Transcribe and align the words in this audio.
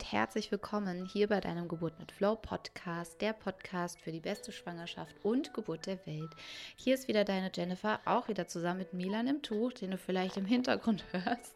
und 0.00 0.12
herzlich 0.12 0.50
willkommen 0.50 1.04
hier 1.04 1.28
bei 1.28 1.40
deinem 1.40 1.68
Geburt 1.68 1.98
mit 1.98 2.10
Flow 2.10 2.34
Podcast, 2.34 3.20
der 3.20 3.34
Podcast 3.34 4.00
für 4.00 4.10
die 4.10 4.20
beste 4.20 4.50
Schwangerschaft 4.50 5.14
und 5.22 5.52
Geburt 5.52 5.84
der 5.84 5.98
Welt. 6.06 6.30
Hier 6.74 6.94
ist 6.94 7.06
wieder 7.06 7.22
deine 7.24 7.50
Jennifer, 7.54 8.00
auch 8.06 8.26
wieder 8.28 8.48
zusammen 8.48 8.78
mit 8.78 8.94
Milan 8.94 9.26
im 9.26 9.42
Tuch, 9.42 9.74
den 9.74 9.90
du 9.90 9.98
vielleicht 9.98 10.38
im 10.38 10.46
Hintergrund 10.46 11.04
hörst. 11.12 11.54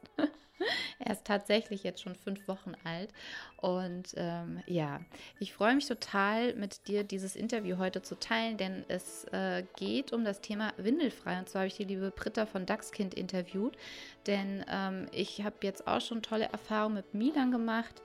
Er 1.05 1.13
ist 1.13 1.25
tatsächlich 1.25 1.83
jetzt 1.83 2.03
schon 2.03 2.15
fünf 2.15 2.47
Wochen 2.49 2.73
alt. 2.85 3.11
Und 3.59 4.15
ähm, 4.17 4.63
ja, 4.67 5.01
ich 5.39 5.53
freue 5.53 5.75
mich 5.75 5.87
total, 5.87 6.55
mit 6.55 6.89
dir 6.89 7.05
dieses 7.05 7.37
Interview 7.37 7.79
heute 7.79 8.03
zu 8.03 8.19
teilen, 8.19 8.57
denn 8.57 8.85
es 8.89 9.25
äh, 9.33 9.65
geht 9.77 10.13
um 10.13 10.25
das 10.25 10.41
Thema 10.41 10.73
Windelfrei. 10.77 11.39
Und 11.39 11.49
zwar 11.49 11.61
habe 11.61 11.69
ich 11.69 11.77
die 11.77 11.85
liebe 11.85 12.11
Britta 12.11 12.47
von 12.47 12.67
Dachskind 12.67 13.15
interviewt, 13.15 13.77
denn 14.27 14.65
ähm, 14.69 15.07
ich 15.13 15.45
habe 15.45 15.57
jetzt 15.63 15.87
auch 15.87 16.01
schon 16.01 16.23
tolle 16.23 16.47
Erfahrungen 16.47 16.97
mit 16.97 17.15
Milan 17.15 17.51
gemacht. 17.51 18.03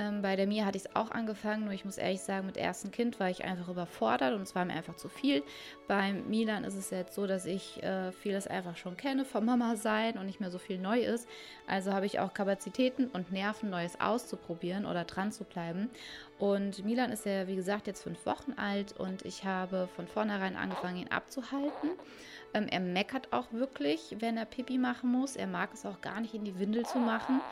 Ähm, 0.00 0.22
bei 0.22 0.34
der 0.34 0.46
Mia 0.46 0.64
hatte 0.64 0.78
ich 0.78 0.84
es 0.86 0.96
auch 0.96 1.10
angefangen, 1.10 1.64
nur 1.64 1.74
ich 1.74 1.84
muss 1.84 1.98
ehrlich 1.98 2.22
sagen, 2.22 2.46
mit 2.46 2.56
ersten 2.56 2.90
Kind 2.90 3.20
war 3.20 3.28
ich 3.28 3.44
einfach 3.44 3.68
überfordert 3.68 4.34
und 4.34 4.40
es 4.40 4.54
war 4.54 4.64
mir 4.64 4.72
einfach 4.72 4.96
zu 4.96 5.10
viel. 5.10 5.42
Beim 5.88 6.26
Milan 6.26 6.64
ist 6.64 6.74
es 6.74 6.88
jetzt 6.88 7.14
so, 7.14 7.26
dass 7.26 7.44
ich 7.44 7.82
äh, 7.82 8.10
vieles 8.12 8.46
einfach 8.46 8.78
schon 8.78 8.96
kenne 8.96 9.26
vom 9.26 9.44
Mama 9.44 9.76
sein 9.76 10.16
und 10.16 10.24
nicht 10.24 10.40
mehr 10.40 10.50
so 10.50 10.58
viel 10.58 10.78
neu 10.78 11.00
ist. 11.00 11.28
Also 11.66 11.92
habe 11.92 12.06
ich 12.06 12.18
auch 12.18 12.32
Kapazitäten 12.32 13.08
und 13.08 13.30
Nerven, 13.30 13.68
Neues 13.68 14.00
auszuprobieren 14.00 14.86
oder 14.86 15.04
dran 15.04 15.32
zu 15.32 15.44
bleiben. 15.44 15.90
Und 16.38 16.82
Milan 16.86 17.12
ist 17.12 17.26
ja, 17.26 17.46
wie 17.46 17.56
gesagt, 17.56 17.86
jetzt 17.86 18.02
fünf 18.02 18.24
Wochen 18.24 18.52
alt 18.52 18.98
und 18.98 19.26
ich 19.26 19.44
habe 19.44 19.86
von 19.96 20.06
vornherein 20.06 20.56
angefangen, 20.56 20.96
ihn 20.96 21.12
abzuhalten. 21.12 21.90
Ähm, 22.54 22.68
er 22.70 22.80
meckert 22.80 23.34
auch 23.34 23.52
wirklich, 23.52 24.16
wenn 24.20 24.38
er 24.38 24.46
Pipi 24.46 24.78
machen 24.78 25.12
muss. 25.12 25.36
Er 25.36 25.46
mag 25.46 25.74
es 25.74 25.84
auch 25.84 26.00
gar 26.00 26.22
nicht 26.22 26.32
in 26.32 26.44
die 26.44 26.58
Windel 26.58 26.86
zu 26.86 26.98
machen. 26.98 27.42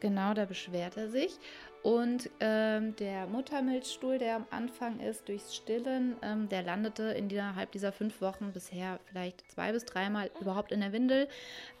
Genau, 0.00 0.32
da 0.32 0.44
beschwert 0.44 0.96
er 0.96 1.08
sich. 1.08 1.38
Und 1.82 2.28
ähm, 2.40 2.96
der 2.96 3.26
Muttermilchstuhl, 3.26 4.18
der 4.18 4.36
am 4.36 4.46
Anfang 4.50 5.00
ist, 5.00 5.28
durchs 5.28 5.54
Stillen, 5.54 6.16
ähm, 6.22 6.48
der 6.48 6.62
landete 6.62 7.04
innerhalb 7.04 7.70
dieser 7.72 7.92
fünf 7.92 8.20
Wochen 8.20 8.52
bisher 8.52 8.98
vielleicht 9.06 9.48
zwei 9.50 9.72
bis 9.72 9.84
dreimal 9.84 10.30
überhaupt 10.40 10.72
in 10.72 10.80
der 10.80 10.92
Windel. 10.92 11.28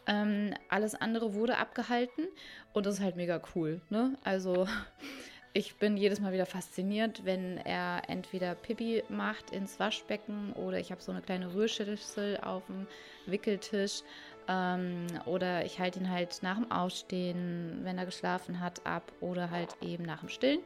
Ähm, 0.06 0.54
alles 0.68 0.94
andere 0.94 1.34
wurde 1.34 1.58
abgehalten 1.58 2.28
und 2.72 2.86
das 2.86 2.94
ist 2.94 3.00
halt 3.02 3.16
mega 3.16 3.42
cool. 3.54 3.80
Ne? 3.90 4.16
Also 4.22 4.68
ich 5.52 5.76
bin 5.76 5.96
jedes 5.96 6.20
Mal 6.20 6.32
wieder 6.32 6.46
fasziniert, 6.46 7.24
wenn 7.24 7.58
er 7.58 8.02
entweder 8.08 8.54
Pipi 8.54 9.02
macht 9.08 9.50
ins 9.50 9.80
Waschbecken 9.80 10.52
oder 10.52 10.78
ich 10.78 10.92
habe 10.92 11.02
so 11.02 11.10
eine 11.10 11.22
kleine 11.22 11.54
Rührschüssel 11.54 12.38
auf 12.38 12.64
dem 12.66 12.86
Wickeltisch 13.26 14.02
ähm, 14.48 15.06
oder 15.26 15.64
ich 15.64 15.78
halte 15.78 16.00
ihn 16.00 16.10
halt 16.10 16.42
nach 16.42 16.56
dem 16.56 16.70
Ausstehen, 16.70 17.80
wenn 17.82 17.98
er 17.98 18.06
geschlafen 18.06 18.60
hat, 18.60 18.84
ab 18.86 19.12
oder 19.20 19.50
halt 19.50 19.76
eben 19.82 20.04
nach 20.04 20.20
dem 20.20 20.28
Stillen. 20.28 20.60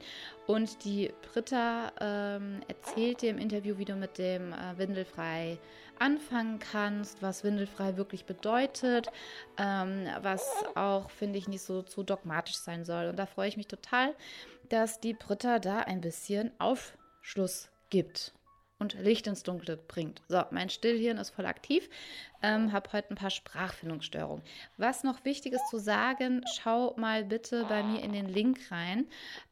Und 0.46 0.84
die 0.84 1.12
Britta 1.32 1.92
ähm, 2.00 2.60
erzählt 2.68 3.22
dir 3.22 3.30
im 3.30 3.38
Interview, 3.38 3.78
wie 3.78 3.84
du 3.84 3.94
mit 3.94 4.18
dem 4.18 4.52
äh, 4.52 4.78
Windelfrei 4.78 5.58
anfangen 5.98 6.58
kannst, 6.58 7.22
was 7.22 7.44
Windelfrei 7.44 7.96
wirklich 7.96 8.24
bedeutet, 8.24 9.08
ähm, 9.58 10.06
was 10.20 10.48
auch, 10.74 11.10
finde 11.10 11.38
ich, 11.38 11.48
nicht 11.48 11.62
so 11.62 11.82
zu 11.82 12.02
dogmatisch 12.02 12.56
sein 12.56 12.84
soll. 12.84 13.08
Und 13.08 13.18
da 13.18 13.26
freue 13.26 13.48
ich 13.48 13.56
mich 13.56 13.68
total, 13.68 14.14
dass 14.68 15.00
die 15.00 15.14
Britta 15.14 15.58
da 15.58 15.80
ein 15.80 16.00
bisschen 16.00 16.50
Aufschluss 16.58 17.68
gibt 17.90 18.32
und 18.82 18.94
Licht 19.00 19.26
ins 19.26 19.42
Dunkle 19.42 19.76
bringt. 19.76 20.20
So, 20.28 20.42
mein 20.50 20.68
Stillhirn 20.68 21.16
ist 21.16 21.30
voll 21.30 21.46
aktiv. 21.46 21.88
Ähm, 22.42 22.72
habe 22.72 22.92
heute 22.92 23.10
ein 23.10 23.16
paar 23.16 23.30
Sprachfindungsstörungen. 23.30 24.44
Was 24.76 25.04
noch 25.04 25.24
wichtig 25.24 25.52
ist 25.52 25.68
zu 25.70 25.78
sagen, 25.78 26.44
schau 26.56 26.94
mal 26.96 27.24
bitte 27.24 27.64
bei 27.68 27.82
mir 27.84 28.02
in 28.02 28.12
den 28.12 28.28
Link 28.28 28.58
rein. 28.70 29.06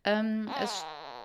Ähm, 0.05 0.51
es 0.61 0.85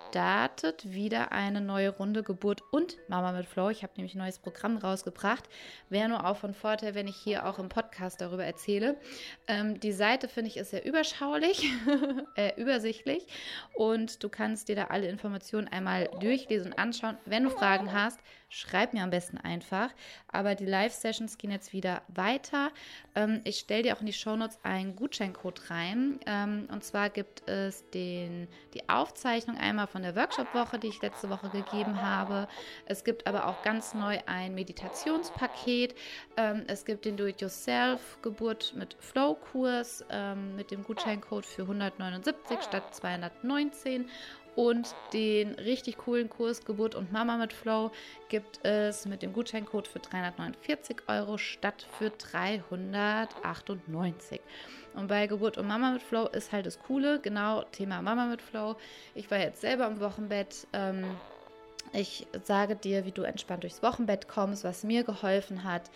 startet 0.10 0.94
wieder 0.94 1.32
eine 1.32 1.62
neue 1.62 1.90
Runde 1.90 2.24
Geburt 2.24 2.64
und 2.72 2.98
Mama 3.08 3.32
mit 3.32 3.46
Flow. 3.46 3.70
Ich 3.70 3.84
habe 3.84 3.94
nämlich 3.98 4.16
ein 4.16 4.20
neues 4.20 4.40
Programm 4.40 4.78
rausgebracht. 4.78 5.44
Wäre 5.90 6.10
nur 6.10 6.26
auch 6.26 6.38
von 6.38 6.54
Vorteil, 6.54 6.96
wenn 6.96 7.08
ich 7.08 7.16
hier 7.16 7.46
auch 7.46 7.60
im 7.60 7.70
Podcast 7.70 8.22
darüber 8.22 8.46
erzähle. 8.46 8.98
Ähm, 9.48 9.80
die 9.80 9.92
Seite 9.92 10.28
finde 10.28 10.50
ich 10.50 10.58
ist 10.58 10.72
sehr 10.72 10.86
überschaulich, 10.86 11.70
äh, 12.36 12.60
übersichtlich 12.60 13.28
und 13.74 14.24
du 14.24 14.30
kannst 14.30 14.70
dir 14.70 14.76
da 14.76 14.86
alle 14.86 15.08
Informationen 15.08 15.68
einmal 15.68 16.10
durchlesen 16.20 16.72
und 16.72 16.80
anschauen. 16.80 17.18
Wenn 17.26 17.44
du 17.44 17.50
Fragen 17.50 17.92
hast, 17.92 18.20
schreib 18.50 18.94
mir 18.94 19.04
am 19.04 19.10
besten 19.10 19.38
einfach. 19.38 19.90
Aber 20.28 20.56
die 20.56 20.66
Live-Sessions 20.66 21.38
gehen 21.38 21.52
jetzt 21.52 21.74
wieder 21.74 22.02
weiter. 22.08 22.72
Ähm, 23.16 23.42
ich 23.44 23.60
stelle 23.60 23.84
dir 23.84 23.96
auch 23.96 24.02
in 24.02 24.06
die 24.06 24.14
Shownotes 24.14 24.60
einen 24.64 24.96
Gutscheincode 24.96 25.70
rein. 25.70 26.20
Ähm, 26.26 26.68
und 26.72 26.84
zwar 26.84 27.10
gibt 27.10 27.48
es 27.48 27.90
den, 27.92 28.48
die 28.74 28.88
Aufzeichnung 28.90 29.58
einmal 29.58 29.88
von 29.88 30.02
der 30.02 30.16
Workshop-Woche, 30.16 30.80
die 30.80 30.88
ich 30.88 31.02
letzte 31.02 31.30
Woche 31.30 31.50
gegeben 31.50 32.02
habe. 32.02 32.48
Es 32.86 33.04
gibt 33.04 33.28
aber 33.28 33.48
auch 33.48 33.62
ganz 33.64 33.94
neu 33.94 34.20
ein 34.26 34.56
Meditationspaket. 34.56 35.96
Ähm, 36.38 36.64
es 36.68 36.86
gibt 36.86 37.06
den 37.06 37.18
Do-it-yourself-Geburt 37.18 38.74
mit 38.76 38.96
Flow-Kurs 39.00 40.06
ähm, 40.10 40.56
mit 40.56 40.72
dem 40.72 40.84
Gutscheincode 40.84 41.46
für 41.46 41.64
179 41.64 42.62
statt 42.62 42.96
219 42.96 44.10
und 44.56 44.96
den 45.14 45.54
richtig 45.56 45.98
coolen 45.98 46.30
Kurs 46.30 46.64
Geburt 46.66 46.96
und 46.96 47.12
Mama 47.12 47.38
mit 47.38 47.54
Flow 47.54 47.92
gibt 48.30 48.64
es 48.64 49.06
mit 49.06 49.22
dem 49.22 49.34
Gutscheincode 49.34 49.88
für 49.88 50.00
349 50.00 51.04
Euro 51.08 51.38
statt 51.38 51.86
für 51.98 52.10
398. 52.10 54.42
Und 54.96 55.08
bei 55.08 55.28
Geburt 55.28 55.58
und 55.58 55.68
Mama 55.68 55.92
mit 55.92 56.02
Flow 56.02 56.28
ist 56.28 56.52
halt 56.52 56.66
das 56.66 56.80
Coole, 56.80 57.20
genau 57.20 57.64
Thema 57.64 58.02
Mama 58.02 58.26
mit 58.28 58.42
Flow. 58.42 58.78
Ich 59.14 59.30
war 59.30 59.40
jetzt 59.40 59.62
selber 59.62 59.88
im 59.88 60.00
Wochenbett. 60.00 60.68
Ähm, 60.74 61.06
ich 61.96 62.28
sage 62.44 62.76
dir, 62.76 63.06
wie 63.06 63.12
du 63.12 63.24
entspannt 63.24 63.64
durchs 63.64 63.82
Wochenbett 63.82 64.28
kommst, 64.28 64.64
was 64.64 64.84
mir 64.84 65.04
geholfen 65.04 65.64
hat. 65.64 65.90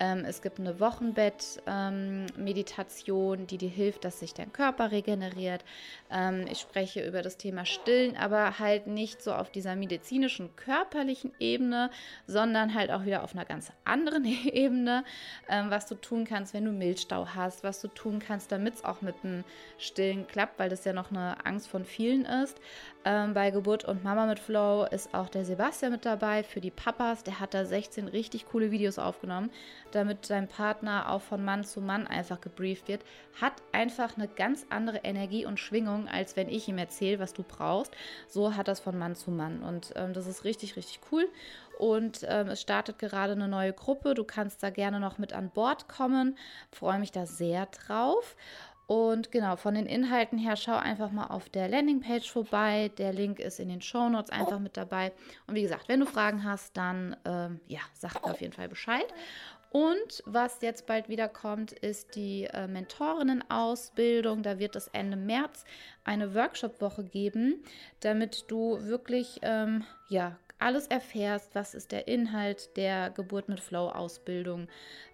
Ähm, 0.00 0.24
es 0.24 0.40
gibt 0.40 0.58
eine 0.58 0.80
Wochenbett-Meditation, 0.80 3.40
ähm, 3.40 3.46
die 3.46 3.58
dir 3.58 3.68
hilft, 3.68 4.06
dass 4.06 4.20
sich 4.20 4.32
dein 4.32 4.50
Körper 4.52 4.92
regeneriert. 4.92 5.62
Ähm, 6.10 6.46
ich 6.50 6.58
spreche 6.58 7.06
über 7.06 7.20
das 7.20 7.36
Thema 7.36 7.66
Stillen, 7.66 8.16
aber 8.16 8.58
halt 8.58 8.86
nicht 8.86 9.20
so 9.22 9.34
auf 9.34 9.50
dieser 9.50 9.76
medizinischen, 9.76 10.56
körperlichen 10.56 11.32
Ebene, 11.38 11.90
sondern 12.26 12.74
halt 12.74 12.90
auch 12.90 13.04
wieder 13.04 13.22
auf 13.22 13.34
einer 13.34 13.44
ganz 13.44 13.70
anderen 13.84 14.24
Ebene, 14.24 15.04
was 15.48 15.84
du 15.86 15.96
tun 15.96 16.24
kannst, 16.24 16.54
wenn 16.54 16.64
du 16.64 16.72
Milchstau 16.72 17.26
hast, 17.34 17.62
was 17.62 17.82
du 17.82 17.88
tun 17.88 18.20
kannst, 18.20 18.50
damit 18.52 18.76
es 18.76 18.84
auch 18.84 19.02
mit 19.02 19.22
dem 19.22 19.44
Stillen 19.78 20.26
klappt, 20.26 20.58
weil 20.58 20.70
das 20.70 20.84
ja 20.84 20.94
noch 20.94 21.10
eine 21.10 21.44
Angst 21.44 21.68
von 21.68 21.84
vielen 21.84 22.24
ist. 22.24 22.58
Bei 23.02 23.50
Geburt 23.50 23.84
und 23.84 24.04
Mama 24.04 24.26
mit 24.26 24.38
Flow 24.38 24.84
ist 24.84 25.12
auch 25.14 25.28
der 25.28 25.39
Sebastian 25.44 25.92
mit 25.92 26.04
dabei 26.04 26.42
für 26.42 26.60
die 26.60 26.70
Papas. 26.70 27.22
Der 27.22 27.40
hat 27.40 27.54
da 27.54 27.64
16 27.64 28.08
richtig 28.08 28.46
coole 28.46 28.70
Videos 28.70 28.98
aufgenommen, 28.98 29.50
damit 29.92 30.26
sein 30.26 30.48
Partner 30.48 31.10
auch 31.10 31.22
von 31.22 31.44
Mann 31.44 31.64
zu 31.64 31.80
Mann 31.80 32.06
einfach 32.06 32.40
gebrieft 32.40 32.88
wird. 32.88 33.02
Hat 33.40 33.54
einfach 33.72 34.16
eine 34.16 34.28
ganz 34.28 34.66
andere 34.70 34.98
Energie 34.98 35.46
und 35.46 35.60
Schwingung, 35.60 36.08
als 36.08 36.36
wenn 36.36 36.48
ich 36.48 36.68
ihm 36.68 36.78
erzähle, 36.78 37.18
was 37.18 37.32
du 37.32 37.42
brauchst. 37.42 37.92
So 38.28 38.56
hat 38.56 38.68
das 38.68 38.80
von 38.80 38.98
Mann 38.98 39.14
zu 39.14 39.30
Mann. 39.30 39.62
Und 39.62 39.92
ähm, 39.96 40.12
das 40.12 40.26
ist 40.26 40.44
richtig, 40.44 40.76
richtig 40.76 41.00
cool. 41.10 41.28
Und 41.78 42.26
ähm, 42.28 42.48
es 42.48 42.60
startet 42.60 42.98
gerade 42.98 43.32
eine 43.32 43.48
neue 43.48 43.72
Gruppe. 43.72 44.12
Du 44.12 44.24
kannst 44.24 44.62
da 44.62 44.68
gerne 44.68 45.00
noch 45.00 45.16
mit 45.16 45.32
an 45.32 45.48
Bord 45.48 45.88
kommen. 45.88 46.36
Freue 46.70 46.98
mich 46.98 47.10
da 47.10 47.24
sehr 47.24 47.66
drauf. 47.66 48.36
Und 48.90 49.30
genau, 49.30 49.54
von 49.54 49.74
den 49.76 49.86
Inhalten 49.86 50.36
her, 50.36 50.56
schau 50.56 50.74
einfach 50.74 51.12
mal 51.12 51.28
auf 51.28 51.48
der 51.48 51.68
Landingpage 51.68 52.28
vorbei. 52.28 52.90
Der 52.98 53.12
Link 53.12 53.38
ist 53.38 53.60
in 53.60 53.68
den 53.68 53.80
Show 53.80 54.08
Notes 54.08 54.32
einfach 54.32 54.58
mit 54.58 54.76
dabei. 54.76 55.12
Und 55.46 55.54
wie 55.54 55.62
gesagt, 55.62 55.88
wenn 55.88 56.00
du 56.00 56.06
Fragen 56.06 56.42
hast, 56.42 56.76
dann 56.76 57.14
ähm, 57.24 57.60
ja, 57.68 57.78
sag 57.94 58.14
mir 58.14 58.32
auf 58.32 58.40
jeden 58.40 58.52
Fall 58.52 58.68
Bescheid. 58.68 59.06
Und 59.70 60.24
was 60.26 60.60
jetzt 60.62 60.86
bald 60.86 61.08
wieder 61.08 61.28
kommt, 61.28 61.70
ist 61.70 62.16
die 62.16 62.48
äh, 62.52 62.66
Mentorinnen-Ausbildung. 62.66 64.42
Da 64.42 64.58
wird 64.58 64.74
es 64.74 64.88
Ende 64.88 65.16
März 65.16 65.64
eine 66.02 66.34
Workshop-Woche 66.34 67.04
geben, 67.04 67.62
damit 68.00 68.50
du 68.50 68.82
wirklich 68.82 69.38
ähm, 69.42 69.84
ja, 70.08 70.36
alles 70.58 70.88
erfährst, 70.88 71.54
was 71.54 71.74
ist 71.74 71.92
der 71.92 72.08
Inhalt 72.08 72.76
der 72.76 73.10
Geburt 73.10 73.48
mit 73.48 73.60
Flow-Ausbildung, 73.60 74.68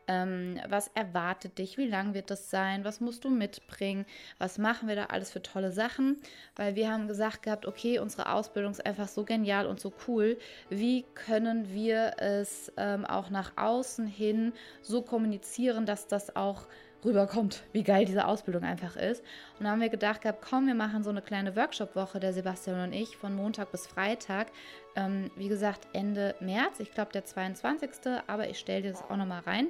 ähm, 0.08 0.60
was 0.68 0.88
erwartet 0.94 1.58
dich, 1.58 1.78
wie 1.78 1.86
lang 1.86 2.14
wird 2.14 2.30
das 2.30 2.50
sein, 2.50 2.84
was 2.84 3.00
musst 3.00 3.24
du 3.24 3.30
mitbringen, 3.30 4.06
was 4.38 4.58
machen 4.58 4.88
wir 4.88 4.96
da 4.96 5.06
alles 5.06 5.30
für 5.30 5.42
tolle 5.42 5.72
Sachen, 5.72 6.18
weil 6.54 6.74
wir 6.74 6.90
haben 6.90 7.08
gesagt 7.08 7.42
gehabt, 7.42 7.66
okay, 7.66 7.98
unsere 7.98 8.32
Ausbildung 8.32 8.72
ist 8.72 8.84
einfach 8.84 9.08
so 9.08 9.24
genial 9.24 9.66
und 9.66 9.80
so 9.80 9.92
cool, 10.06 10.38
wie 10.68 11.04
können 11.14 11.72
wir 11.72 12.14
es 12.18 12.72
ähm, 12.76 13.04
auch 13.04 13.30
nach 13.30 13.52
außen 13.56 14.06
hin 14.06 14.52
so 14.82 15.02
kommunizieren, 15.02 15.86
dass 15.86 16.06
das 16.06 16.36
auch 16.36 16.66
rüberkommt, 17.04 17.62
wie 17.72 17.82
geil 17.82 18.04
diese 18.04 18.26
Ausbildung 18.26 18.64
einfach 18.64 18.96
ist. 18.96 19.22
Und 19.58 19.64
da 19.64 19.70
haben 19.70 19.80
wir 19.80 19.88
gedacht 19.88 20.22
gehabt, 20.22 20.44
komm, 20.48 20.66
wir 20.66 20.74
machen 20.74 21.04
so 21.04 21.10
eine 21.10 21.22
kleine 21.22 21.54
Workshop-Woche, 21.56 22.20
der 22.20 22.32
Sebastian 22.32 22.82
und 22.82 22.92
ich, 22.92 23.16
von 23.16 23.34
Montag 23.34 23.70
bis 23.72 23.86
Freitag. 23.86 24.48
Ähm, 24.96 25.30
wie 25.36 25.48
gesagt, 25.48 25.86
Ende 25.92 26.34
März, 26.40 26.80
ich 26.80 26.92
glaube 26.92 27.12
der 27.12 27.24
22. 27.24 27.90
Aber 28.26 28.48
ich 28.48 28.58
stelle 28.58 28.82
dir 28.82 28.92
das 28.92 29.02
auch 29.02 29.16
nochmal 29.16 29.42
rein. 29.46 29.68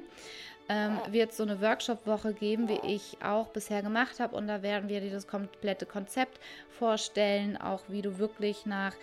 ähm, 0.69 0.99
wird 1.11 1.33
so 1.33 1.43
eine 1.43 1.61
Workshop-Woche 1.61 2.33
geben, 2.33 2.67
wie 2.67 2.79
ich 2.83 3.17
auch 3.23 3.47
bisher 3.47 3.81
gemacht 3.81 4.19
habe. 4.19 4.35
Und 4.35 4.47
da 4.47 4.61
werden 4.61 4.89
wir 4.89 5.01
dir 5.01 5.11
das 5.11 5.27
komplette 5.27 5.85
Konzept 5.85 6.39
vorstellen, 6.69 7.57
auch 7.57 7.81
wie 7.87 8.01
du 8.01 8.19
wirklich 8.19 8.65
nach 8.65 8.93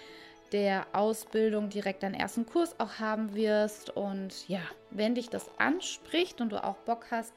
der 0.52 0.86
Ausbildung 0.92 1.70
direkt 1.70 2.02
deinen 2.02 2.14
ersten 2.14 2.46
Kurs 2.46 2.78
auch 2.78 2.98
haben 3.00 3.34
wirst. 3.34 3.90
Und 3.90 4.48
ja, 4.48 4.60
wenn 4.90 5.14
dich 5.14 5.30
das 5.30 5.50
anspricht 5.58 6.40
und 6.40 6.50
du 6.50 6.62
auch 6.62 6.76
Bock 6.76 7.06
hast, 7.10 7.32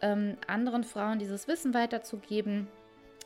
ähm, 0.00 0.36
anderen 0.46 0.84
Frauen 0.84 1.18
dieses 1.18 1.48
Wissen 1.48 1.74
weiterzugeben, 1.74 2.68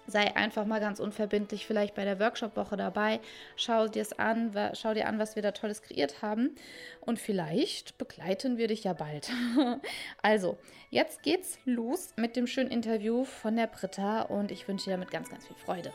sei 0.06 0.34
einfach 0.36 0.66
mal 0.66 0.80
ganz 0.80 1.00
unverbindlich 1.00 1.66
vielleicht 1.66 1.94
bei 1.94 2.04
der 2.04 2.18
Workshop-Woche 2.18 2.76
dabei. 2.76 3.20
Schau 3.56 3.88
dir 3.88 4.02
es 4.02 4.12
an, 4.18 4.52
schau 4.74 4.94
dir 4.94 5.06
an, 5.06 5.18
was 5.18 5.36
wir 5.36 5.42
da 5.42 5.52
Tolles 5.52 5.82
kreiert 5.82 6.22
haben. 6.22 6.56
Und 7.00 7.18
vielleicht 7.18 7.98
begleiten 7.98 8.58
wir 8.58 8.68
dich 8.68 8.84
ja 8.84 8.92
bald. 8.92 9.30
also, 10.22 10.58
jetzt 10.90 11.22
geht's 11.22 11.58
los 11.64 12.14
mit 12.16 12.36
dem 12.36 12.46
schönen 12.46 12.70
Interview 12.70 13.24
von 13.24 13.56
der 13.56 13.66
Britta 13.66 14.22
und 14.22 14.50
ich 14.50 14.66
wünsche 14.66 14.86
dir 14.86 14.92
damit 14.92 15.10
ganz, 15.10 15.30
ganz 15.30 15.46
viel 15.46 15.56
Freude. 15.56 15.92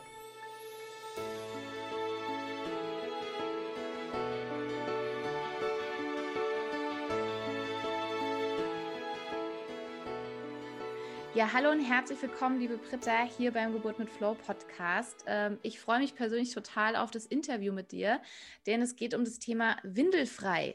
Ja, 11.38 11.52
hallo 11.52 11.70
und 11.70 11.78
herzlich 11.78 12.20
willkommen, 12.20 12.58
liebe 12.58 12.78
Britta, 12.78 13.22
hier 13.22 13.52
beim 13.52 13.72
Geburt 13.72 14.00
mit 14.00 14.10
Flow 14.10 14.34
Podcast. 14.34 15.22
Ähm, 15.28 15.60
ich 15.62 15.78
freue 15.78 16.00
mich 16.00 16.16
persönlich 16.16 16.52
total 16.52 16.96
auf 16.96 17.12
das 17.12 17.26
Interview 17.26 17.72
mit 17.72 17.92
dir, 17.92 18.20
denn 18.66 18.82
es 18.82 18.96
geht 18.96 19.14
um 19.14 19.24
das 19.24 19.38
Thema 19.38 19.76
Windelfrei. 19.84 20.74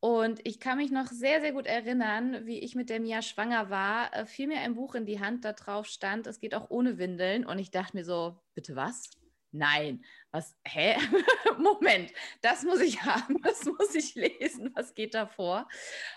Und 0.00 0.46
ich 0.46 0.60
kann 0.60 0.76
mich 0.76 0.90
noch 0.90 1.06
sehr, 1.06 1.40
sehr 1.40 1.52
gut 1.52 1.64
erinnern, 1.64 2.44
wie 2.44 2.58
ich 2.58 2.74
mit 2.74 2.90
der 2.90 3.00
Mia 3.00 3.22
schwanger 3.22 3.70
war, 3.70 4.14
äh, 4.14 4.26
fiel 4.26 4.48
mir 4.48 4.58
ein 4.58 4.74
Buch 4.74 4.94
in 4.94 5.06
die 5.06 5.18
Hand, 5.18 5.46
da 5.46 5.54
drauf 5.54 5.86
stand, 5.86 6.26
es 6.26 6.40
geht 6.40 6.54
auch 6.54 6.68
ohne 6.68 6.98
Windeln. 6.98 7.46
Und 7.46 7.58
ich 7.58 7.70
dachte 7.70 7.96
mir 7.96 8.04
so, 8.04 8.36
bitte 8.54 8.76
was? 8.76 9.08
Nein, 9.56 10.04
was, 10.32 10.54
hä? 10.66 10.96
Moment, 11.58 12.12
das 12.42 12.62
muss 12.62 12.80
ich 12.80 13.02
haben, 13.02 13.40
das 13.42 13.64
muss 13.64 13.94
ich 13.94 14.14
lesen, 14.14 14.70
was 14.74 14.94
geht 14.94 15.14
da 15.14 15.26
vor? 15.26 15.66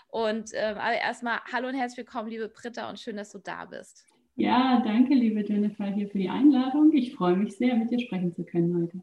Und 0.08 0.50
ähm, 0.52 0.76
aber 0.76 0.92
erstmal, 0.92 1.40
hallo 1.50 1.68
und 1.68 1.74
herzlich 1.74 2.06
willkommen, 2.06 2.28
liebe 2.28 2.48
Britta, 2.48 2.90
und 2.90 3.00
schön, 3.00 3.16
dass 3.16 3.32
du 3.32 3.38
da 3.38 3.64
bist. 3.64 4.06
Ja, 4.36 4.82
danke, 4.84 5.14
liebe 5.14 5.40
Jennifer, 5.40 5.86
hier 5.86 6.08
für 6.08 6.18
die 6.18 6.28
Einladung. 6.28 6.92
Ich 6.92 7.14
freue 7.14 7.34
mich 7.34 7.56
sehr, 7.56 7.76
mit 7.76 7.90
dir 7.90 8.00
sprechen 8.00 8.34
zu 8.34 8.44
können 8.44 8.82
heute. 8.82 9.00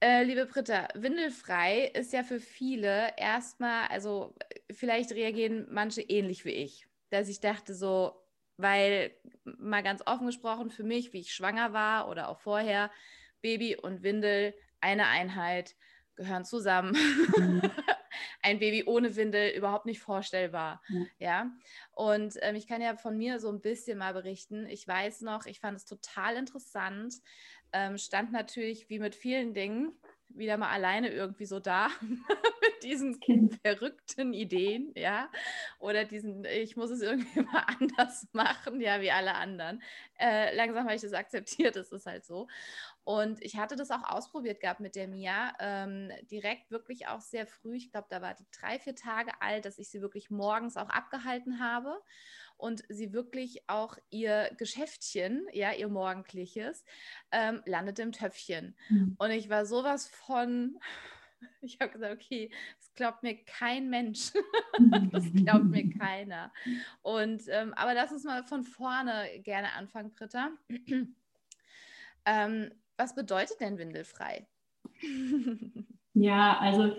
Äh, 0.00 0.24
liebe 0.24 0.44
Britta, 0.44 0.88
windelfrei 0.94 1.90
ist 1.94 2.12
ja 2.12 2.22
für 2.24 2.40
viele 2.40 3.12
erstmal, 3.16 3.86
also 3.88 4.34
vielleicht 4.70 5.12
reagieren 5.12 5.66
manche 5.70 6.02
ähnlich 6.02 6.44
wie 6.44 6.50
ich, 6.50 6.86
dass 7.08 7.30
ich 7.30 7.40
dachte 7.40 7.74
so, 7.74 8.12
weil 8.56 9.14
mal 9.44 9.82
ganz 9.82 10.02
offen 10.06 10.26
gesprochen, 10.26 10.70
für 10.70 10.84
mich, 10.84 11.12
wie 11.12 11.20
ich 11.20 11.34
schwanger 11.34 11.72
war 11.72 12.08
oder 12.08 12.28
auch 12.28 12.40
vorher, 12.40 12.90
Baby 13.40 13.76
und 13.76 14.02
Windel, 14.02 14.54
eine 14.80 15.06
Einheit, 15.06 15.74
gehören 16.16 16.44
zusammen. 16.44 16.96
Mhm. 17.36 17.62
Ein 18.42 18.60
Baby 18.60 18.84
ohne 18.84 19.16
Windel 19.16 19.50
überhaupt 19.50 19.86
nicht 19.86 20.00
vorstellbar. 20.00 20.80
Ja. 20.88 21.06
ja? 21.18 21.50
Und 21.92 22.34
ähm, 22.42 22.54
ich 22.54 22.68
kann 22.68 22.80
ja 22.80 22.96
von 22.96 23.16
mir 23.16 23.40
so 23.40 23.50
ein 23.50 23.60
bisschen 23.60 23.98
mal 23.98 24.12
berichten. 24.12 24.66
Ich 24.66 24.86
weiß 24.86 25.22
noch, 25.22 25.46
ich 25.46 25.60
fand 25.60 25.78
es 25.78 25.84
total 25.84 26.36
interessant. 26.36 27.14
Ähm, 27.72 27.98
stand 27.98 28.30
natürlich 28.32 28.88
wie 28.88 29.00
mit 29.00 29.16
vielen 29.16 29.52
Dingen 29.54 29.98
wieder 30.36 30.56
mal 30.56 30.70
alleine 30.70 31.10
irgendwie 31.10 31.46
so 31.46 31.60
da 31.60 31.88
mit 32.00 32.82
diesen 32.82 33.18
verrückten 33.64 34.32
Ideen, 34.32 34.92
ja, 34.96 35.30
oder 35.78 36.04
diesen, 36.04 36.44
ich 36.44 36.76
muss 36.76 36.90
es 36.90 37.02
irgendwie 37.02 37.40
mal 37.52 37.64
anders 37.80 38.26
machen, 38.32 38.80
ja, 38.80 39.00
wie 39.00 39.10
alle 39.10 39.34
anderen. 39.34 39.82
Äh, 40.18 40.54
langsam 40.54 40.84
habe 40.84 40.94
ich 40.94 41.02
das 41.02 41.12
akzeptiert, 41.12 41.76
das 41.76 41.92
ist 41.92 42.06
halt 42.06 42.24
so. 42.24 42.48
Und 43.04 43.42
ich 43.42 43.58
hatte 43.58 43.76
das 43.76 43.90
auch 43.90 44.04
ausprobiert 44.04 44.60
gehabt 44.60 44.80
mit 44.80 44.96
der 44.96 45.08
Mia, 45.08 45.52
ähm, 45.60 46.10
direkt 46.30 46.70
wirklich 46.70 47.06
auch 47.06 47.20
sehr 47.20 47.46
früh, 47.46 47.76
ich 47.76 47.90
glaube, 47.90 48.06
da 48.08 48.22
war 48.22 48.34
die 48.34 48.46
drei, 48.50 48.78
vier 48.78 48.94
Tage 48.94 49.32
alt, 49.40 49.66
dass 49.66 49.78
ich 49.78 49.90
sie 49.90 50.00
wirklich 50.00 50.30
morgens 50.30 50.76
auch 50.76 50.88
abgehalten 50.88 51.60
habe 51.60 52.00
und 52.64 52.82
sie 52.88 53.12
wirklich 53.12 53.60
auch 53.66 53.98
ihr 54.08 54.50
Geschäftchen, 54.56 55.46
ja, 55.52 55.72
ihr 55.74 55.88
morgendliches, 55.88 56.82
ähm, 57.30 57.60
landete 57.66 58.00
im 58.00 58.12
Töpfchen. 58.12 58.74
Mhm. 58.88 59.16
Und 59.18 59.30
ich 59.32 59.50
war 59.50 59.66
sowas 59.66 60.08
von, 60.08 60.78
ich 61.60 61.78
habe 61.78 61.92
gesagt, 61.92 62.14
okay, 62.14 62.50
das 62.78 62.94
glaubt 62.94 63.22
mir 63.22 63.36
kein 63.44 63.90
Mensch. 63.90 64.32
das 65.12 65.30
glaubt 65.34 65.66
mir 65.66 65.90
keiner. 65.98 66.54
Und 67.02 67.42
ähm, 67.48 67.74
aber 67.74 67.92
lass 67.92 68.12
uns 68.12 68.24
mal 68.24 68.42
von 68.44 68.64
vorne 68.64 69.26
gerne 69.42 69.74
anfangen, 69.74 70.14
Britta. 70.14 70.48
ähm, 72.24 72.70
was 72.96 73.14
bedeutet 73.14 73.60
denn 73.60 73.76
windelfrei? 73.76 74.46
ja, 76.14 76.56
also 76.60 76.96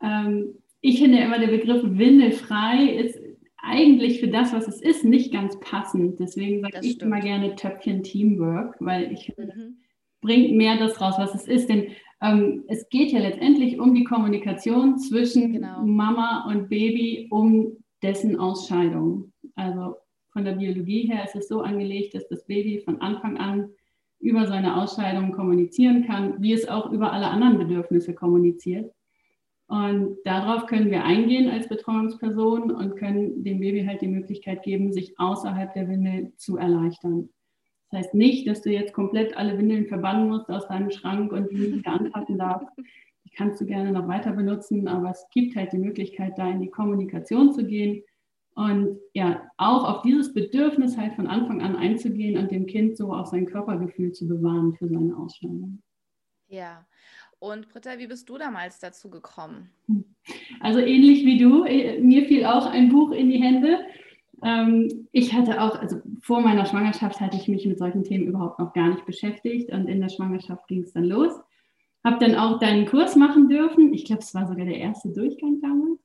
ähm, 0.00 0.62
ich 0.80 1.00
finde 1.00 1.18
immer, 1.18 1.38
der 1.38 1.48
Begriff 1.48 1.82
windelfrei 1.84 2.86
ist 2.86 3.31
eigentlich 3.62 4.20
für 4.20 4.28
das, 4.28 4.52
was 4.52 4.68
es 4.68 4.82
ist, 4.82 5.04
nicht 5.04 5.32
ganz 5.32 5.58
passend. 5.60 6.18
Deswegen 6.18 6.60
sage 6.60 6.80
ich 6.82 6.92
stimmt. 6.92 7.02
immer 7.02 7.20
gerne 7.20 7.54
Töpfchen 7.54 8.02
Teamwork, 8.02 8.76
weil 8.80 9.12
ich 9.12 9.32
mhm. 9.36 9.78
bringt 10.20 10.54
mehr 10.56 10.76
das 10.76 11.00
raus, 11.00 11.14
was 11.16 11.34
es 11.34 11.46
ist. 11.46 11.68
Denn 11.68 11.86
ähm, 12.20 12.64
es 12.68 12.88
geht 12.88 13.12
ja 13.12 13.20
letztendlich 13.20 13.78
um 13.78 13.94
die 13.94 14.04
Kommunikation 14.04 14.98
zwischen 14.98 15.52
genau. 15.52 15.82
Mama 15.84 16.46
und 16.48 16.68
Baby, 16.68 17.28
um 17.30 17.76
dessen 18.02 18.38
Ausscheidung. 18.38 19.32
Also 19.54 19.96
von 20.32 20.44
der 20.44 20.52
Biologie 20.52 21.06
her 21.06 21.24
ist 21.24 21.36
es 21.36 21.48
so 21.48 21.60
angelegt, 21.60 22.14
dass 22.14 22.26
das 22.28 22.44
Baby 22.46 22.80
von 22.80 23.00
Anfang 23.00 23.36
an 23.36 23.70
über 24.18 24.46
seine 24.46 24.80
Ausscheidung 24.80 25.32
kommunizieren 25.32 26.06
kann, 26.06 26.40
wie 26.40 26.52
es 26.52 26.68
auch 26.68 26.90
über 26.90 27.12
alle 27.12 27.28
anderen 27.28 27.58
Bedürfnisse 27.58 28.14
kommuniziert. 28.14 28.92
Und 29.72 30.18
darauf 30.26 30.66
können 30.66 30.90
wir 30.90 31.02
eingehen 31.02 31.48
als 31.48 31.66
Betreuungsperson 31.66 32.70
und 32.72 32.96
können 32.96 33.42
dem 33.42 33.60
Baby 33.60 33.86
halt 33.86 34.02
die 34.02 34.06
Möglichkeit 34.06 34.62
geben, 34.62 34.92
sich 34.92 35.18
außerhalb 35.18 35.72
der 35.72 35.88
Windel 35.88 36.34
zu 36.36 36.58
erleichtern. 36.58 37.30
Das 37.88 38.00
heißt 38.00 38.14
nicht, 38.14 38.46
dass 38.46 38.60
du 38.60 38.70
jetzt 38.70 38.92
komplett 38.92 39.34
alle 39.34 39.56
Windeln 39.56 39.86
verbannen 39.86 40.28
musst 40.28 40.50
aus 40.50 40.68
deinem 40.68 40.90
Schrank 40.90 41.32
und 41.32 41.50
die 41.50 41.56
nicht 41.56 41.86
mehr 41.86 41.94
anfassen 41.94 42.36
darfst. 42.36 42.68
Die 43.24 43.30
kannst 43.30 43.62
du 43.62 43.64
gerne 43.64 43.92
noch 43.92 44.06
weiter 44.08 44.32
benutzen, 44.32 44.88
aber 44.88 45.08
es 45.08 45.26
gibt 45.32 45.56
halt 45.56 45.72
die 45.72 45.78
Möglichkeit, 45.78 46.36
da 46.36 46.50
in 46.50 46.60
die 46.60 46.70
Kommunikation 46.70 47.54
zu 47.54 47.64
gehen 47.64 48.02
und 48.54 48.98
ja, 49.14 49.42
auch 49.56 49.88
auf 49.88 50.02
dieses 50.02 50.34
Bedürfnis 50.34 50.98
halt 50.98 51.14
von 51.14 51.26
Anfang 51.26 51.62
an 51.62 51.76
einzugehen 51.76 52.36
und 52.36 52.50
dem 52.50 52.66
Kind 52.66 52.98
so 52.98 53.14
auch 53.14 53.24
sein 53.24 53.46
Körpergefühl 53.46 54.12
zu 54.12 54.28
bewahren 54.28 54.74
für 54.74 54.86
seine 54.86 55.16
Ausstellung. 55.16 55.80
Ja, 56.48 56.84
und 57.42 57.68
Britta, 57.70 57.98
wie 57.98 58.06
bist 58.06 58.28
du 58.28 58.38
damals 58.38 58.78
dazu 58.78 59.10
gekommen? 59.10 59.68
Also 60.60 60.78
ähnlich 60.78 61.26
wie 61.26 61.38
du, 61.38 61.64
äh, 61.64 62.00
mir 62.00 62.24
fiel 62.26 62.44
auch 62.44 62.66
ein 62.66 62.88
Buch 62.88 63.10
in 63.10 63.30
die 63.30 63.42
Hände. 63.42 63.80
Ähm, 64.44 65.08
ich 65.10 65.34
hatte 65.34 65.60
auch, 65.60 65.74
also 65.74 66.00
vor 66.20 66.40
meiner 66.40 66.66
Schwangerschaft 66.66 67.20
hatte 67.20 67.36
ich 67.36 67.48
mich 67.48 67.66
mit 67.66 67.78
solchen 67.78 68.04
Themen 68.04 68.28
überhaupt 68.28 68.60
noch 68.60 68.72
gar 68.72 68.90
nicht 68.90 69.04
beschäftigt 69.06 69.72
und 69.72 69.88
in 69.88 70.00
der 70.00 70.08
Schwangerschaft 70.08 70.68
ging 70.68 70.84
es 70.84 70.92
dann 70.92 71.02
los. 71.04 71.32
Habe 72.04 72.24
dann 72.24 72.36
auch 72.36 72.60
deinen 72.60 72.86
Kurs 72.86 73.16
machen 73.16 73.48
dürfen. 73.48 73.92
Ich 73.92 74.04
glaube, 74.04 74.22
es 74.22 74.34
war 74.34 74.46
sogar 74.46 74.64
der 74.64 74.78
erste 74.78 75.08
Durchgang 75.08 75.60
damals. 75.60 75.98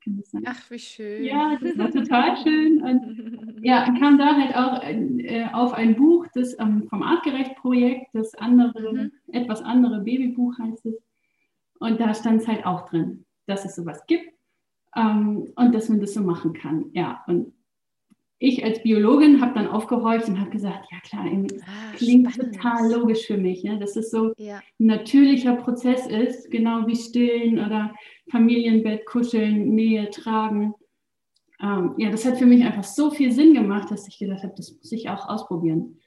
Ach, 0.45 0.71
wie 0.71 0.79
schön. 0.79 1.23
Ja, 1.23 1.55
das 1.61 1.77
war 1.77 1.91
total 1.91 2.37
schön. 2.37 2.81
Und 2.81 3.59
ja, 3.61 3.93
kam 3.99 4.17
da 4.17 4.35
halt 4.35 4.55
auch 4.55 4.81
äh, 4.83 5.45
auf 5.53 5.73
ein 5.73 5.95
Buch, 5.95 6.25
das 6.33 6.57
ähm, 6.59 6.87
vom 6.89 7.03
Artgerecht-Projekt, 7.03 8.07
das 8.13 8.33
andere, 8.35 8.93
mhm. 8.93 9.11
etwas 9.31 9.61
andere 9.61 9.99
Babybuch 9.99 10.57
heißt 10.57 10.87
es. 10.87 11.06
Und 11.79 11.99
da 11.99 12.13
stand 12.13 12.41
es 12.41 12.47
halt 12.47 12.65
auch 12.65 12.89
drin, 12.89 13.25
dass 13.45 13.65
es 13.65 13.75
sowas 13.75 14.05
gibt 14.07 14.31
ähm, 14.95 15.51
und 15.55 15.73
dass 15.73 15.89
man 15.89 15.99
das 15.99 16.13
so 16.13 16.21
machen 16.21 16.53
kann. 16.53 16.89
Ja, 16.93 17.23
und 17.27 17.53
ich 18.39 18.63
als 18.63 18.83
Biologin 18.83 19.41
habe 19.41 19.55
dann 19.55 19.67
aufgehorcht 19.67 20.27
und 20.27 20.39
habe 20.39 20.51
gesagt, 20.51 20.87
ja 20.91 20.99
klar, 20.99 21.25
das 21.25 21.61
ah, 21.63 21.95
klingt 21.95 22.31
spannend. 22.31 22.55
total 22.55 22.91
logisch 22.91 23.25
für 23.25 23.37
mich, 23.37 23.63
ne? 23.63 23.79
dass 23.79 23.95
es 23.95 24.11
so 24.11 24.33
ja. 24.37 24.61
ein 24.79 24.85
natürlicher 24.85 25.55
Prozess 25.55 26.05
ist, 26.05 26.51
genau 26.51 26.85
wie 26.85 26.95
Stillen 26.95 27.57
oder 27.57 27.93
Familienbett, 28.29 29.05
Kuscheln, 29.07 29.73
Nähe, 29.73 30.09
Tragen. 30.11 30.75
Ähm, 31.59 31.95
ja, 31.97 32.11
das 32.11 32.25
hat 32.25 32.37
für 32.37 32.45
mich 32.45 32.63
einfach 32.63 32.83
so 32.83 33.09
viel 33.09 33.31
Sinn 33.31 33.55
gemacht, 33.55 33.89
dass 33.89 34.07
ich 34.07 34.19
gedacht 34.19 34.43
habe, 34.43 34.53
das 34.55 34.71
muss 34.77 34.91
ich 34.91 35.09
auch 35.09 35.27
ausprobieren. 35.27 35.97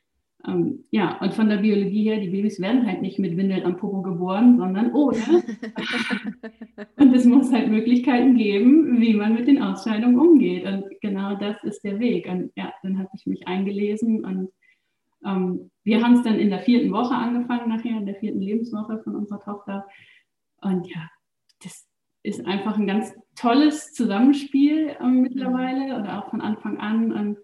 Ähm, 0.47 0.85
ja, 0.91 1.19
und 1.21 1.35
von 1.35 1.49
der 1.49 1.59
Biologie 1.59 2.05
her, 2.05 2.19
die 2.19 2.31
Babys 2.31 2.61
werden 2.61 2.87
halt 2.87 3.03
nicht 3.03 3.19
mit 3.19 3.37
Windeln 3.37 3.65
am 3.65 3.77
Popo 3.77 4.01
geboren, 4.03 4.57
sondern 4.57 4.93
ohne. 4.93 5.19
und 6.97 7.15
es 7.15 7.25
muss 7.27 7.53
halt 7.53 7.69
Möglichkeiten 7.69 8.37
geben, 8.37 9.01
wie 9.01 9.15
man 9.15 9.35
mit 9.35 9.49
den 9.49 9.63
Ausscheidungen 9.63 10.19
umgeht. 10.19 10.65
Und 10.65 10.85
genau 11.01 11.37
das 11.37 11.63
ist 11.65 11.85
der 11.85 11.99
Weg. 11.99 12.27
Und 12.27 12.53
ja, 12.57 12.73
dann 12.83 12.99
habe 12.99 13.11
ich 13.15 13.27
mich 13.27 13.47
eingelesen 13.47 14.25
und 14.25 14.51
ähm, 15.25 15.71
wir 15.85 16.03
haben 16.03 16.15
es 16.15 16.23
dann 16.23 16.39
in 16.39 16.51
der 16.51 16.61
vierten 16.61 16.93
Woche 16.93 17.15
angefangen, 17.15 17.69
nachher 17.69 17.99
in 17.99 18.07
der 18.07 18.17
vierten 18.17 18.41
Lebenswoche 18.41 19.01
von 19.03 19.17
unserer 19.17 19.41
Tochter. 19.41 19.87
Und 20.63 20.87
ja, 20.89 21.11
das 21.63 21.87
ist 22.23 22.47
einfach 22.47 22.79
ein 22.79 22.87
ganz 22.87 23.15
tolles 23.37 23.93
Zusammenspiel 23.93 24.97
ähm, 25.01 25.23
mittlerweile 25.23 25.99
oder 25.99 26.19
auch 26.19 26.31
von 26.31 26.41
Anfang 26.41 26.79
an. 26.79 27.17
Ähm, 27.17 27.37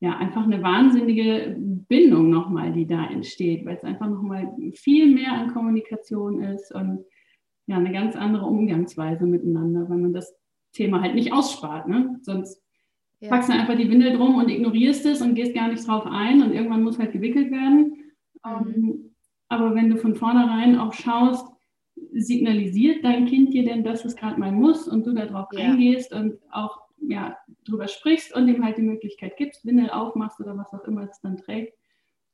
ja, 0.00 0.16
einfach 0.16 0.44
eine 0.44 0.62
wahnsinnige 0.62 1.56
Bindung 1.92 2.30
nochmal, 2.30 2.72
die 2.72 2.86
da 2.86 3.04
entsteht, 3.04 3.66
weil 3.66 3.76
es 3.76 3.84
einfach 3.84 4.08
nochmal 4.08 4.50
viel 4.72 5.12
mehr 5.12 5.30
an 5.32 5.52
Kommunikation 5.52 6.42
ist 6.42 6.74
und 6.74 7.04
ja, 7.66 7.76
eine 7.76 7.92
ganz 7.92 8.16
andere 8.16 8.46
Umgangsweise 8.46 9.26
miteinander, 9.26 9.90
weil 9.90 9.98
man 9.98 10.14
das 10.14 10.34
Thema 10.72 11.02
halt 11.02 11.14
nicht 11.14 11.34
ausspart. 11.34 11.88
Ne? 11.88 12.18
Sonst 12.22 12.62
ja. 13.20 13.28
packst 13.28 13.50
du 13.50 13.52
einfach 13.52 13.76
die 13.76 13.90
Windel 13.90 14.16
drum 14.16 14.36
und 14.36 14.48
ignorierst 14.48 15.04
es 15.04 15.20
und 15.20 15.34
gehst 15.34 15.54
gar 15.54 15.68
nicht 15.68 15.86
drauf 15.86 16.06
ein 16.06 16.42
und 16.42 16.54
irgendwann 16.54 16.82
muss 16.82 16.98
halt 16.98 17.12
gewickelt 17.12 17.52
werden. 17.52 18.14
Mhm. 18.42 18.74
Ähm, 18.74 19.14
aber 19.50 19.74
wenn 19.74 19.90
du 19.90 19.98
von 19.98 20.14
vornherein 20.14 20.78
auch 20.78 20.94
schaust, 20.94 21.46
signalisiert 22.14 23.04
dein 23.04 23.26
Kind 23.26 23.52
dir 23.52 23.64
denn, 23.64 23.84
dass 23.84 24.06
es 24.06 24.16
gerade 24.16 24.40
mal 24.40 24.50
muss 24.50 24.88
und 24.88 25.06
du 25.06 25.12
darauf 25.12 25.48
ja. 25.52 25.60
eingehst 25.60 26.14
und 26.14 26.38
auch 26.50 26.80
ja, 27.06 27.36
drüber 27.66 27.86
sprichst 27.86 28.34
und 28.34 28.48
ihm 28.48 28.64
halt 28.64 28.78
die 28.78 28.82
Möglichkeit 28.82 29.36
gibst, 29.36 29.66
Windel 29.66 29.90
aufmachst 29.90 30.40
oder 30.40 30.56
was 30.56 30.72
auch 30.72 30.84
immer 30.84 31.02
es 31.02 31.20
dann 31.20 31.36
trägt, 31.36 31.76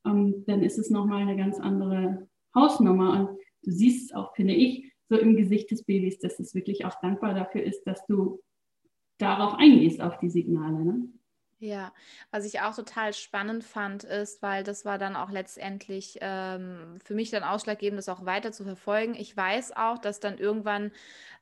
ähm, 0.08 0.44
dann 0.46 0.62
ist 0.62 0.78
es 0.78 0.90
nochmal 0.90 1.22
eine 1.22 1.36
ganz 1.36 1.58
andere 1.58 2.28
Hausnummer. 2.54 3.12
Und 3.12 3.38
du 3.62 3.70
siehst 3.70 4.10
es 4.10 4.16
auch, 4.16 4.34
finde 4.34 4.54
ich, 4.54 4.92
so 5.08 5.16
im 5.16 5.36
Gesicht 5.36 5.70
des 5.70 5.84
Babys, 5.84 6.18
dass 6.18 6.38
es 6.38 6.54
wirklich 6.54 6.84
auch 6.84 6.94
dankbar 7.00 7.34
dafür 7.34 7.62
ist, 7.62 7.84
dass 7.84 8.04
du 8.06 8.40
darauf 9.18 9.54
eingehst, 9.54 10.00
auf 10.00 10.18
die 10.18 10.30
Signale. 10.30 10.84
Ne? 10.84 11.08
Ja, 11.60 11.92
was 12.30 12.44
ich 12.44 12.60
auch 12.60 12.74
total 12.74 13.12
spannend 13.12 13.64
fand, 13.64 14.04
ist, 14.04 14.42
weil 14.42 14.62
das 14.62 14.84
war 14.84 14.96
dann 14.96 15.16
auch 15.16 15.30
letztendlich 15.30 16.18
ähm, 16.20 16.98
für 17.04 17.14
mich 17.14 17.30
dann 17.30 17.42
ausschlaggebend, 17.42 17.98
das 17.98 18.08
auch 18.08 18.24
weiter 18.24 18.52
zu 18.52 18.62
verfolgen. 18.62 19.16
Ich 19.16 19.36
weiß 19.36 19.76
auch, 19.76 19.98
dass 19.98 20.20
dann 20.20 20.38
irgendwann 20.38 20.92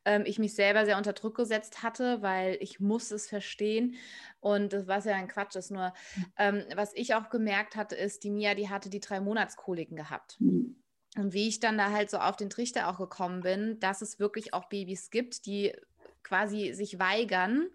ähm, 0.06 0.22
ich 0.24 0.38
mich 0.38 0.54
selber 0.54 0.86
sehr 0.86 0.96
unter 0.96 1.12
Druck 1.12 1.36
gesetzt 1.36 1.82
hatte, 1.82 2.22
weil 2.22 2.56
ich 2.60 2.80
muss 2.80 3.10
es 3.10 3.28
verstehen. 3.28 3.96
Und 4.40 4.72
das 4.72 4.86
was 4.86 5.04
ja 5.04 5.14
ein 5.14 5.28
Quatsch 5.28 5.56
ist. 5.56 5.70
Nur 5.70 5.92
ähm, 6.38 6.64
was 6.74 6.94
ich 6.94 7.14
auch 7.14 7.28
gemerkt 7.28 7.76
hatte, 7.76 7.94
ist, 7.94 8.24
die 8.24 8.30
Mia, 8.30 8.54
die 8.54 8.70
hatte 8.70 8.88
die 8.88 9.00
drei 9.00 9.20
Monatskoliken 9.20 9.96
gehabt. 9.96 10.40
Mhm. 10.40 10.82
Und 11.18 11.34
wie 11.34 11.48
ich 11.48 11.60
dann 11.60 11.76
da 11.76 11.90
halt 11.90 12.10
so 12.10 12.18
auf 12.18 12.36
den 12.36 12.50
Trichter 12.50 12.88
auch 12.88 12.98
gekommen 12.98 13.42
bin, 13.42 13.80
dass 13.80 14.00
es 14.00 14.18
wirklich 14.18 14.54
auch 14.54 14.68
Babys 14.68 15.10
gibt, 15.10 15.44
die 15.44 15.74
quasi 16.26 16.72
sich 16.72 16.98
weigern, 16.98 17.68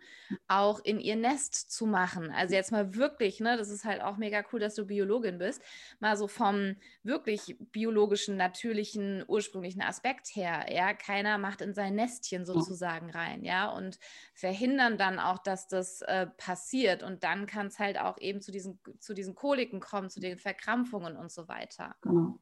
auch 0.48 0.80
in 0.84 1.00
ihr 1.00 1.16
Nest 1.16 1.72
zu 1.72 1.86
machen. 1.86 2.32
Also 2.32 2.54
jetzt 2.54 2.72
mal 2.72 2.96
wirklich, 2.96 3.40
ne, 3.40 3.58
das 3.58 3.70
ist 3.70 3.86
halt 3.86 4.02
auch 4.02 4.18
mega 4.18 4.44
cool, 4.52 4.60
dass 4.60 4.76
du 4.76 4.86
Biologin 4.86 5.38
bist, 5.38 5.62
mal 6.00 6.18
so 6.18 6.28
vom 6.28 6.76
wirklich 7.04 7.56
biologischen, 7.72 8.36
natürlichen, 8.36 9.24
ursprünglichen 9.28 9.82
Aspekt 9.82 10.28
her, 10.36 10.66
ja, 10.70 10.94
keiner 10.94 11.38
macht 11.38 11.62
in 11.62 11.74
sein 11.74 11.96
Nestchen 11.96 12.46
sozusagen 12.46 13.10
rein, 13.10 13.44
ja, 13.44 13.70
und 13.72 14.00
verhindern 14.34 14.98
dann 14.98 15.20
auch, 15.20 15.40
dass 15.40 15.68
das 15.68 16.02
äh, 16.02 16.28
passiert 16.38 17.04
und 17.04 17.24
dann 17.24 17.48
kann 17.48 17.68
es 17.68 17.80
halt 17.80 17.98
auch 17.98 18.18
eben 18.20 18.42
zu 18.42 18.52
diesen, 18.52 18.80
zu 19.00 19.14
diesen 19.14 19.34
Koliken 19.34 19.80
kommen, 19.80 20.10
zu 20.10 20.20
den 20.20 20.38
Verkrampfungen 20.38 21.16
und 21.16 21.32
so 21.32 21.48
weiter. 21.48 21.96
Genau. 22.02 22.38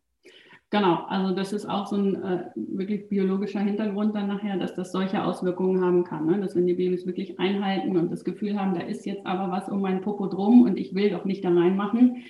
Genau, 0.71 1.03
also 1.07 1.33
das 1.33 1.51
ist 1.51 1.67
auch 1.67 1.87
so 1.87 1.95
ein 1.95 2.23
äh, 2.23 2.45
wirklich 2.55 3.09
biologischer 3.09 3.59
Hintergrund 3.59 4.13
dann 4.15 4.27
nachher, 4.27 4.55
dass 4.57 4.75
das 4.75 4.91
solche 4.91 5.23
Auswirkungen 5.23 5.83
haben 5.83 6.03
kann. 6.03 6.27
Ne? 6.27 6.39
Dass 6.39 6.55
wenn 6.55 6.67
die 6.67 6.75
Babys 6.75 7.07
wirklich 7.07 7.39
einhalten 7.39 7.97
und 7.97 8.11
das 8.11 8.23
Gefühl 8.23 8.59
haben, 8.59 8.75
da 8.75 8.81
ist 8.81 9.05
jetzt 9.07 9.25
aber 9.25 9.51
was 9.51 9.67
um 9.67 9.81
mein 9.81 10.01
Popo 10.01 10.27
drum 10.27 10.61
und 10.61 10.77
ich 10.77 10.93
will 10.93 11.09
doch 11.09 11.25
nicht 11.25 11.43
da 11.43 11.49
reinmachen, 11.49 12.23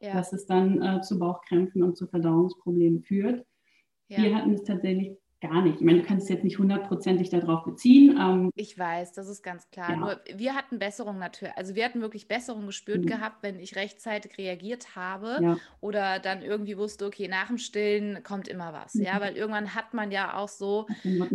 ja. 0.00 0.12
dass 0.12 0.34
es 0.34 0.44
dann 0.44 0.82
äh, 0.82 1.00
zu 1.00 1.18
Bauchkrämpfen 1.18 1.82
und 1.82 1.96
zu 1.96 2.06
Verdauungsproblemen 2.06 3.00
führt. 3.02 3.46
Ja. 4.08 4.18
Wir 4.18 4.34
hatten 4.34 4.52
es 4.52 4.64
tatsächlich 4.64 5.16
gar 5.40 5.62
nicht. 5.62 5.76
Ich 5.76 5.82
meine, 5.82 6.00
du 6.00 6.06
kannst 6.06 6.30
jetzt 6.30 6.44
nicht 6.44 6.58
hundertprozentig 6.58 7.28
darauf 7.28 7.64
beziehen. 7.64 8.18
Ähm, 8.18 8.50
ich 8.54 8.78
weiß, 8.78 9.12
das 9.12 9.28
ist 9.28 9.42
ganz 9.42 9.70
klar. 9.70 9.90
Ja. 9.90 9.96
Nur 9.96 10.20
wir 10.34 10.54
hatten 10.54 10.78
Besserung 10.78 11.18
natürlich, 11.18 11.56
also 11.56 11.74
wir 11.74 11.84
hatten 11.84 12.00
wirklich 12.00 12.28
Besserung 12.28 12.66
gespürt 12.66 13.02
mhm. 13.02 13.06
gehabt, 13.06 13.42
wenn 13.42 13.58
ich 13.58 13.76
rechtzeitig 13.76 14.38
reagiert 14.38 14.96
habe 14.96 15.38
ja. 15.42 15.56
oder 15.80 16.18
dann 16.18 16.42
irgendwie 16.42 16.78
wusste, 16.78 17.06
okay, 17.06 17.28
nach 17.28 17.48
dem 17.48 17.58
Stillen 17.58 18.22
kommt 18.22 18.48
immer 18.48 18.72
was. 18.72 18.94
Mhm. 18.94 19.04
Ja, 19.04 19.20
weil 19.20 19.36
irgendwann 19.36 19.74
hat 19.74 19.94
man 19.94 20.10
ja 20.10 20.36
auch 20.36 20.48
so 20.48 20.86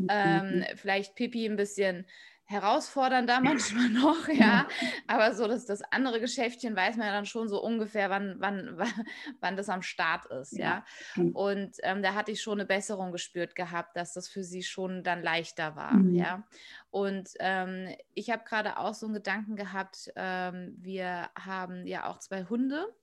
ähm, 0.10 0.64
vielleicht 0.76 1.16
Pipi 1.16 1.46
ein 1.46 1.56
bisschen 1.56 2.06
herausfordernder 2.52 3.40
manchmal 3.42 3.90
noch, 3.90 4.28
ja. 4.28 4.68
Aber 5.08 5.34
so 5.34 5.48
dass 5.48 5.66
das 5.66 5.82
andere 5.92 6.20
Geschäftchen 6.20 6.76
weiß 6.76 6.98
man 6.98 7.08
ja 7.08 7.14
dann 7.14 7.26
schon 7.26 7.48
so 7.48 7.64
ungefähr, 7.64 8.10
wann, 8.10 8.36
wann, 8.40 8.78
wann, 9.40 9.56
das 9.56 9.70
am 9.70 9.82
Start 9.82 10.26
ist, 10.28 10.54
ja. 10.54 10.86
ja. 11.16 11.24
Und 11.34 11.78
ähm, 11.84 12.04
da 12.04 12.14
hatte 12.14 12.32
ich 12.32 12.42
schon 12.42 12.60
eine 12.60 12.68
Besserung 12.68 13.12
gespürt 13.12 13.56
gehabt, 13.56 13.96
dass 13.96 14.14
das 14.14 14.28
für 14.28 14.44
sie 14.44 14.64
schon 14.64 15.04
dann 15.04 15.24
leichter 15.24 15.76
war, 15.76 15.94
mhm. 15.94 16.16
ja. 16.16 16.44
Und 16.90 17.30
ähm, 17.40 17.88
ich 18.14 18.30
habe 18.30 18.44
gerade 18.44 18.78
auch 18.78 18.94
so 18.94 19.06
einen 19.06 19.16
Gedanken 19.16 19.56
gehabt, 19.56 20.12
ähm, 20.16 20.76
wir 20.78 21.30
haben 21.40 21.88
ja 21.88 22.08
auch 22.08 22.20
zwei 22.20 22.44
Hunde. 22.44 22.94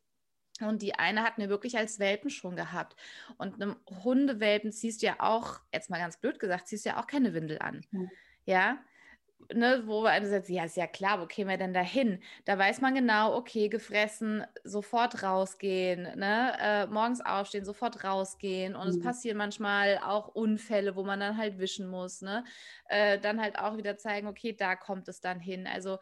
Und 0.60 0.82
die 0.82 0.94
eine 0.94 1.22
hat 1.22 1.38
mir 1.38 1.48
wirklich 1.48 1.78
als 1.78 1.98
Welpen 1.98 2.30
schon 2.30 2.56
gehabt. 2.56 2.96
Und 3.36 3.54
einem 3.54 3.76
Hundewelpen 4.02 4.72
ziehst 4.72 5.02
du 5.02 5.06
ja 5.06 5.16
auch, 5.20 5.60
jetzt 5.72 5.88
mal 5.88 5.98
ganz 5.98 6.16
blöd 6.16 6.40
gesagt, 6.40 6.66
ziehst 6.68 6.84
du 6.84 6.90
ja 6.90 7.00
auch 7.00 7.06
keine 7.06 7.32
Windel 7.32 7.60
an. 7.60 7.80
Ja. 7.92 8.00
ja? 8.44 8.78
Ne, 9.52 9.82
wo 9.86 10.02
wir 10.02 10.26
sagt, 10.26 10.48
ja, 10.48 10.64
ist 10.64 10.76
ja 10.76 10.86
klar, 10.86 11.20
wo 11.20 11.26
kämen 11.26 11.50
wir 11.50 11.56
denn 11.56 11.72
da 11.72 11.80
hin? 11.80 12.20
Da 12.44 12.58
weiß 12.58 12.80
man 12.80 12.94
genau, 12.94 13.34
okay, 13.34 13.68
gefressen, 13.68 14.44
sofort 14.64 15.22
rausgehen, 15.22 16.02
ne? 16.18 16.52
Äh, 16.60 16.86
morgens 16.86 17.20
aufstehen, 17.24 17.64
sofort 17.64 18.04
rausgehen. 18.04 18.74
Und 18.76 18.84
mhm. 18.84 18.90
es 18.90 19.00
passieren 19.00 19.38
manchmal 19.38 19.98
auch 19.98 20.28
Unfälle, 20.28 20.96
wo 20.96 21.04
man 21.04 21.20
dann 21.20 21.36
halt 21.36 21.58
wischen 21.58 21.88
muss, 21.88 22.20
ne? 22.20 22.44
Äh, 22.88 23.18
dann 23.18 23.40
halt 23.40 23.58
auch 23.58 23.76
wieder 23.76 23.96
zeigen, 23.96 24.28
okay, 24.28 24.52
da 24.52 24.76
kommt 24.76 25.08
es 25.08 25.20
dann 25.20 25.40
hin. 25.40 25.66
Also 25.66 25.98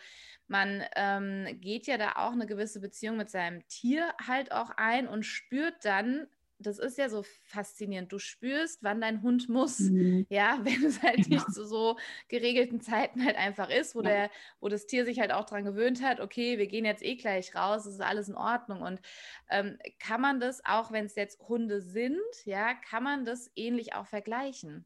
man 0.49 0.85
ähm, 0.97 1.47
geht 1.61 1.87
ja 1.87 1.99
da 1.99 2.12
auch 2.16 2.33
eine 2.33 2.47
gewisse 2.47 2.81
Beziehung 2.81 3.16
mit 3.16 3.31
seinem 3.31 3.66
Tier 3.69 4.14
halt 4.26 4.52
auch 4.52 4.71
ein 4.76 5.09
und 5.09 5.25
spürt 5.25 5.85
dann, 5.85 6.26
das 6.59 6.79
ist 6.79 6.99
ja 6.99 7.09
so 7.09 7.23
faszinierend. 7.43 8.13
Du 8.13 8.19
spürst, 8.19 8.83
wann 8.83 9.01
dein 9.01 9.23
Hund 9.23 9.49
muss. 9.49 9.79
Mhm. 9.81 10.27
Ja, 10.29 10.59
wenn 10.63 10.85
es 10.85 11.03
halt 11.03 11.27
ja. 11.27 11.37
nicht 11.37 11.53
zu 11.53 11.67
so 11.67 11.97
geregelten 12.29 12.81
Zeiten 12.81 13.25
halt 13.25 13.37
einfach 13.37 13.71
ist, 13.71 13.95
wo, 13.95 14.03
ja. 14.03 14.09
der, 14.09 14.31
wo 14.61 14.69
das 14.69 14.87
Tier 14.87 15.05
sich 15.05 15.21
halt 15.21 15.33
auch 15.33 15.45
dran 15.45 15.65
gewöhnt 15.65 16.03
hat, 16.03 16.21
okay, 16.21 16.59
wir 16.59 16.67
gehen 16.67 16.85
jetzt 16.85 17.05
eh 17.05 17.17
gleich 17.17 17.55
raus, 17.55 17.87
es 17.87 17.95
ist 17.95 18.01
alles 18.01 18.29
in 18.29 18.37
Ordnung. 18.37 18.83
Und 18.83 19.01
ähm, 19.51 19.79
kann 19.99 20.21
man 20.21 20.41
das, 20.41 20.65
auch 20.65 20.93
wenn 20.93 21.07
es 21.07 21.15
jetzt 21.15 21.41
Hunde 21.49 21.81
sind, 21.81 22.21
ja, 22.45 22.75
kann 22.75 23.03
man 23.03 23.25
das 23.25 23.51
ähnlich 23.55 23.95
auch 23.95 24.07
vergleichen? 24.07 24.85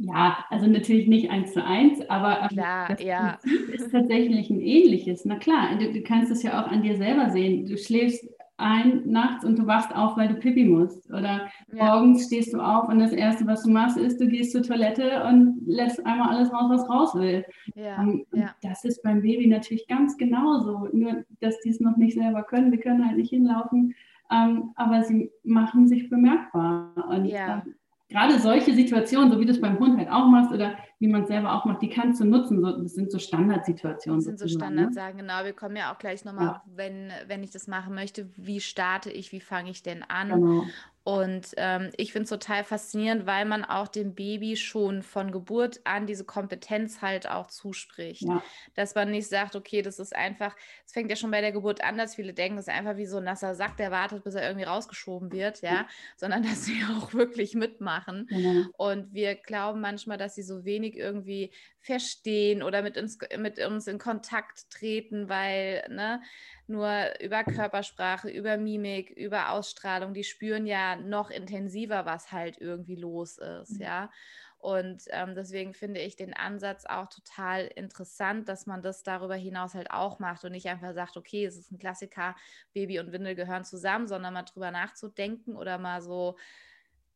Ja, 0.00 0.44
also 0.48 0.68
natürlich 0.68 1.08
nicht 1.08 1.28
eins 1.28 1.52
zu 1.52 1.64
eins, 1.64 2.08
aber 2.08 2.42
ähm, 2.42 2.48
klar, 2.48 2.88
das 2.90 3.02
ja. 3.02 3.40
Ist 3.72 3.90
tatsächlich 3.90 4.48
ein 4.48 4.60
ähnliches. 4.60 5.24
Na 5.24 5.36
klar, 5.38 5.76
du, 5.76 5.92
du 5.92 6.02
kannst 6.02 6.30
es 6.30 6.44
ja 6.44 6.62
auch 6.62 6.70
an 6.70 6.82
dir 6.82 6.96
selber 6.96 7.30
sehen. 7.30 7.66
Du 7.66 7.76
schläfst 7.76 8.24
ein 8.58 9.02
nachts 9.06 9.44
und 9.44 9.58
du 9.58 9.66
wachst 9.66 9.94
auf, 9.94 10.16
weil 10.16 10.28
du 10.28 10.34
pipi 10.34 10.64
musst. 10.64 11.08
Oder 11.10 11.48
ja. 11.72 11.96
morgens 11.96 12.26
stehst 12.26 12.52
du 12.52 12.60
auf 12.60 12.88
und 12.88 12.98
das 12.98 13.12
Erste, 13.12 13.46
was 13.46 13.62
du 13.62 13.70
machst, 13.70 13.96
ist, 13.96 14.20
du 14.20 14.26
gehst 14.26 14.52
zur 14.52 14.62
Toilette 14.62 15.24
und 15.24 15.62
lässt 15.64 16.04
einmal 16.04 16.36
alles 16.36 16.52
raus, 16.52 16.66
was 16.68 16.90
raus 16.90 17.14
will. 17.14 17.44
Ja. 17.74 18.00
Um, 18.00 18.24
ja. 18.32 18.54
Das 18.62 18.84
ist 18.84 19.02
beim 19.02 19.22
Baby 19.22 19.46
natürlich 19.46 19.86
ganz 19.86 20.16
genauso. 20.16 20.88
Nur, 20.92 21.24
dass 21.40 21.58
die 21.60 21.70
es 21.70 21.80
noch 21.80 21.96
nicht 21.96 22.14
selber 22.14 22.42
können. 22.42 22.72
Wir 22.72 22.80
können 22.80 23.06
halt 23.06 23.16
nicht 23.16 23.30
hinlaufen. 23.30 23.94
Um, 24.30 24.72
aber 24.74 25.04
sie 25.04 25.30
machen 25.44 25.88
sich 25.88 26.10
bemerkbar. 26.10 26.92
Und 27.08 27.26
ja. 27.26 27.62
uh, 27.64 27.70
gerade 28.08 28.38
solche 28.38 28.74
Situationen, 28.74 29.30
so 29.30 29.38
wie 29.38 29.44
du 29.44 29.52
es 29.52 29.60
beim 29.60 29.78
Hund 29.78 29.98
halt 29.98 30.08
auch 30.08 30.26
machst 30.26 30.52
oder 30.52 30.76
wie 30.98 31.08
man 31.08 31.22
es 31.22 31.28
selber 31.28 31.52
auch 31.52 31.64
macht, 31.64 31.82
die 31.82 31.90
kannst 31.90 32.20
du 32.20 32.24
nutzen. 32.24 32.60
So, 32.60 32.82
das 32.82 32.94
sind 32.94 33.12
so 33.12 33.18
Standardsituationen. 33.18 34.20
Das 34.20 34.24
sind 34.24 34.38
so 34.38 34.48
Standardsachen, 34.48 35.16
ne? 35.16 35.22
genau. 35.22 35.44
Wir 35.44 35.52
kommen 35.52 35.76
ja 35.76 35.92
auch 35.92 35.98
gleich 35.98 36.24
nochmal, 36.24 36.46
ja. 36.46 36.62
wenn, 36.66 37.12
wenn 37.26 37.42
ich 37.42 37.50
das 37.50 37.66
machen 37.66 37.94
möchte, 37.94 38.30
wie 38.36 38.60
starte 38.60 39.10
ich, 39.10 39.32
wie 39.32 39.40
fange 39.40 39.70
ich 39.70 39.82
denn 39.82 40.02
an? 40.02 40.30
Genau. 40.30 40.64
Und 41.08 41.54
ähm, 41.56 41.88
ich 41.96 42.12
finde 42.12 42.24
es 42.24 42.28
total 42.28 42.64
faszinierend, 42.64 43.24
weil 43.24 43.46
man 43.46 43.64
auch 43.64 43.88
dem 43.88 44.14
Baby 44.14 44.56
schon 44.56 45.02
von 45.02 45.32
Geburt 45.32 45.80
an 45.84 46.06
diese 46.06 46.26
Kompetenz 46.26 47.00
halt 47.00 47.26
auch 47.30 47.46
zuspricht. 47.46 48.24
Ja. 48.24 48.42
Dass 48.74 48.94
man 48.94 49.10
nicht 49.10 49.26
sagt, 49.26 49.56
okay, 49.56 49.80
das 49.80 49.98
ist 49.98 50.14
einfach, 50.14 50.54
es 50.84 50.92
fängt 50.92 51.08
ja 51.08 51.16
schon 51.16 51.30
bei 51.30 51.40
der 51.40 51.50
Geburt 51.52 51.82
an, 51.82 51.96
dass 51.96 52.16
viele 52.16 52.34
denken, 52.34 52.56
das 52.56 52.68
ist 52.68 52.74
einfach 52.74 52.98
wie 52.98 53.06
so 53.06 53.16
ein 53.16 53.24
nasser 53.24 53.54
Sack, 53.54 53.78
der 53.78 53.90
wartet, 53.90 54.22
bis 54.22 54.34
er 54.34 54.46
irgendwie 54.46 54.66
rausgeschoben 54.66 55.32
wird, 55.32 55.62
ja, 55.62 55.88
sondern 56.18 56.42
dass 56.42 56.66
sie 56.66 56.78
auch 56.92 57.14
wirklich 57.14 57.54
mitmachen. 57.54 58.26
Genau. 58.28 58.66
Und 58.76 59.14
wir 59.14 59.34
glauben 59.34 59.80
manchmal, 59.80 60.18
dass 60.18 60.34
sie 60.34 60.42
so 60.42 60.66
wenig 60.66 60.94
irgendwie 60.94 61.52
verstehen 61.88 62.62
oder 62.62 62.82
mit 62.82 62.98
uns, 62.98 63.16
mit 63.38 63.58
uns 63.58 63.86
in 63.86 63.98
Kontakt 63.98 64.68
treten, 64.70 65.30
weil, 65.30 65.86
ne, 65.88 66.20
nur 66.66 67.18
über 67.18 67.44
Körpersprache, 67.44 68.28
über 68.28 68.58
Mimik, 68.58 69.10
über 69.10 69.52
Ausstrahlung, 69.52 70.12
die 70.12 70.22
spüren 70.22 70.66
ja 70.66 70.96
noch 70.96 71.30
intensiver, 71.30 72.04
was 72.04 72.30
halt 72.30 72.58
irgendwie 72.58 72.96
los 72.96 73.38
ist, 73.38 73.78
mhm. 73.78 73.82
ja. 73.82 74.10
Und 74.58 75.04
ähm, 75.10 75.34
deswegen 75.34 75.72
finde 75.72 76.00
ich 76.00 76.16
den 76.16 76.34
Ansatz 76.34 76.84
auch 76.84 77.08
total 77.08 77.70
interessant, 77.76 78.48
dass 78.48 78.66
man 78.66 78.82
das 78.82 79.02
darüber 79.04 79.36
hinaus 79.36 79.72
halt 79.74 79.90
auch 79.90 80.18
macht 80.18 80.44
und 80.44 80.52
nicht 80.52 80.66
einfach 80.66 80.92
sagt, 80.92 81.16
okay, 81.16 81.46
es 81.46 81.56
ist 81.56 81.70
ein 81.70 81.78
Klassiker, 81.78 82.34
Baby 82.74 82.98
und 82.98 83.12
Windel 83.12 83.34
gehören 83.34 83.64
zusammen, 83.64 84.08
sondern 84.08 84.34
mal 84.34 84.42
drüber 84.42 84.72
nachzudenken 84.72 85.56
oder 85.56 85.78
mal 85.78 86.02
so 86.02 86.36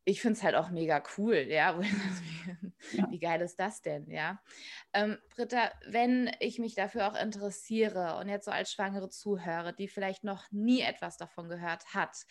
ich 0.04 0.21
finde 0.21 0.37
es 0.37 0.42
halt 0.42 0.54
auch 0.56 0.71
mega 0.71 1.02
cool, 1.16 1.37
ja. 1.49 1.78
ja. 2.92 3.11
Wie 3.11 3.18
geil 3.18 3.40
ist 3.40 3.59
das 3.61 3.82
denn, 3.82 4.11
ja? 4.11 4.40
Ähm, 4.92 5.18
Britta, 5.35 5.71
wenn 5.88 6.30
ich 6.40 6.59
mich 6.59 6.75
dafür 6.75 7.09
auch 7.09 7.21
interessiere 7.21 8.18
und 8.21 8.28
jetzt 8.28 8.47
so 8.47 8.50
als 8.50 8.73
Schwangere 8.73 9.11
zuhöre, 9.11 9.73
die 9.73 9.88
vielleicht 9.88 10.25
noch 10.25 10.50
nie 10.50 10.80
etwas 10.80 11.16
davon 11.16 11.49
gehört 11.49 11.94
hat, 11.94 12.26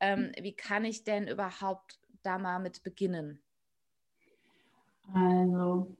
ähm, 0.00 0.32
wie 0.40 0.54
kann 0.54 0.84
ich 0.84 1.04
denn 1.04 1.26
überhaupt 1.26 1.98
da 2.22 2.38
mal 2.38 2.58
mit 2.58 2.82
beginnen? 2.82 3.40
Also, 5.12 5.96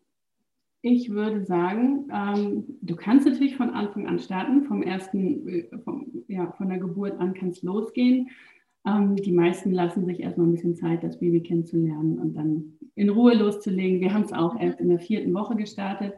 ich 0.83 1.11
würde 1.11 1.45
sagen, 1.45 2.11
ähm, 2.13 2.79
du 2.83 2.97
kannst 2.97 3.27
natürlich 3.27 3.57
von 3.57 3.71
Anfang 3.71 4.07
an 4.07 4.19
starten, 4.19 4.65
vom 4.65 4.83
ersten, 4.83 5.49
äh, 5.49 5.79
vom, 5.79 6.25
ja, 6.29 6.53
von 6.53 6.69
der 6.69 6.79
Geburt 6.79 7.19
an 7.19 7.33
kann 7.33 7.51
es 7.51 7.63
losgehen. 7.63 8.31
Ähm, 8.87 9.17
die 9.17 9.33
meisten 9.33 9.71
lassen 9.71 10.05
sich 10.05 10.21
erstmal 10.21 10.47
ein 10.47 10.53
bisschen 10.53 10.75
Zeit, 10.75 11.03
das 11.03 11.19
Baby 11.19 11.43
kennenzulernen 11.43 12.19
und 12.19 12.35
dann 12.35 12.79
in 12.95 13.09
Ruhe 13.09 13.35
loszulegen. 13.35 14.01
Wir 14.01 14.13
haben 14.13 14.25
es 14.25 14.33
auch 14.33 14.59
erst 14.61 14.81
in 14.81 14.89
der 14.89 15.01
vierten 15.01 15.35
Woche 15.35 15.57
gestartet. 15.57 16.15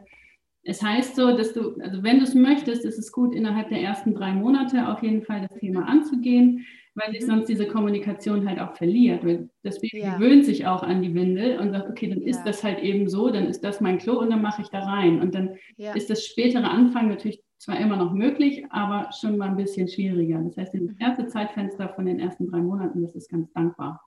Es 0.63 0.81
heißt 0.81 1.15
so, 1.15 1.35
dass 1.35 1.53
du, 1.53 1.75
also 1.79 2.03
wenn 2.03 2.17
du 2.17 2.23
es 2.23 2.35
möchtest, 2.35 2.83
ist 2.83 2.99
es 2.99 3.11
gut, 3.11 3.33
innerhalb 3.33 3.69
der 3.69 3.81
ersten 3.81 4.13
drei 4.13 4.33
Monate 4.33 4.89
auf 4.89 5.01
jeden 5.01 5.23
Fall 5.23 5.47
das 5.47 5.57
Thema 5.59 5.87
anzugehen 5.87 6.65
weil 6.97 7.11
sich 7.13 7.25
sonst 7.25 7.47
diese 7.47 7.67
Kommunikation 7.67 8.49
halt 8.49 8.59
auch 8.59 8.75
verliert. 8.75 9.23
Weil 9.23 9.49
das 9.61 9.79
Baby 9.79 9.99
ja. 9.99 10.15
gewöhnt 10.15 10.45
sich 10.45 10.65
auch 10.65 10.81
an 10.81 11.03
die 11.03 11.13
Windel 11.13 11.59
und 11.59 11.71
sagt, 11.71 11.89
okay, 11.89 12.09
dann 12.09 12.21
ja. 12.21 12.27
ist 12.27 12.43
das 12.43 12.63
halt 12.63 12.79
eben 12.79 13.07
so, 13.07 13.29
dann 13.29 13.45
ist 13.45 13.63
das 13.63 13.79
mein 13.81 13.99
Klo 13.99 14.19
und 14.19 14.31
dann 14.31 14.41
mache 14.41 14.63
ich 14.63 14.69
da 14.69 14.79
rein. 14.79 15.21
Und 15.21 15.35
dann 15.35 15.57
ja. 15.77 15.93
ist 15.93 16.09
das 16.09 16.25
spätere 16.25 16.67
Anfang 16.67 17.07
natürlich 17.07 17.43
zwar 17.57 17.79
immer 17.79 17.97
noch 17.97 18.13
möglich, 18.13 18.65
aber 18.69 19.09
schon 19.11 19.37
mal 19.37 19.49
ein 19.49 19.57
bisschen 19.57 19.87
schwieriger. 19.87 20.39
Das 20.39 20.57
heißt, 20.57 20.73
das 20.73 20.81
mhm. 20.81 20.95
erste 20.99 21.27
Zeitfenster 21.27 21.89
von 21.89 22.05
den 22.05 22.19
ersten 22.19 22.47
drei 22.47 22.59
Monaten, 22.59 23.01
das 23.01 23.15
ist 23.15 23.29
ganz 23.29 23.51
dankbar. 23.53 24.01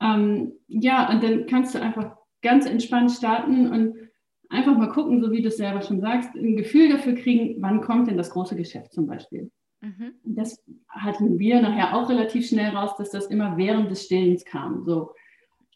Ähm, 0.00 0.52
ja, 0.68 1.10
und 1.10 1.22
dann 1.22 1.46
kannst 1.46 1.74
du 1.74 1.80
einfach 1.80 2.16
ganz 2.42 2.66
entspannt 2.66 3.12
starten 3.12 3.68
und 3.68 3.96
einfach 4.50 4.76
mal 4.76 4.88
gucken, 4.88 5.20
so 5.20 5.30
wie 5.32 5.42
du 5.42 5.48
es 5.48 5.56
selber 5.56 5.82
schon 5.82 6.00
sagst, 6.00 6.34
ein 6.34 6.56
Gefühl 6.56 6.90
dafür 6.90 7.14
kriegen, 7.14 7.60
wann 7.62 7.80
kommt 7.80 8.08
denn 8.08 8.16
das 8.16 8.30
große 8.30 8.56
Geschäft 8.56 8.92
zum 8.92 9.06
Beispiel. 9.06 9.50
Mhm. 9.80 10.14
Das 10.24 10.62
hatten 10.88 11.38
wir 11.38 11.60
nachher 11.60 11.94
auch 11.94 12.08
relativ 12.08 12.46
schnell 12.48 12.70
raus, 12.70 12.96
dass 12.96 13.10
das 13.10 13.26
immer 13.26 13.56
während 13.56 13.90
des 13.90 14.04
Stillens 14.04 14.44
kam. 14.44 14.84
So. 14.84 15.12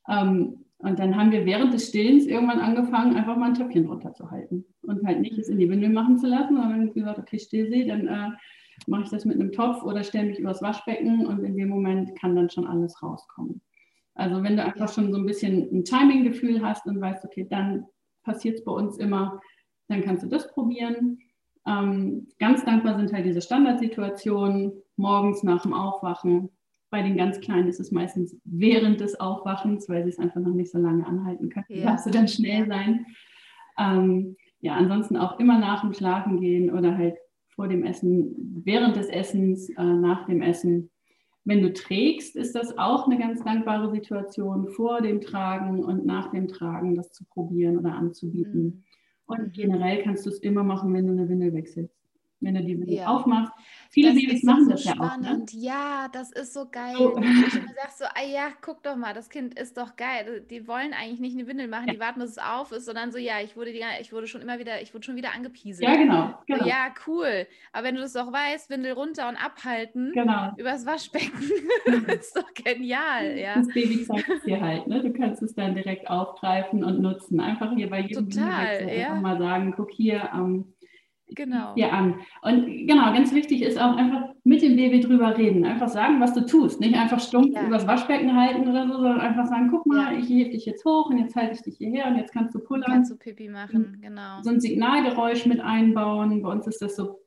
Ähm, 0.08 0.64
und 0.78 0.98
dann 0.98 1.16
haben 1.16 1.32
wir 1.32 1.44
während 1.44 1.74
des 1.74 1.88
Stillens 1.88 2.26
irgendwann 2.26 2.60
angefangen, 2.60 3.16
einfach 3.16 3.36
mal 3.36 3.48
ein 3.48 3.54
Töpfchen 3.54 3.86
runterzuhalten 3.86 4.64
und 4.82 5.04
halt 5.04 5.20
nicht 5.20 5.36
es 5.36 5.48
in 5.48 5.58
die 5.58 5.68
Windel 5.68 5.90
machen 5.90 6.18
zu 6.18 6.28
lassen, 6.28 6.56
sondern 6.56 6.94
gesagt, 6.94 7.18
okay, 7.18 7.38
Stillsee, 7.38 7.84
dann 7.86 8.06
äh, 8.06 8.30
mache 8.86 9.02
ich 9.02 9.10
das 9.10 9.24
mit 9.24 9.40
einem 9.40 9.50
Topf 9.50 9.82
oder 9.82 10.04
stelle 10.04 10.28
mich 10.28 10.38
übers 10.38 10.62
Waschbecken 10.62 11.26
und 11.26 11.42
in 11.42 11.56
dem 11.56 11.68
Moment 11.68 12.16
kann 12.16 12.36
dann 12.36 12.48
schon 12.48 12.66
alles 12.66 13.02
rauskommen. 13.02 13.60
Also 14.14 14.42
wenn 14.42 14.56
du 14.56 14.64
einfach 14.64 14.92
schon 14.92 15.12
so 15.12 15.18
ein 15.18 15.26
bisschen 15.26 15.68
ein 15.72 15.84
Timing-Gefühl 15.84 16.64
hast 16.64 16.86
und 16.86 17.00
weißt, 17.00 17.24
okay, 17.24 17.46
dann 17.48 17.86
passiert 18.22 18.58
es 18.58 18.64
bei 18.64 18.72
uns 18.72 18.98
immer, 18.98 19.40
dann 19.88 20.02
kannst 20.02 20.22
du 20.22 20.28
das 20.28 20.52
probieren. 20.52 21.18
Ähm, 21.66 22.28
ganz 22.38 22.64
dankbar 22.64 22.96
sind 22.96 23.12
halt 23.12 23.26
diese 23.26 23.42
Standardsituationen, 23.42 24.72
morgens 24.96 25.42
nach 25.42 25.62
dem 25.62 25.72
Aufwachen. 25.72 26.50
Bei 26.90 27.02
den 27.02 27.16
ganz 27.16 27.40
Kleinen 27.40 27.68
ist 27.68 27.80
es 27.80 27.92
meistens 27.92 28.36
während 28.44 29.00
des 29.00 29.20
Aufwachens, 29.20 29.88
weil 29.88 30.04
sie 30.04 30.10
es 30.10 30.18
einfach 30.18 30.40
noch 30.40 30.54
nicht 30.54 30.70
so 30.70 30.78
lange 30.78 31.06
anhalten 31.06 31.50
können. 31.50 31.66
Ja. 31.68 31.84
Darfst 31.84 32.06
du 32.06 32.10
dann 32.10 32.28
schnell 32.28 32.66
sein. 32.66 33.06
Ähm, 33.78 34.36
ja, 34.60 34.74
ansonsten 34.74 35.16
auch 35.16 35.38
immer 35.38 35.58
nach 35.58 35.82
dem 35.82 35.92
Schlafen 35.92 36.40
gehen 36.40 36.72
oder 36.72 36.96
halt 36.96 37.16
vor 37.48 37.68
dem 37.68 37.84
Essen, 37.84 38.62
während 38.64 38.96
des 38.96 39.08
Essens, 39.08 39.68
äh, 39.70 39.82
nach 39.82 40.26
dem 40.26 40.42
Essen. 40.42 40.90
Wenn 41.44 41.62
du 41.62 41.72
trägst, 41.72 42.36
ist 42.36 42.54
das 42.54 42.76
auch 42.78 43.06
eine 43.06 43.18
ganz 43.18 43.42
dankbare 43.42 43.90
Situation, 43.90 44.68
vor 44.68 45.00
dem 45.00 45.20
Tragen 45.20 45.84
und 45.84 46.06
nach 46.06 46.30
dem 46.30 46.48
Tragen 46.48 46.94
das 46.94 47.12
zu 47.12 47.24
probieren 47.24 47.78
oder 47.78 47.94
anzubieten. 47.94 48.62
Mhm. 48.62 48.84
Und 49.26 49.52
generell 49.52 50.02
kannst 50.02 50.24
du 50.24 50.30
es 50.30 50.38
immer 50.38 50.64
machen, 50.64 50.92
wenn 50.94 51.06
du 51.06 51.12
eine 51.12 51.28
Windel 51.28 51.52
wechselst 51.52 51.97
wenn 52.40 52.54
du 52.54 52.62
die 52.62 52.94
ja. 52.94 53.06
aufmachst. 53.06 53.52
Viele 53.90 54.12
das 54.12 54.20
Babys 54.20 54.42
machen 54.42 54.64
so 54.64 54.70
das 54.70 54.84
ja 54.84 54.92
auch. 54.92 55.16
Ne? 55.16 55.44
Ja, 55.52 56.08
das 56.12 56.30
ist 56.32 56.52
so 56.52 56.66
geil. 56.70 56.94
So. 56.96 57.14
Du 57.14 57.22
sagst 57.76 57.98
so, 57.98 58.04
ah 58.04 58.26
ja, 58.26 58.48
guck 58.60 58.82
doch 58.82 58.96
mal, 58.96 59.14
das 59.14 59.28
Kind 59.28 59.58
ist 59.58 59.76
doch 59.76 59.96
geil. 59.96 60.44
Die 60.48 60.68
wollen 60.68 60.92
eigentlich 60.92 61.20
nicht 61.20 61.36
eine 61.36 61.46
Windel 61.48 61.68
machen, 61.68 61.88
ja. 61.88 61.94
die 61.94 62.00
warten, 62.00 62.20
bis 62.20 62.32
es 62.32 62.38
auf 62.38 62.70
ist, 62.72 62.84
sondern 62.84 63.10
so, 63.10 63.18
ja, 63.18 63.40
ich 63.42 63.56
wurde, 63.56 63.72
die, 63.72 63.82
ich 64.00 64.12
wurde 64.12 64.26
schon 64.26 64.42
immer 64.42 64.58
wieder, 64.58 64.80
ich 64.82 64.94
wurde 64.94 65.04
schon 65.04 65.16
wieder 65.16 65.34
angepieselt. 65.34 65.88
Ja, 65.88 65.96
genau. 65.96 66.34
genau. 66.46 66.62
So, 66.62 66.68
ja, 66.68 66.94
cool. 67.06 67.46
Aber 67.72 67.86
wenn 67.86 67.94
du 67.94 68.02
das 68.02 68.12
doch 68.12 68.32
weißt, 68.32 68.70
Windel 68.70 68.92
runter 68.92 69.28
und 69.28 69.36
abhalten, 69.36 70.12
genau. 70.12 70.52
übers 70.56 70.86
Waschbecken, 70.86 71.50
ist 72.08 72.36
doch 72.36 72.52
genial. 72.54 73.36
Ja. 73.36 73.56
Das 73.56 73.68
Baby 73.68 74.04
zeigt 74.04 74.28
es 74.28 74.42
dir 74.42 74.60
halt, 74.60 74.86
ne? 74.86 75.02
Du 75.02 75.12
kannst 75.12 75.42
es 75.42 75.54
dann 75.54 75.74
direkt 75.74 76.08
aufgreifen 76.08 76.84
und 76.84 77.00
nutzen. 77.00 77.40
Einfach 77.40 77.72
hier 77.74 77.90
bei 77.90 78.00
jedem 78.00 78.30
Total, 78.30 78.88
ja. 78.88 79.08
einfach 79.08 79.20
mal 79.20 79.38
sagen, 79.38 79.74
guck 79.76 79.90
hier, 79.90 80.30
ähm, 80.34 80.72
genau. 81.30 81.74
dir 81.74 81.92
an. 81.92 82.20
Und 82.42 82.66
genau, 82.86 83.12
ganz 83.12 83.32
wichtig 83.34 83.62
ist 83.62 83.80
auch 83.80 83.96
einfach 83.96 84.34
mit 84.44 84.62
dem 84.62 84.76
Baby 84.76 85.00
drüber 85.00 85.36
reden. 85.36 85.64
Einfach 85.64 85.88
sagen, 85.88 86.20
was 86.20 86.34
du 86.34 86.46
tust. 86.46 86.80
Nicht 86.80 86.94
einfach 86.94 87.20
stumpf 87.20 87.54
ja. 87.54 87.66
übers 87.66 87.86
Waschbecken 87.86 88.36
halten 88.36 88.68
oder 88.68 88.86
so, 88.86 88.94
sondern 88.94 89.20
einfach 89.20 89.46
sagen, 89.46 89.68
guck 89.70 89.86
mal, 89.86 90.14
ja. 90.14 90.18
ich 90.18 90.28
hebe 90.28 90.50
dich 90.50 90.66
jetzt 90.66 90.84
hoch 90.84 91.10
und 91.10 91.18
jetzt 91.18 91.36
halte 91.36 91.54
ich 91.54 91.62
dich 91.62 91.76
hierher 91.76 92.06
und 92.08 92.16
jetzt 92.16 92.32
kannst 92.32 92.54
du 92.54 92.60
pullern. 92.60 92.90
Kannst 92.90 93.10
du 93.10 93.16
Pipi 93.16 93.48
machen, 93.48 93.98
genau. 94.00 94.42
So 94.42 94.50
ein 94.50 94.60
Signalgeräusch 94.60 95.46
mit 95.46 95.60
einbauen. 95.60 96.42
Bei 96.42 96.50
uns 96.50 96.66
ist 96.66 96.80
das 96.80 96.96
so. 96.96 97.20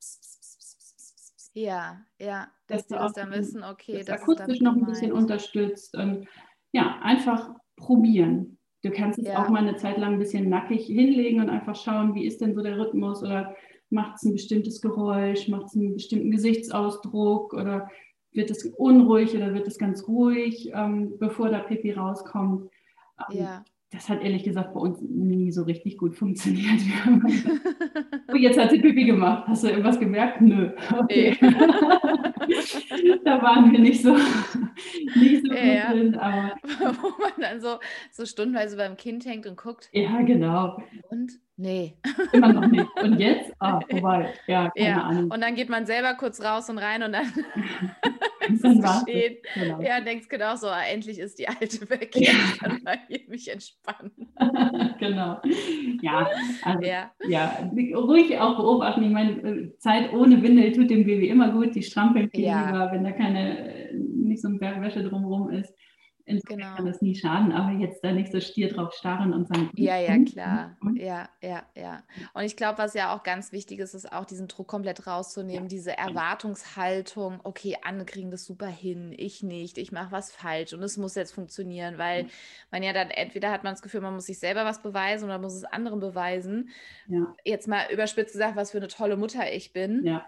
Ja, 1.53 1.97
ja, 2.19 2.47
dass, 2.67 2.87
dass 2.87 2.87
die 2.87 2.93
das 2.93 3.13
dann 3.13 3.31
wissen, 3.31 3.63
okay, 3.63 3.97
das, 3.97 4.05
das 4.05 4.21
akustisch 4.21 4.61
noch 4.61 4.73
ein 4.73 4.85
bisschen 4.85 5.11
unterstützt. 5.11 5.95
Und 5.97 6.27
ja, 6.71 6.99
einfach 7.01 7.51
probieren. 7.75 8.57
Du 8.83 8.89
kannst 8.89 9.19
es 9.19 9.27
ja. 9.27 9.43
auch 9.43 9.49
mal 9.49 9.59
eine 9.59 9.75
Zeit 9.75 9.97
lang 9.97 10.13
ein 10.13 10.19
bisschen 10.19 10.49
nackig 10.49 10.85
hinlegen 10.85 11.39
und 11.39 11.49
einfach 11.49 11.75
schauen, 11.75 12.15
wie 12.15 12.25
ist 12.25 12.41
denn 12.41 12.55
so 12.55 12.63
der 12.63 12.79
Rhythmus 12.79 13.21
oder 13.21 13.55
macht 13.91 14.15
es 14.15 14.23
ein 14.23 14.33
bestimmtes 14.33 14.81
Geräusch, 14.81 15.47
macht 15.47 15.67
es 15.67 15.75
einen 15.75 15.93
bestimmten 15.93 16.31
Gesichtsausdruck 16.31 17.53
oder 17.53 17.89
wird 18.31 18.49
es 18.49 18.65
unruhig 18.65 19.35
oder 19.35 19.53
wird 19.53 19.67
es 19.67 19.77
ganz 19.77 20.07
ruhig, 20.07 20.71
ähm, 20.73 21.17
bevor 21.19 21.49
der 21.49 21.59
Pipi 21.59 21.91
rauskommt. 21.91 22.69
Ähm, 23.29 23.37
ja. 23.37 23.65
Das 23.91 24.07
hat 24.07 24.23
ehrlich 24.23 24.43
gesagt 24.43 24.73
bei 24.73 24.79
uns 24.79 25.01
nie 25.01 25.51
so 25.51 25.63
richtig 25.63 25.97
gut 25.97 26.15
funktioniert. 26.15 26.79
oh, 28.31 28.35
jetzt 28.37 28.57
hat 28.57 28.71
sie 28.71 28.79
Pipi 28.79 29.03
gemacht. 29.03 29.43
Hast 29.47 29.63
du 29.63 29.67
irgendwas 29.67 29.99
gemerkt? 29.99 30.39
Nö. 30.39 30.71
Okay. 30.97 31.37
Nee. 31.41 31.51
da 33.25 33.41
waren 33.41 33.69
wir 33.71 33.79
nicht 33.79 34.01
so, 34.01 34.15
nicht 35.19 35.45
so 35.45 35.53
ja, 35.53 35.87
gut 35.87 35.97
drin. 35.97 36.15
Aber 36.15 36.55
Wo 37.01 37.09
man 37.21 37.33
dann 37.39 37.59
so, 37.59 37.79
so 38.11 38.25
stundenweise 38.25 38.77
beim 38.77 38.95
Kind 38.95 39.25
hängt 39.25 39.45
und 39.45 39.57
guckt. 39.57 39.89
Ja, 39.91 40.21
genau. 40.21 40.81
Und 41.09 41.33
Nee. 41.61 41.93
Immer 42.33 42.53
noch 42.53 42.67
nicht. 42.67 42.87
Und 43.03 43.19
jetzt? 43.19 43.53
Ah, 43.59 43.79
vorbei. 43.89 44.33
Ja, 44.47 44.71
keine 44.75 44.89
ja. 44.89 45.01
Ahnung. 45.03 45.29
Und 45.29 45.41
dann 45.41 45.53
geht 45.53 45.69
man 45.69 45.85
selber 45.85 46.15
kurz 46.15 46.43
raus 46.43 46.71
und 46.71 46.79
rein 46.79 47.03
und 47.03 47.11
dann, 47.11 47.25
war 48.81 49.05
es. 49.07 49.35
Genau. 49.53 49.79
Ja, 49.79 50.01
denkst 50.01 50.27
genau 50.27 50.55
so, 50.55 50.67
ah, 50.67 50.81
endlich 50.91 51.19
ist 51.19 51.37
die 51.37 51.47
alte 51.47 51.87
weg. 51.87 52.15
Ja. 52.15 52.31
Ich 52.31 52.59
kann 52.59 52.81
hier 53.07 53.19
mich 53.27 53.51
entspannen. 53.51 54.11
genau. 54.99 55.39
Ja, 56.01 56.27
also, 56.63 56.81
ja. 56.83 57.11
ja, 57.27 57.69
ruhig 57.93 58.39
auch 58.39 58.57
beobachten. 58.57 59.03
Ich 59.03 59.11
meine, 59.11 59.71
Zeit 59.77 60.11
ohne 60.13 60.41
Windel 60.41 60.71
tut 60.71 60.89
dem 60.89 61.05
Baby 61.05 61.29
immer 61.29 61.51
gut. 61.51 61.75
Die 61.75 61.83
strampeln 61.83 62.31
viel 62.31 62.45
ja. 62.45 62.65
lieber, 62.65 62.91
wenn 62.91 63.03
da 63.03 63.11
keine, 63.11 63.91
nicht 63.93 64.41
so 64.41 64.47
ein 64.47 64.57
Berg 64.57 64.81
Wäsche 64.81 65.03
drumherum 65.03 65.51
ist. 65.51 65.75
Insofern 66.25 66.57
genau. 66.57 66.75
kann 66.75 66.85
das 66.85 67.01
nie 67.01 67.15
schaden, 67.15 67.51
aber 67.51 67.71
jetzt 67.77 68.03
da 68.03 68.11
nicht 68.11 68.31
so 68.31 68.39
stier 68.39 68.69
drauf 68.73 68.93
starren 68.93 69.33
und 69.33 69.47
sagen. 69.47 69.69
Ja, 69.75 69.97
ja, 69.97 70.13
hm, 70.13 70.25
klar. 70.25 70.77
Hm, 70.81 70.89
hm. 70.89 70.95
Ja, 70.97 71.29
ja, 71.41 71.63
ja. 71.75 72.03
Und 72.33 72.43
ich 72.43 72.55
glaube, 72.55 72.77
was 72.77 72.93
ja 72.93 73.15
auch 73.15 73.23
ganz 73.23 73.51
wichtig 73.51 73.79
ist, 73.79 73.93
ist 73.93 74.11
auch 74.11 74.25
diesen 74.25 74.47
Druck 74.47 74.67
komplett 74.67 75.07
rauszunehmen, 75.07 75.63
ja. 75.63 75.69
diese 75.69 75.97
Erwartungshaltung, 75.97 77.39
okay, 77.43 77.77
andere 77.83 78.05
kriegen 78.05 78.31
das 78.31 78.45
super 78.45 78.67
hin, 78.67 79.13
ich 79.17 79.43
nicht, 79.43 79.77
ich 79.77 79.91
mache 79.91 80.11
was 80.11 80.31
falsch 80.31 80.73
und 80.73 80.83
es 80.83 80.97
muss 80.97 81.15
jetzt 81.15 81.33
funktionieren, 81.33 81.97
weil 81.97 82.27
man 82.71 82.83
ja 82.83 82.93
dann 82.93 83.09
entweder 83.09 83.51
hat 83.51 83.63
man 83.63 83.73
das 83.73 83.81
Gefühl, 83.81 84.01
man 84.01 84.13
muss 84.13 84.25
sich 84.25 84.39
selber 84.39 84.65
was 84.65 84.81
beweisen 84.81 85.25
oder 85.25 85.39
muss 85.39 85.53
es 85.53 85.63
anderen 85.63 85.99
beweisen. 85.99 86.69
Ja. 87.07 87.35
Jetzt 87.43 87.67
mal 87.67 87.85
überspitzt 87.91 88.33
gesagt, 88.33 88.55
was 88.55 88.71
für 88.71 88.77
eine 88.77 88.87
tolle 88.87 89.17
Mutter 89.17 89.51
ich 89.51 89.73
bin. 89.73 90.05
Ja 90.05 90.25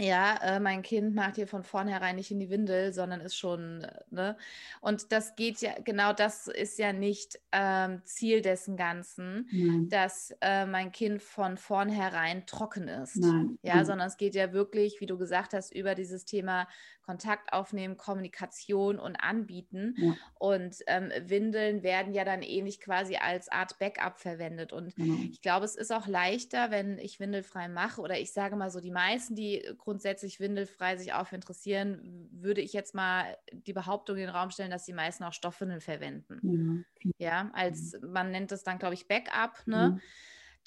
ja, 0.00 0.36
äh, 0.42 0.60
mein 0.60 0.82
Kind 0.82 1.14
macht 1.14 1.36
hier 1.36 1.46
von 1.46 1.62
vornherein 1.62 2.16
nicht 2.16 2.30
in 2.30 2.40
die 2.40 2.48
Windel, 2.48 2.92
sondern 2.92 3.20
ist 3.20 3.36
schon, 3.36 3.84
äh, 3.84 4.00
ne? 4.10 4.36
Und 4.80 5.12
das 5.12 5.36
geht 5.36 5.60
ja, 5.60 5.72
genau 5.84 6.12
das 6.12 6.46
ist 6.46 6.78
ja 6.78 6.92
nicht 6.92 7.38
ähm, 7.52 8.00
Ziel 8.04 8.40
dessen 8.40 8.76
Ganzen, 8.76 9.48
Nein. 9.52 9.88
dass 9.90 10.34
äh, 10.40 10.64
mein 10.64 10.90
Kind 10.90 11.22
von 11.22 11.58
vornherein 11.58 12.46
trocken 12.46 12.88
ist. 12.88 13.16
Nein. 13.16 13.58
Ja, 13.62 13.76
Nein. 13.76 13.84
sondern 13.84 14.08
es 14.08 14.16
geht 14.16 14.34
ja 14.34 14.52
wirklich, 14.52 15.00
wie 15.00 15.06
du 15.06 15.18
gesagt 15.18 15.52
hast, 15.52 15.74
über 15.74 15.94
dieses 15.94 16.24
Thema 16.24 16.66
Kontakt 17.10 17.52
aufnehmen, 17.52 17.96
Kommunikation 17.96 19.00
und 19.00 19.16
anbieten. 19.16 19.94
Ja. 19.96 20.14
Und 20.38 20.76
ähm, 20.86 21.10
Windeln 21.24 21.82
werden 21.82 22.14
ja 22.14 22.24
dann 22.24 22.42
ähnlich 22.42 22.80
quasi 22.80 23.16
als 23.16 23.48
Art 23.48 23.80
Backup 23.80 24.20
verwendet. 24.20 24.72
Und 24.72 24.94
genau. 24.94 25.18
ich 25.28 25.42
glaube, 25.42 25.64
es 25.64 25.74
ist 25.74 25.92
auch 25.92 26.06
leichter, 26.06 26.70
wenn 26.70 26.98
ich 27.00 27.18
windelfrei 27.18 27.66
mache 27.66 28.00
oder 28.00 28.20
ich 28.20 28.32
sage 28.32 28.54
mal 28.54 28.70
so, 28.70 28.78
die 28.78 28.92
meisten, 28.92 29.34
die 29.34 29.60
grundsätzlich 29.76 30.38
windelfrei 30.38 30.96
sich 30.98 31.12
auch 31.12 31.32
interessieren, 31.32 32.28
würde 32.30 32.60
ich 32.60 32.72
jetzt 32.72 32.94
mal 32.94 33.36
die 33.50 33.72
Behauptung 33.72 34.14
in 34.16 34.26
den 34.26 34.30
Raum 34.30 34.50
stellen, 34.50 34.70
dass 34.70 34.84
die 34.84 34.92
meisten 34.92 35.24
auch 35.24 35.32
Stoffwindeln 35.32 35.80
verwenden. 35.80 36.86
Ja, 37.18 37.42
ja 37.42 37.50
als 37.54 37.96
man 38.02 38.30
nennt 38.30 38.52
es 38.52 38.62
dann, 38.62 38.78
glaube 38.78 38.94
ich, 38.94 39.08
Backup, 39.08 39.66
ne? 39.66 39.94
Mhm 39.94 40.00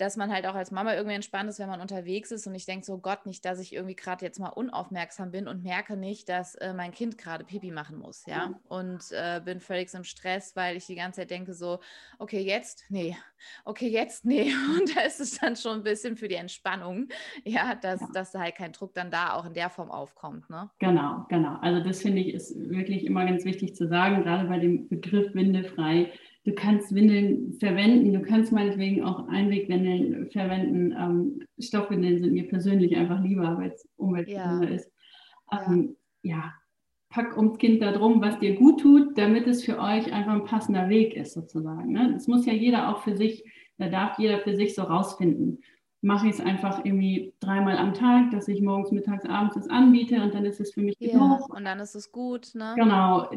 dass 0.04 0.18
man 0.18 0.34
halt 0.34 0.46
auch 0.46 0.56
als 0.56 0.72
Mama 0.72 0.94
irgendwie 0.94 1.16
entspannt 1.16 1.50
ist, 1.50 1.60
wenn 1.60 1.70
man 1.70 1.80
unterwegs 1.80 2.32
ist. 2.32 2.46
Und 2.46 2.56
ich 2.56 2.66
denke 2.66 2.86
so, 2.86 2.98
Gott, 2.98 3.26
nicht, 3.26 3.46
dass 3.46 3.60
ich 3.60 3.74
irgendwie 3.74 3.96
gerade 3.96 4.26
jetzt 4.26 4.38
mal 4.38 4.50
unaufmerksam 4.50 5.32
bin 5.32 5.48
und 5.48 5.64
merke 5.64 5.96
nicht, 5.96 6.28
dass 6.28 6.56
äh, 6.56 6.74
mein 6.74 6.92
Kind 6.92 7.18
gerade 7.18 7.46
Pipi 7.46 7.72
machen 7.72 7.98
muss, 7.98 8.26
ja, 8.26 8.54
und 8.68 9.02
äh, 9.12 9.40
bin 9.44 9.62
völlig 9.62 9.94
im 9.94 10.04
Stress, 10.04 10.56
weil 10.56 10.76
ich 10.76 10.86
die 10.86 10.96
ganze 10.96 11.22
Zeit 11.22 11.32
denke 11.32 11.54
so, 11.54 11.80
okay, 12.20 12.42
jetzt, 12.42 12.86
nee, 12.90 13.16
okay, 13.64 13.88
jetzt, 13.88 14.26
nee, 14.26 14.52
und 14.78 14.96
da 14.96 15.02
ist 15.02 15.22
es 15.22 15.40
dann 15.40 15.56
schon 15.56 15.78
ein 15.78 15.84
bisschen 15.84 16.18
für 16.18 16.28
die 16.28 16.36
Entspannung, 16.36 17.08
ja, 17.46 17.76
dass, 17.76 18.02
ja. 18.02 18.08
dass 18.14 18.32
da 18.32 18.42
halt 18.42 18.56
kein 18.56 18.74
Druck 18.74 18.94
dann 18.94 19.10
da 19.10 19.34
auch 19.34 19.46
in 19.46 19.54
der 19.54 19.70
Form 19.70 19.90
aufkommt, 19.90 20.50
ne? 20.50 20.70
Genau, 20.80 21.26
genau, 21.30 21.58
also 21.62 21.82
das 21.82 22.02
finde 22.02 22.20
ich 22.20 22.34
ist 22.34 22.58
wirklich 22.58 23.06
immer 23.06 23.26
ganz 23.26 23.46
wichtig 23.46 23.76
zu 23.76 23.88
sagen, 23.88 24.24
gerade 24.24 24.48
bei 24.50 24.60
dem 24.60 24.90
Begriff 24.90 25.34
windefrei, 25.34 26.12
Du 26.46 26.54
kannst 26.54 26.94
Windeln 26.94 27.54
verwenden, 27.60 28.12
du 28.14 28.22
kannst 28.22 28.52
meinetwegen 28.52 29.04
auch 29.04 29.28
Einwegwindeln 29.30 30.30
verwenden. 30.32 30.92
Ähm, 30.92 31.48
Stoffwindeln 31.58 32.20
sind 32.20 32.34
mir 32.34 32.48
persönlich 32.48 32.96
einfach 32.96 33.22
lieber, 33.24 33.58
weil 33.58 33.72
es 33.72 33.88
umweltfreundlicher 33.96 34.70
ja. 34.70 34.76
ist. 34.76 34.92
Ähm, 35.52 35.96
ja. 36.22 36.36
ja, 36.36 36.54
pack 37.10 37.38
ums 37.38 37.58
Kind 37.60 37.82
da 37.82 37.94
drum, 37.94 38.22
was 38.22 38.40
dir 38.40 38.56
gut 38.56 38.82
tut, 38.82 39.18
damit 39.18 39.48
es 39.48 39.64
für 39.64 39.80
euch 39.80 40.12
einfach 40.12 40.34
ein 40.34 40.46
passender 40.46 40.90
Weg 40.90 41.16
ist, 41.16 41.34
sozusagen. 41.34 41.94
Ne? 41.94 42.12
Das 42.14 42.28
muss 42.28 42.46
ja 42.46 42.54
jeder 42.54 42.90
auch 42.90 43.04
für 43.04 43.16
sich, 43.16 43.46
da 43.78 43.88
darf 43.88 44.20
jeder 44.20 44.40
für 44.40 44.56
sich 44.56 44.76
so 44.76 44.84
rausfinden 44.84 45.60
mache 46.04 46.28
ich 46.28 46.34
es 46.34 46.42
einfach 46.42 46.84
irgendwie 46.84 47.34
dreimal 47.40 47.78
am 47.78 47.94
Tag, 47.94 48.32
dass 48.32 48.50
ich 48.50 48.62
morgens, 48.62 48.92
mittags, 48.92 49.26
abends 49.26 49.56
es 49.56 49.70
anbiete 49.70 50.22
und 50.22 50.34
dann 50.34 50.46
ist 50.46 50.60
es 50.60 50.74
für 50.74 50.82
mich 50.82 50.96
ja, 51.00 51.14
genug. 51.14 51.54
Und 51.56 51.64
dann 51.64 51.80
ist 51.80 51.96
es 51.96 52.12
gut, 52.12 52.54
ne? 52.56 52.74
Genau. 52.76 53.30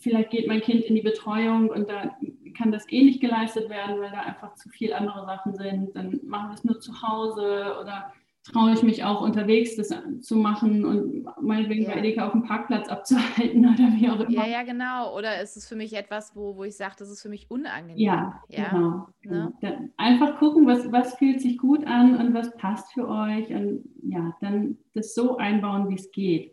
Vielleicht 0.00 0.30
geht 0.30 0.48
mein 0.48 0.60
Kind 0.60 0.82
in 0.82 0.96
die 0.96 1.02
Betreuung 1.02 1.70
und 1.70 1.88
da 1.88 2.16
kann 2.58 2.72
das 2.72 2.90
eh 2.90 3.04
nicht 3.04 3.20
geleistet 3.20 3.70
werden, 3.70 4.00
weil 4.00 4.10
da 4.10 4.20
einfach 4.20 4.54
zu 4.54 4.68
viel 4.68 4.92
andere 4.92 5.24
Sachen 5.24 5.54
sind. 5.54 5.94
Dann 5.94 6.20
machen 6.24 6.48
wir 6.48 6.54
es 6.54 6.64
nur 6.64 6.80
zu 6.80 7.00
Hause 7.00 7.76
oder 7.80 8.12
traue 8.42 8.72
ich 8.72 8.82
mich 8.82 9.04
auch 9.04 9.20
unterwegs 9.20 9.76
das 9.76 9.94
zu 10.20 10.36
machen 10.36 10.84
und 10.84 11.26
meinetwegen 11.40 11.84
ja. 11.84 11.90
bei 11.90 11.98
Edeka 11.98 12.26
auf 12.26 12.32
dem 12.32 12.42
Parkplatz 12.42 12.88
abzuhalten 12.88 13.66
oder 13.74 13.92
wie 13.94 14.08
auch 14.08 14.20
immer. 14.20 14.30
Ja, 14.30 14.46
ja, 14.46 14.62
genau. 14.62 15.16
Oder 15.16 15.40
ist 15.40 15.56
es 15.56 15.68
für 15.68 15.76
mich 15.76 15.94
etwas, 15.94 16.34
wo, 16.34 16.56
wo 16.56 16.64
ich 16.64 16.76
sage, 16.76 16.94
das 16.98 17.10
ist 17.10 17.22
für 17.22 17.28
mich 17.28 17.50
unangenehm? 17.50 17.98
Ja, 17.98 18.42
ja? 18.48 18.68
genau. 18.70 19.08
Ne? 19.22 19.52
genau. 19.60 19.88
Einfach 19.96 20.38
gucken, 20.38 20.66
was, 20.66 20.90
was 20.90 21.14
fühlt 21.16 21.40
sich 21.40 21.58
gut 21.58 21.86
an 21.86 22.16
und 22.16 22.34
was 22.34 22.56
passt 22.56 22.92
für 22.92 23.08
euch 23.08 23.50
und 23.50 23.84
ja, 24.02 24.34
dann 24.40 24.78
das 24.94 25.14
so 25.14 25.36
einbauen, 25.36 25.88
wie 25.90 25.96
es 25.96 26.10
geht. 26.10 26.52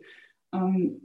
Ähm, 0.52 1.00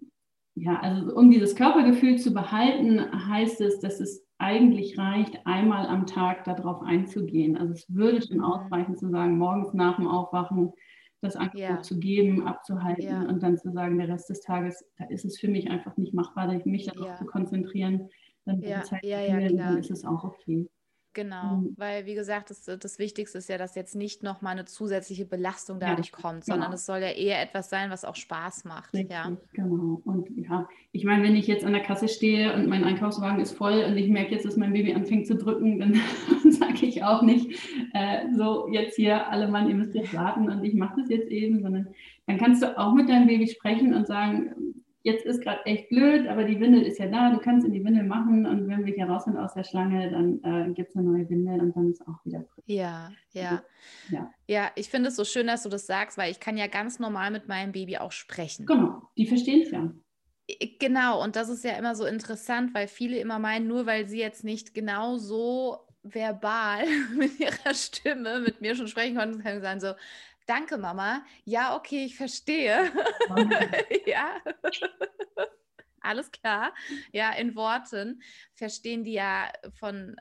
ja, 0.56 0.80
also 0.82 1.16
um 1.16 1.32
dieses 1.32 1.56
Körpergefühl 1.56 2.18
zu 2.18 2.34
behalten, 2.34 3.02
heißt 3.30 3.62
es, 3.62 3.80
dass 3.80 4.02
es 4.02 4.26
eigentlich 4.42 4.98
reicht, 4.98 5.38
einmal 5.46 5.86
am 5.86 6.08
Tag 6.08 6.44
darauf 6.46 6.82
einzugehen. 6.82 7.56
Also 7.56 7.74
es 7.74 7.86
würde 7.94 8.22
schon 8.22 8.38
mhm. 8.38 8.44
ausreichen 8.44 8.98
zu 8.98 9.10
sagen, 9.10 9.38
morgens 9.38 9.74
nach 9.74 9.98
dem 9.98 10.08
Aufwachen 10.08 10.74
das 11.22 11.36
Angebot 11.36 11.62
ja. 11.62 11.82
zu 11.82 12.00
geben, 12.00 12.48
abzuhalten 12.48 13.06
ja. 13.06 13.22
und 13.22 13.44
dann 13.44 13.58
zu 13.58 13.72
sagen, 13.72 14.00
der 14.00 14.10
Rest 14.10 14.30
des 14.30 14.42
Tages, 14.42 14.84
da 14.98 15.06
ist 15.06 15.24
es 15.24 15.40
für 15.40 15.48
mich 15.48 15.70
einfach 15.70 15.96
nicht 15.96 16.16
machbar, 16.16 16.52
mich 16.66 16.86
darauf 16.88 17.08
ja. 17.08 17.16
zu 17.16 17.26
konzentrieren. 17.26 18.10
Dann, 18.46 18.62
ja. 18.62 18.82
Zeit 18.82 19.06
ja, 19.06 19.22
ja, 19.22 19.48
dann 19.48 19.78
ist 19.78 19.92
es 19.92 20.04
auch 20.04 20.24
okay. 20.24 20.68
Genau, 21.14 21.58
mhm. 21.58 21.74
weil 21.78 22.06
wie 22.06 22.14
gesagt, 22.14 22.50
das, 22.52 22.64
das 22.64 22.98
Wichtigste 22.98 23.38
ist 23.38 23.50
ja, 23.50 23.58
dass 23.58 23.76
jetzt 23.76 23.96
nicht 23.96 24.24
nochmal 24.24 24.54
eine 24.54 24.66
zusätzliche 24.66 25.26
Belastung 25.26 25.80
dadurch 25.80 26.12
ja, 26.14 26.18
kommt, 26.18 26.46
sondern 26.46 26.68
genau. 26.68 26.76
es 26.76 26.86
soll 26.86 27.00
ja 27.00 27.10
eher 27.10 27.42
etwas 27.42 27.70
sein, 27.70 27.90
was 27.90 28.06
auch 28.06 28.16
Spaß 28.16 28.64
macht. 28.64 28.94
Richtig, 28.94 29.12
ja, 29.12 29.36
genau. 29.52 30.02
Und 30.06 30.30
ja, 30.38 30.70
ich 30.94 31.04
meine, 31.04 31.24
wenn 31.24 31.36
ich 31.36 31.48
jetzt 31.48 31.66
an 31.66 31.74
der 31.74 31.82
Kasse 31.82 32.08
stehe 32.08 32.54
und 32.54 32.68
mein 32.68 32.86
Einkaufswagen 32.86 33.42
ist 33.42 33.58
voll 33.58 33.84
und 33.84 33.98
ich 33.98 34.10
merke 34.10 34.32
jetzt, 34.32 34.46
dass 34.46 34.56
mein 34.56 34.72
Baby 34.72 34.94
anfängt 34.94 35.28
zu 35.28 35.36
drücken, 35.36 35.80
dann 35.80 36.00
sage 36.50 36.86
ich 36.86 37.04
auch 37.04 37.24
nicht, 37.24 37.60
äh, 37.94 38.32
so 38.34 38.70
jetzt 38.70 38.96
hier 38.96 39.30
alle 39.30 39.50
Mann, 39.50 39.68
ihr 39.68 39.76
müsst 39.76 39.94
jetzt 39.94 40.14
warten 40.14 40.50
und 40.50 40.64
ich 40.64 40.76
mache 40.76 41.02
das 41.02 41.10
jetzt 41.10 41.30
eben, 41.30 41.62
sondern 41.62 41.88
dann 42.28 42.38
kannst 42.38 42.64
du 42.64 42.78
auch 42.78 42.94
mit 42.94 43.10
deinem 43.10 43.28
Baby 43.28 43.48
sprechen 43.48 43.94
und 43.94 44.08
sagen, 44.08 44.56
jetzt 45.04 45.26
ist 45.26 45.42
gerade 45.42 45.66
echt 45.66 45.90
blöd, 45.90 46.28
aber 46.28 46.44
die 46.44 46.60
Windel 46.60 46.84
ist 46.84 47.00
ja 47.00 47.08
da, 47.08 47.32
du 47.32 47.40
kannst 47.40 47.66
in 47.66 47.74
die 47.74 47.84
Windel 47.84 48.04
machen 48.04 48.46
und 48.46 48.68
wenn 48.68 48.86
wir 48.86 48.94
hier 48.94 49.06
raus 49.06 49.26
sind 49.26 49.38
aus 49.38 49.54
der 49.54 49.64
Schlange, 49.64 50.12
dann 50.12 50.42
äh, 50.44 50.74
gibt 50.74 50.90
es 50.90 50.96
eine 50.96 51.10
neue 51.10 51.30
Windel 51.30 51.60
und 51.60 51.76
dann 51.76 51.90
ist 51.90 52.02
auch 52.08 52.24
wieder 52.24 52.44
frisch. 52.44 52.66
Ja, 52.68 53.12
ja. 53.32 53.64
Ja, 54.10 54.34
ja 54.48 54.72
ich 54.76 54.90
finde 54.90 55.10
es 55.10 55.16
so 55.16 55.26
schön, 55.26 55.48
dass 55.48 55.64
du 55.64 55.70
das 55.70 55.88
sagst, 55.88 56.18
weil 56.18 56.32
ich 56.32 56.40
kann 56.40 56.58
ja 56.58 56.68
ganz 56.68 57.00
normal 57.00 57.32
mit 57.32 57.48
meinem 57.48 57.72
Baby 57.72 57.98
auch 57.98 58.12
sprechen. 58.12 58.66
Genau, 58.66 59.02
die 59.18 59.26
verstehen 59.26 59.64
es 59.64 59.72
ja. 59.72 59.92
Genau, 60.80 61.24
und 61.24 61.36
das 61.36 61.50
ist 61.50 61.64
ja 61.64 61.78
immer 61.78 61.96
so 61.96 62.06
interessant, 62.06 62.74
weil 62.74 62.88
viele 62.88 63.18
immer 63.18 63.40
meinen, 63.40 63.68
nur 63.68 63.86
weil 63.86 64.08
sie 64.08 64.20
jetzt 64.20 64.44
nicht 64.44 64.74
genau 64.74 65.18
so 65.18 65.88
verbal 66.04 66.86
mit 67.16 67.40
ihrer 67.40 67.74
Stimme 67.74 68.40
mit 68.40 68.62
mir 68.62 68.76
schon 68.76 68.88
sprechen 68.88 69.16
konnten, 69.16 69.42
können 69.42 69.60
sie 69.60 69.66
sagen 69.66 69.80
so, 69.80 69.94
Danke, 70.52 70.78
Mama. 70.78 71.24
Ja, 71.46 71.78
okay, 71.78 72.04
ich 72.04 72.18
verstehe. 72.18 72.92
ja. 74.06 74.36
Alles 76.02 76.30
klar. 76.30 76.74
Ja, 77.14 77.32
in 77.32 77.56
Worten 77.56 78.22
verstehen 78.54 79.06
die 79.06 79.14
ja 79.14 79.50
von, 79.80 80.18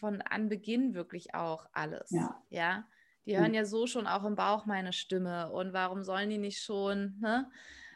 von 0.00 0.20
Anbeginn 0.20 0.94
wirklich 0.94 1.36
auch 1.36 1.66
alles. 1.72 2.10
Ja. 2.10 2.42
ja? 2.50 2.88
Die 3.24 3.38
hören 3.38 3.54
ja 3.54 3.64
so 3.64 3.86
schon 3.86 4.08
auch 4.08 4.24
im 4.24 4.34
Bauch 4.34 4.66
meine 4.66 4.92
Stimme. 4.92 5.52
Und 5.52 5.72
warum 5.72 6.02
sollen 6.02 6.28
die 6.28 6.38
nicht 6.38 6.60
schon, 6.60 7.20
ne? 7.20 7.48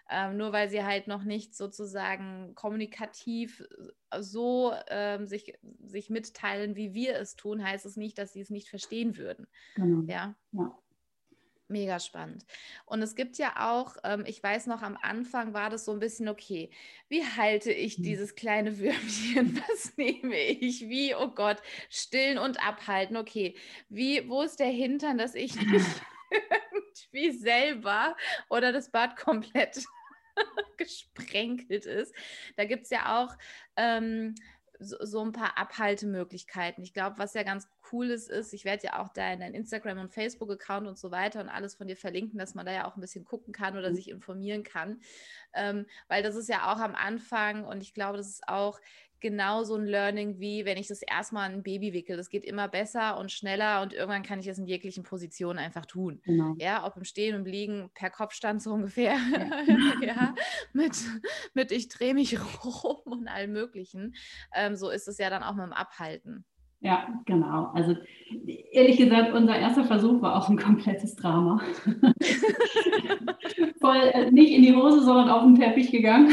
Ähm, 0.08 0.36
nur 0.36 0.52
weil 0.52 0.70
sie 0.70 0.84
halt 0.84 1.08
noch 1.08 1.24
nicht 1.24 1.56
sozusagen 1.56 2.54
kommunikativ 2.54 3.64
so 4.20 4.72
ähm, 4.86 5.26
sich, 5.26 5.58
sich 5.84 6.10
mitteilen, 6.10 6.76
wie 6.76 6.94
wir 6.94 7.16
es 7.16 7.34
tun, 7.34 7.64
heißt 7.64 7.86
es 7.86 7.96
nicht, 7.96 8.18
dass 8.18 8.34
sie 8.34 8.40
es 8.40 8.50
nicht 8.50 8.68
verstehen 8.68 9.16
würden. 9.16 9.48
Genau. 9.74 10.04
Ja. 10.06 10.36
ja. 10.52 10.78
Mega 11.68 11.98
spannend. 11.98 12.46
Und 12.84 13.02
es 13.02 13.16
gibt 13.16 13.38
ja 13.38 13.54
auch, 13.68 13.96
ähm, 14.04 14.22
ich 14.24 14.40
weiß 14.40 14.68
noch, 14.68 14.82
am 14.82 14.96
Anfang 15.02 15.52
war 15.52 15.68
das 15.68 15.84
so 15.84 15.92
ein 15.92 15.98
bisschen, 15.98 16.28
okay, 16.28 16.70
wie 17.08 17.24
halte 17.24 17.72
ich 17.72 17.96
hm. 17.96 18.04
dieses 18.04 18.36
kleine 18.36 18.78
Würmchen? 18.78 19.60
Was 19.68 19.96
nehme 19.96 20.38
ich? 20.38 20.88
Wie, 20.88 21.16
oh 21.16 21.28
Gott, 21.28 21.60
stillen 21.90 22.38
und 22.38 22.64
abhalten. 22.64 23.16
Okay, 23.16 23.56
wie, 23.88 24.28
wo 24.28 24.42
ist 24.42 24.60
der 24.60 24.68
Hintern, 24.68 25.18
dass 25.18 25.34
ich 25.34 25.56
nicht 25.60 25.86
irgendwie 27.12 27.36
selber 27.36 28.16
oder 28.48 28.72
das 28.72 28.90
Bad 28.90 29.16
komplett 29.16 29.84
gesprenkelt 30.76 31.84
ist? 31.84 32.14
Da 32.56 32.64
gibt 32.64 32.84
es 32.84 32.90
ja 32.90 33.20
auch. 33.24 33.36
Ähm, 33.76 34.36
so, 34.78 34.96
so, 35.00 35.24
ein 35.24 35.32
paar 35.32 35.58
Abhaltemöglichkeiten. 35.58 36.82
Ich 36.82 36.92
glaube, 36.92 37.18
was 37.18 37.34
ja 37.34 37.42
ganz 37.42 37.68
cool 37.92 38.10
ist, 38.10 38.28
ist, 38.30 38.52
ich 38.52 38.64
werde 38.64 38.84
ja 38.84 39.02
auch 39.02 39.08
deinen 39.08 39.54
Instagram- 39.54 39.98
und 39.98 40.12
Facebook-Account 40.12 40.86
und 40.86 40.98
so 40.98 41.10
weiter 41.10 41.40
und 41.40 41.48
alles 41.48 41.74
von 41.74 41.86
dir 41.86 41.96
verlinken, 41.96 42.38
dass 42.38 42.54
man 42.54 42.66
da 42.66 42.72
ja 42.72 42.86
auch 42.86 42.96
ein 42.96 43.00
bisschen 43.00 43.24
gucken 43.24 43.52
kann 43.52 43.76
oder 43.76 43.90
mhm. 43.90 43.94
sich 43.94 44.10
informieren 44.10 44.62
kann. 44.62 45.00
Ähm, 45.54 45.86
weil 46.08 46.22
das 46.22 46.34
ist 46.36 46.48
ja 46.48 46.72
auch 46.72 46.80
am 46.80 46.94
Anfang 46.94 47.64
und 47.64 47.82
ich 47.82 47.94
glaube, 47.94 48.16
das 48.18 48.28
ist 48.28 48.48
auch 48.48 48.80
genauso 49.20 49.76
ein 49.76 49.86
Learning 49.86 50.38
wie 50.38 50.64
wenn 50.64 50.78
ich 50.78 50.88
das 50.88 51.02
erstmal 51.02 51.50
ein 51.50 51.62
Baby 51.62 51.92
wickel. 51.92 52.16
Das 52.16 52.28
geht 52.28 52.44
immer 52.44 52.68
besser 52.68 53.18
und 53.18 53.32
schneller 53.32 53.82
und 53.82 53.92
irgendwann 53.92 54.22
kann 54.22 54.38
ich 54.40 54.46
es 54.46 54.58
in 54.58 54.66
jeglichen 54.66 55.04
Positionen 55.04 55.58
einfach 55.58 55.86
tun. 55.86 56.20
Genau. 56.24 56.54
Ja, 56.58 56.86
ob 56.86 56.96
im 56.96 57.04
Stehen 57.04 57.34
und 57.34 57.46
Liegen 57.46 57.90
per 57.94 58.10
Kopfstand 58.10 58.62
so 58.62 58.72
ungefähr. 58.74 59.16
Ja, 59.66 60.06
ja 60.06 60.34
mit, 60.72 60.96
mit 61.54 61.72
ich 61.72 61.88
drehe 61.88 62.14
mich 62.14 62.38
rum 62.64 63.00
und 63.04 63.28
allem 63.28 63.52
Möglichen. 63.52 64.14
Ähm, 64.54 64.76
so 64.76 64.90
ist 64.90 65.08
es 65.08 65.18
ja 65.18 65.30
dann 65.30 65.42
auch 65.42 65.54
mit 65.54 65.64
dem 65.64 65.72
Abhalten. 65.72 66.44
Ja, 66.80 67.08
genau. 67.24 67.70
Also 67.74 67.96
ehrlich 68.70 68.98
gesagt, 68.98 69.32
unser 69.32 69.56
erster 69.56 69.84
Versuch 69.84 70.20
war 70.20 70.36
auch 70.36 70.48
ein 70.50 70.58
komplettes 70.58 71.16
Drama. 71.16 71.60
Voll 73.80 74.10
äh, 74.12 74.30
nicht 74.30 74.52
in 74.52 74.62
die 74.62 74.74
Hose, 74.74 75.02
sondern 75.02 75.30
auf 75.30 75.42
den 75.42 75.54
Teppich 75.54 75.90
gegangen. 75.90 76.32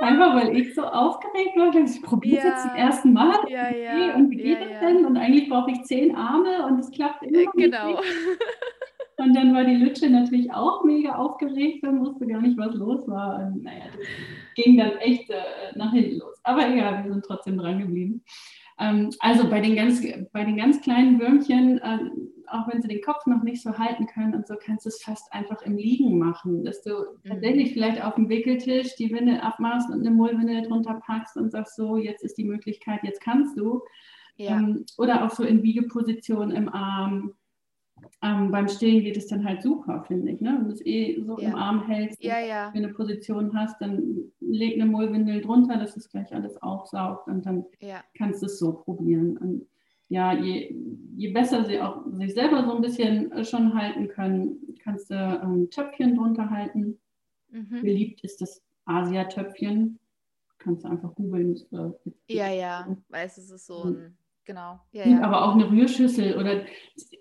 Einfach 0.00 0.34
weil 0.34 0.56
ich 0.56 0.74
so 0.74 0.82
aufgeregt 0.82 1.56
war, 1.56 1.74
ich 1.74 2.02
probiere 2.02 2.38
es 2.38 2.44
ja. 2.44 2.50
jetzt 2.50 2.62
zum 2.62 2.74
ersten 2.74 3.12
Mal. 3.12 3.38
Ja, 3.48 3.70
ja. 3.70 4.14
Und 4.14 4.30
wie 4.30 4.36
geht 4.36 4.60
das 4.60 4.80
denn? 4.80 5.04
Und 5.04 5.16
eigentlich 5.16 5.48
brauche 5.48 5.70
ich 5.70 5.82
zehn 5.84 6.14
Arme 6.14 6.66
und 6.66 6.78
es 6.78 6.90
klappt 6.90 7.22
immer. 7.22 7.40
Äh, 7.40 7.46
genau. 7.54 7.88
Nicht. 7.88 8.02
Und 9.18 9.34
dann 9.34 9.54
war 9.54 9.64
die 9.64 9.76
Lütsche 9.76 10.10
natürlich 10.10 10.52
auch 10.52 10.84
mega 10.84 11.14
aufgeregt 11.14 11.82
und 11.84 12.00
wusste 12.00 12.26
gar 12.26 12.42
nicht, 12.42 12.58
was 12.58 12.74
los 12.74 13.08
war. 13.08 13.38
Und 13.38 13.62
naja, 13.62 13.84
das 13.86 14.06
ging 14.54 14.76
dann 14.76 14.98
echt 14.98 15.30
äh, 15.30 15.36
nach 15.74 15.92
hinten 15.92 16.18
los. 16.18 16.38
Aber 16.42 16.68
egal, 16.68 17.02
wir 17.02 17.12
sind 17.14 17.24
trotzdem 17.24 17.56
dran 17.56 17.78
geblieben. 17.78 18.22
Ähm, 18.78 19.10
also 19.20 19.48
bei 19.48 19.60
den, 19.60 19.74
ganz, 19.74 20.02
bei 20.32 20.44
den 20.44 20.56
ganz 20.56 20.80
kleinen 20.80 21.18
Würmchen, 21.18 21.78
äh, 21.78 21.98
auch 22.48 22.68
wenn 22.68 22.82
sie 22.82 22.88
den 22.88 23.02
Kopf 23.02 23.26
noch 23.26 23.42
nicht 23.42 23.62
so 23.62 23.76
halten 23.78 24.06
können 24.06 24.34
und 24.34 24.46
so, 24.46 24.54
kannst 24.60 24.84
du 24.84 24.88
es 24.88 25.02
fast 25.02 25.32
einfach 25.32 25.62
im 25.62 25.76
Liegen 25.76 26.18
machen, 26.18 26.64
dass 26.64 26.82
du 26.82 26.90
mhm. 26.90 27.28
tatsächlich 27.28 27.72
vielleicht 27.72 28.02
auf 28.04 28.14
dem 28.14 28.28
Wickeltisch 28.28 28.94
die 28.96 29.10
Windel 29.10 29.40
abmachst 29.40 29.90
und 29.90 30.00
eine 30.00 30.10
Mullwindel 30.10 30.62
drunter 30.62 31.00
packst 31.04 31.36
und 31.36 31.50
sagst 31.50 31.76
so, 31.76 31.96
jetzt 31.96 32.22
ist 32.22 32.38
die 32.38 32.44
Möglichkeit, 32.44 33.00
jetzt 33.02 33.20
kannst 33.20 33.58
du. 33.58 33.82
Ja. 34.36 34.58
Ähm, 34.58 34.84
oder 34.98 35.24
auch 35.24 35.30
so 35.30 35.42
in 35.44 35.62
Wiegeposition 35.62 36.50
im 36.50 36.68
Arm 36.68 37.34
ähm, 38.22 38.50
beim 38.50 38.68
Stillen 38.68 39.02
geht 39.02 39.16
es 39.16 39.26
dann 39.26 39.44
halt 39.44 39.62
super, 39.62 40.04
finde 40.06 40.32
ich. 40.32 40.40
Ne? 40.40 40.56
Wenn 40.58 40.68
du 40.68 40.74
es 40.74 40.84
eh 40.84 41.20
so 41.22 41.38
ja. 41.38 41.48
im 41.48 41.54
Arm 41.54 41.86
hältst, 41.86 42.22
ja, 42.22 42.38
ja. 42.38 42.70
eine 42.70 42.88
Position 42.88 43.54
hast, 43.54 43.80
dann 43.80 44.32
leg 44.40 44.74
eine 44.74 44.90
Mullwindel 44.90 45.40
drunter, 45.40 45.76
dass 45.78 45.96
es 45.96 46.08
gleich 46.08 46.32
alles 46.34 46.60
aufsaugt 46.62 47.28
und 47.28 47.44
dann 47.44 47.64
kannst 48.14 48.42
du 48.42 48.46
es 48.46 48.58
so 48.58 48.72
probieren. 48.72 49.36
Und 49.36 49.66
ja, 50.08 50.32
je, 50.32 50.74
je 51.16 51.32
besser 51.32 51.64
sie 51.64 51.80
auch 51.80 52.04
sich 52.12 52.34
selber 52.34 52.64
so 52.64 52.76
ein 52.76 52.82
bisschen 52.82 53.44
schon 53.44 53.74
halten 53.74 54.08
können, 54.08 54.76
kannst 54.82 55.10
du 55.10 55.14
ein 55.14 55.42
ähm, 55.42 55.70
Töpfchen 55.70 56.16
drunter 56.16 56.50
halten. 56.50 56.98
Mhm. 57.50 57.82
Beliebt 57.82 58.22
ist 58.22 58.40
das 58.40 58.62
Asia-Töpfchen. 58.84 59.98
Kannst 60.58 60.84
du 60.84 60.88
einfach 60.88 61.14
googeln. 61.14 61.60
Ja, 62.28 62.48
ja, 62.48 62.96
weil 63.08 63.26
es 63.26 63.38
ist 63.38 63.66
so 63.66 63.84
ein 63.84 64.16
Genau. 64.46 64.78
Ja, 64.92 65.06
ja. 65.06 65.20
Aber 65.22 65.44
auch 65.44 65.54
eine 65.54 65.68
Rührschüssel 65.68 66.36
oder 66.38 66.62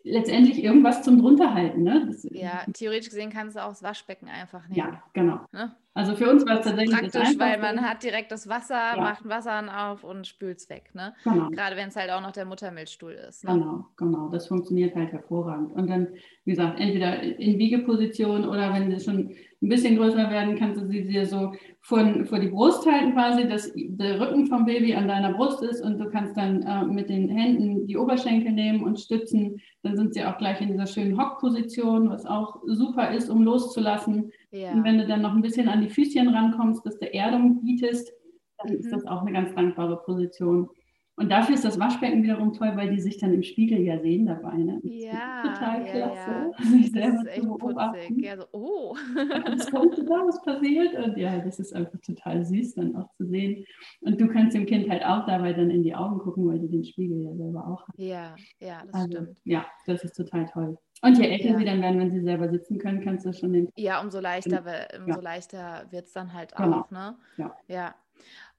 letztendlich 0.04 0.64
irgendwas 0.64 1.02
zum 1.02 1.20
drunterhalten. 1.20 1.82
Ne? 1.82 2.06
Das, 2.06 2.24
ja, 2.32 2.64
theoretisch 2.72 3.10
gesehen 3.10 3.32
kannst 3.32 3.56
du 3.56 3.64
auch 3.64 3.70
das 3.70 3.82
Waschbecken 3.82 4.30
einfach 4.30 4.68
nehmen. 4.68 4.78
Ja, 4.78 5.04
genau. 5.14 5.40
Ne? 5.52 5.76
Also 5.96 6.16
für 6.16 6.30
uns 6.30 6.46
war 6.46 6.60
es 6.60 6.66
tatsächlich 6.66 6.92
praktisch, 6.92 7.40
weil 7.40 7.60
man 7.60 7.82
hat 7.82 8.04
direkt 8.04 8.32
das 8.32 8.48
Wasser, 8.48 8.96
ja. 8.96 9.02
macht 9.02 9.26
ein 9.26 9.30
Wasserhahn 9.30 9.70
auf 9.70 10.04
und 10.04 10.28
spült 10.28 10.58
es 10.60 10.70
weg. 10.70 10.92
Ne? 10.94 11.16
Genau. 11.24 11.50
Gerade 11.50 11.76
wenn 11.76 11.88
es 11.88 11.96
halt 11.96 12.12
auch 12.12 12.22
noch 12.22 12.34
der 12.34 12.46
Muttermilchstuhl 12.46 13.14
ist. 13.14 13.44
Ne? 13.44 13.54
Genau, 13.54 13.86
genau. 13.98 14.30
Das 14.30 14.48
funktioniert 14.48 14.96
halt 14.96 15.12
hervorragend. 15.12 15.72
Und 15.72 15.90
dann, 15.90 16.10
wie 16.44 16.52
gesagt, 16.52 16.80
entweder 16.80 17.22
in 17.24 17.58
Wiegeposition 17.58 18.48
oder 18.48 18.72
wenn 18.74 18.92
sie 18.92 19.04
schon 19.04 19.32
ein 19.66 19.70
bisschen 19.70 19.98
größer 19.98 20.30
werden, 20.30 20.58
kannst 20.58 20.80
du 20.80 20.88
sie 20.88 21.04
dir 21.04 21.26
so 21.26 21.54
vor, 21.82 22.00
vor 22.26 22.40
die 22.40 22.50
Brust 22.50 22.86
halten 22.86 23.14
quasi, 23.14 23.48
dass 23.48 23.72
der 23.76 24.20
Rücken 24.20 24.46
vom 24.46 24.66
Baby 24.66 24.94
an 24.94 25.08
deiner 25.08 25.34
Brust 25.34 25.64
ist 25.64 25.82
und 25.82 25.98
du 25.98 26.10
kannst 26.10 26.38
dann 26.38 26.62
äh, 26.62 26.86
mit 26.86 27.10
den 27.10 27.30
Händen 27.30 27.88
die 27.88 27.98
Oberschenkel 27.98 28.52
nehmen 28.52 28.84
und 28.84 29.00
stützen. 29.00 29.60
Dann 29.82 29.98
sind 29.98 30.14
sie 30.14 30.24
auch 30.24 30.38
gleich 30.38 30.62
in 30.62 30.68
dieser 30.70 30.86
schönen 30.86 31.18
Hockposition, 31.18 32.10
was 32.10 32.26
auch 32.26 32.62
super 32.66 33.12
ist, 33.12 33.30
um 33.30 33.42
loszulassen. 33.42 34.32
Ja. 34.52 34.72
Und 34.72 34.84
wenn 34.84 35.00
du 35.00 35.08
dann 35.08 35.24
noch 35.24 35.34
ein 35.34 35.42
bisschen 35.42 35.68
an 35.68 35.82
die 35.82 35.90
Füßchen 35.90 36.28
rankommst, 36.28 36.86
dass 36.86 37.00
du 37.00 37.12
Erdung 37.12 37.62
bietest, 37.64 38.14
dann 38.60 38.74
mhm. 38.74 38.80
ist 38.80 38.92
das 38.92 39.06
auch 39.08 39.22
eine 39.22 39.34
ganz 39.34 39.54
dankbare 39.56 39.98
Position. 39.98 40.70
Und 41.18 41.32
dafür 41.32 41.56
ist 41.56 41.64
das 41.64 41.80
Waschbecken 41.80 42.24
wiederum 42.24 42.52
toll, 42.52 42.74
weil 42.76 42.90
die 42.90 43.00
sich 43.00 43.18
dann 43.18 43.34
im 43.34 43.44
Spiegel 43.44 43.80
ja 43.80 44.00
sehen 44.00 44.26
dabei. 44.26 44.58
Ne? 44.58 44.80
Ja, 44.84 45.44
total 45.44 45.86
klasse. 45.86 46.52
Ja. 46.58 46.66
Sich 46.66 46.92
selber 46.92 47.12
das 47.12 47.22
ist 47.24 47.38
echt 47.38 47.58
putzig. 47.58 48.26
Ja, 48.26 48.38
so, 48.38 48.46
oh. 48.52 48.96
was 48.96 49.72
kommt 49.72 49.98
da, 49.98 50.28
was 50.28 50.42
passiert? 50.42 50.94
Und 50.96 51.18
ja, 51.18 51.40
das 51.40 51.60
ist 51.60 51.74
einfach 51.74 52.00
total 52.02 52.44
süß 52.44 52.76
dann 52.76 52.96
auch 52.98 53.10
zu 53.14 53.26
sehen. 53.28 53.66
Und 54.02 54.20
du 54.20 54.28
kannst 54.28 54.58
dem 54.58 54.66
Kind 54.66 54.90
halt 54.90 55.06
auch 55.06 55.26
dabei 55.26 55.54
dann 55.54 55.70
in 55.70 55.84
die 55.84 55.96
Augen 55.96 56.20
gucken, 56.20 56.48
weil 56.48 56.60
du 56.60 56.68
den 56.68 56.84
Spiegel 56.84 57.22
ja 57.22 57.34
selber 57.34 57.66
auch 57.66 57.88
hast. 57.88 57.98
Ja, 57.98 58.36
ja, 58.60 58.82
das 58.86 58.94
also, 58.94 59.08
stimmt. 59.08 59.38
Ja, 59.46 59.66
das 59.86 60.04
ist 60.04 60.18
total 60.18 60.46
toll. 60.48 60.78
Und 61.02 61.18
je 61.18 61.28
älter 61.28 61.50
ja. 61.50 61.58
sie 61.58 61.66
dann 61.66 61.82
werden, 61.82 62.00
wenn 62.00 62.12
sie 62.12 62.22
selber 62.22 62.50
sitzen 62.50 62.78
können, 62.78 63.02
kannst 63.02 63.26
du 63.26 63.32
schon 63.32 63.54
den. 63.54 63.70
Ja, 63.76 64.02
umso 64.02 64.20
leichter, 64.20 64.64
umso 64.98 65.20
ja. 65.20 65.22
leichter 65.22 65.86
wird 65.92 66.06
es 66.08 66.14
dann 66.14 66.34
halt 66.34 66.56
genau. 66.56 66.82
auch. 66.82 66.92
Ne? 66.92 67.16
Ja. 67.38 67.56
ja. 67.68 67.96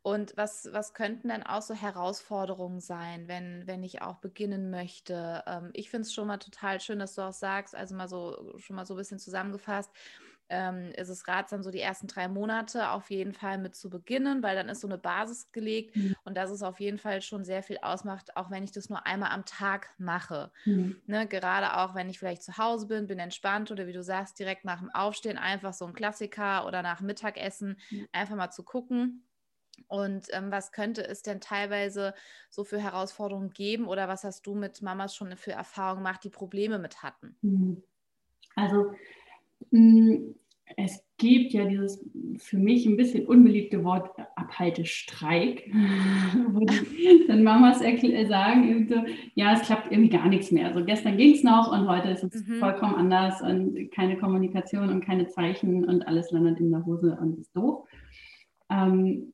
Und 0.06 0.36
was, 0.36 0.68
was 0.70 0.94
könnten 0.94 1.30
denn 1.30 1.42
auch 1.42 1.62
so 1.62 1.74
Herausforderungen 1.74 2.78
sein, 2.78 3.26
wenn, 3.26 3.66
wenn 3.66 3.82
ich 3.82 4.02
auch 4.02 4.18
beginnen 4.18 4.70
möchte? 4.70 5.42
Ähm, 5.48 5.70
ich 5.72 5.90
finde 5.90 6.02
es 6.02 6.14
schon 6.14 6.28
mal 6.28 6.36
total 6.36 6.80
schön, 6.80 7.00
dass 7.00 7.16
du 7.16 7.22
auch 7.22 7.32
sagst, 7.32 7.74
also 7.74 7.96
mal 7.96 8.06
so 8.06 8.54
schon 8.56 8.76
mal 8.76 8.86
so 8.86 8.94
ein 8.94 8.98
bisschen 8.98 9.18
zusammengefasst, 9.18 9.90
ähm, 10.48 10.92
ist 10.94 11.08
es 11.08 11.26
ratsam, 11.26 11.64
so 11.64 11.72
die 11.72 11.80
ersten 11.80 12.06
drei 12.06 12.28
Monate 12.28 12.90
auf 12.90 13.10
jeden 13.10 13.32
Fall 13.32 13.58
mit 13.58 13.74
zu 13.74 13.90
beginnen, 13.90 14.44
weil 14.44 14.54
dann 14.54 14.68
ist 14.68 14.82
so 14.82 14.86
eine 14.86 14.96
Basis 14.96 15.50
gelegt 15.50 15.96
mhm. 15.96 16.14
und 16.22 16.36
dass 16.36 16.52
es 16.52 16.62
auf 16.62 16.78
jeden 16.78 16.98
Fall 16.98 17.20
schon 17.20 17.44
sehr 17.44 17.64
viel 17.64 17.78
ausmacht, 17.82 18.36
auch 18.36 18.48
wenn 18.52 18.62
ich 18.62 18.70
das 18.70 18.88
nur 18.88 19.08
einmal 19.08 19.32
am 19.32 19.44
Tag 19.44 19.90
mache. 19.98 20.52
Mhm. 20.66 21.02
Ne, 21.06 21.26
gerade 21.26 21.78
auch, 21.78 21.96
wenn 21.96 22.08
ich 22.08 22.20
vielleicht 22.20 22.44
zu 22.44 22.56
Hause 22.58 22.86
bin, 22.86 23.08
bin 23.08 23.18
entspannt 23.18 23.72
oder 23.72 23.88
wie 23.88 23.92
du 23.92 24.04
sagst, 24.04 24.38
direkt 24.38 24.64
nach 24.64 24.78
dem 24.78 24.90
Aufstehen 24.90 25.36
einfach 25.36 25.74
so 25.74 25.84
ein 25.84 25.94
Klassiker 25.94 26.64
oder 26.64 26.82
nach 26.82 27.00
Mittagessen 27.00 27.80
mhm. 27.90 28.06
einfach 28.12 28.36
mal 28.36 28.52
zu 28.52 28.62
gucken 28.62 29.24
und 29.88 30.26
ähm, 30.32 30.50
was 30.50 30.72
könnte 30.72 31.06
es 31.06 31.22
denn 31.22 31.40
teilweise 31.40 32.14
so 32.50 32.64
für 32.64 32.80
Herausforderungen 32.80 33.50
geben 33.50 33.86
oder 33.86 34.08
was 34.08 34.24
hast 34.24 34.46
du 34.46 34.54
mit 34.54 34.82
Mamas 34.82 35.14
schon 35.14 35.36
für 35.36 35.52
Erfahrungen 35.52 36.04
gemacht, 36.04 36.24
die 36.24 36.30
Probleme 36.30 36.78
mit 36.78 37.02
hatten? 37.02 37.36
Mhm. 37.42 37.82
Also 38.56 38.92
mh, 39.70 39.80
mm, 39.80 40.34
es 40.76 41.00
gibt 41.16 41.52
ja 41.52 41.64
dieses 41.64 42.04
für 42.38 42.58
mich 42.58 42.86
ein 42.86 42.96
bisschen 42.96 43.26
unbeliebte 43.26 43.84
Wort 43.84 44.10
Abhaltestreik, 44.34 45.70
wo 46.50 46.64
die 46.64 47.24
dann 47.28 47.44
Mamas 47.44 47.78
sagen, 47.78 48.88
so, 48.88 48.96
ja, 49.34 49.52
es 49.52 49.62
klappt 49.62 49.92
irgendwie 49.92 50.10
gar 50.10 50.28
nichts 50.28 50.50
mehr. 50.50 50.74
So 50.74 50.84
gestern 50.84 51.16
ging 51.16 51.34
es 51.34 51.44
noch 51.44 51.72
und 51.72 51.88
heute 51.88 52.08
ist 52.08 52.24
es 52.24 52.46
mhm. 52.46 52.56
vollkommen 52.56 52.96
anders 52.96 53.40
und 53.40 53.90
keine 53.92 54.18
Kommunikation 54.18 54.90
und 54.90 55.04
keine 55.04 55.28
Zeichen 55.28 55.84
und 55.84 56.06
alles 56.06 56.32
landet 56.32 56.58
in 56.58 56.70
der 56.70 56.84
Hose 56.84 57.16
und 57.20 57.38
ist 57.38 57.56
doof. 57.56 57.86
Ähm, 58.68 59.32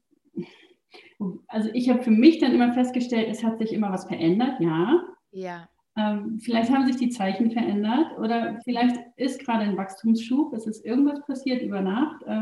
also 1.48 1.70
ich 1.72 1.88
habe 1.88 2.02
für 2.02 2.10
mich 2.10 2.38
dann 2.38 2.52
immer 2.52 2.72
festgestellt, 2.72 3.28
es 3.30 3.44
hat 3.44 3.58
sich 3.58 3.72
immer 3.72 3.92
was 3.92 4.06
verändert, 4.06 4.60
ja. 4.60 5.02
Ja. 5.30 5.68
Ähm, 5.96 6.40
vielleicht 6.40 6.70
haben 6.70 6.86
sich 6.86 6.96
die 6.96 7.10
Zeichen 7.10 7.50
verändert 7.50 8.18
oder 8.18 8.58
vielleicht 8.64 8.96
ist 9.16 9.44
gerade 9.44 9.64
ein 9.64 9.76
Wachstumsschub, 9.76 10.52
es 10.54 10.66
ist 10.66 10.84
irgendwas 10.84 11.24
passiert 11.26 11.62
über 11.62 11.82
Nacht. 11.82 12.22
Äh, 12.24 12.40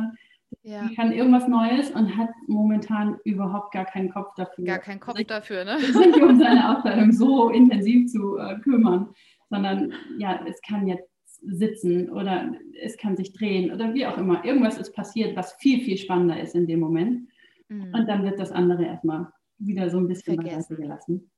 ja. 0.62 0.88
Kann 0.96 1.12
irgendwas 1.12 1.48
Neues 1.48 1.90
und 1.92 2.16
hat 2.16 2.30
momentan 2.48 3.18
überhaupt 3.24 3.72
gar 3.72 3.84
keinen 3.84 4.10
Kopf 4.10 4.34
dafür. 4.36 4.64
Gar 4.64 4.78
keinen 4.78 5.00
Kopf 5.00 5.22
dafür, 5.26 5.64
ne? 5.64 5.78
Sich 5.78 6.22
um 6.22 6.38
seine 6.38 6.76
Ausbildung 6.76 7.12
so 7.12 7.50
intensiv 7.50 8.10
zu 8.10 8.36
äh, 8.36 8.58
kümmern, 8.60 9.08
sondern 9.48 9.92
ja, 10.18 10.44
es 10.46 10.60
kann 10.62 10.86
jetzt 10.86 11.08
sitzen 11.42 12.10
oder 12.10 12.52
es 12.82 12.96
kann 12.98 13.16
sich 13.16 13.32
drehen 13.32 13.72
oder 13.72 13.94
wie 13.94 14.06
auch 14.06 14.18
immer. 14.18 14.44
Irgendwas 14.44 14.76
ist 14.76 14.92
passiert, 14.94 15.36
was 15.36 15.54
viel, 15.54 15.80
viel 15.80 15.96
spannender 15.96 16.40
ist 16.40 16.54
in 16.54 16.66
dem 16.66 16.80
Moment. 16.80 17.29
Mhm. 17.70 17.94
Und 17.94 18.06
dann 18.08 18.24
wird 18.24 18.38
das 18.38 18.52
andere 18.52 18.84
erstmal 18.84 19.28
wieder 19.58 19.88
so 19.88 19.98
ein 19.98 20.08
bisschen 20.08 20.36
beiseite 20.36 20.76
gelassen. 20.76 21.30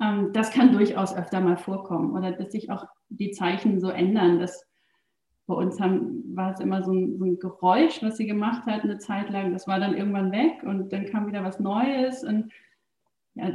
Ähm, 0.00 0.32
das 0.32 0.50
kann 0.50 0.72
durchaus 0.72 1.16
öfter 1.16 1.40
mal 1.40 1.56
vorkommen 1.56 2.12
oder 2.12 2.32
dass 2.32 2.52
sich 2.52 2.70
auch 2.70 2.86
die 3.08 3.30
Zeichen 3.30 3.80
so 3.80 3.88
ändern. 3.88 4.38
Dass 4.38 4.66
bei 5.46 5.54
uns 5.54 5.80
haben, 5.80 6.36
war 6.36 6.52
es 6.52 6.60
immer 6.60 6.82
so 6.82 6.92
ein, 6.92 7.18
so 7.18 7.24
ein, 7.24 7.38
Geräusch, 7.38 8.02
was 8.02 8.16
sie 8.16 8.26
gemacht 8.26 8.66
hat 8.66 8.82
eine 8.82 8.98
Zeit 8.98 9.30
lang. 9.30 9.52
Das 9.52 9.66
war 9.66 9.80
dann 9.80 9.96
irgendwann 9.96 10.32
weg 10.32 10.62
und 10.62 10.92
dann 10.92 11.06
kam 11.06 11.26
wieder 11.26 11.42
was 11.42 11.60
Neues. 11.60 12.24
Und 12.24 12.52
ja, 13.34 13.50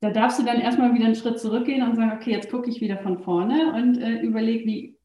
da 0.00 0.10
darfst 0.10 0.38
du 0.38 0.44
dann 0.44 0.60
erstmal 0.60 0.94
wieder 0.94 1.06
einen 1.06 1.14
Schritt 1.14 1.38
zurückgehen 1.38 1.86
und 1.86 1.96
sagen, 1.96 2.12
okay, 2.12 2.32
jetzt 2.32 2.50
gucke 2.50 2.70
ich 2.70 2.80
wieder 2.80 2.98
von 2.98 3.18
vorne 3.18 3.74
und 3.74 3.98
äh, 3.98 4.20
überlege, 4.20 4.64
wie, 4.66 4.96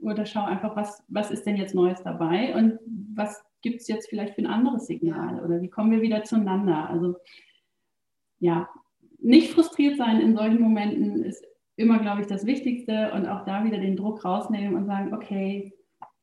oder 0.00 0.26
schau 0.26 0.44
einfach, 0.44 0.76
was, 0.76 1.02
was 1.08 1.30
ist 1.30 1.46
denn 1.46 1.56
jetzt 1.56 1.74
Neues 1.74 2.02
dabei 2.02 2.54
und 2.54 2.78
was 3.14 3.42
gibt 3.64 3.80
es 3.80 3.88
jetzt 3.88 4.10
vielleicht 4.10 4.34
für 4.34 4.42
ein 4.42 4.46
anderes 4.46 4.86
Signal 4.86 5.42
oder 5.42 5.60
wie 5.62 5.70
kommen 5.70 5.90
wir 5.90 6.02
wieder 6.02 6.22
zueinander? 6.22 6.88
Also 6.90 7.16
ja, 8.38 8.68
nicht 9.18 9.52
frustriert 9.52 9.96
sein 9.96 10.20
in 10.20 10.36
solchen 10.36 10.60
Momenten 10.60 11.24
ist 11.24 11.42
immer, 11.76 11.98
glaube 11.98 12.20
ich, 12.20 12.26
das 12.26 12.44
Wichtigste 12.44 13.10
und 13.12 13.26
auch 13.26 13.46
da 13.46 13.64
wieder 13.64 13.78
den 13.78 13.96
Druck 13.96 14.22
rausnehmen 14.22 14.74
und 14.76 14.84
sagen, 14.84 15.14
okay, 15.14 15.72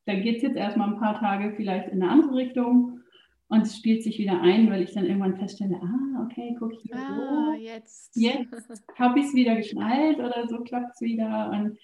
dann 0.06 0.22
geht 0.22 0.36
es 0.36 0.42
jetzt 0.42 0.56
erstmal 0.56 0.88
ein 0.88 1.00
paar 1.00 1.18
Tage 1.18 1.52
vielleicht 1.56 1.88
in 1.88 2.00
eine 2.00 2.12
andere 2.12 2.36
Richtung 2.36 3.00
und 3.48 3.62
es 3.62 3.76
spielt 3.76 4.04
sich 4.04 4.18
wieder 4.18 4.40
ein, 4.40 4.70
weil 4.70 4.82
ich 4.82 4.94
dann 4.94 5.04
irgendwann 5.04 5.36
feststelle, 5.36 5.80
ah, 5.82 6.24
okay, 6.24 6.56
guck 6.58 6.72
hier 6.72 6.94
ah, 6.94 7.54
so. 7.56 7.60
Jetzt, 7.60 8.16
jetzt 8.16 8.88
habe 8.98 9.18
ich 9.18 9.26
es 9.26 9.34
wieder 9.34 9.56
geschnallt 9.56 10.20
oder 10.20 10.46
so 10.48 10.60
klappt 10.60 10.94
es 10.94 11.00
wieder 11.00 11.50
und 11.50 11.76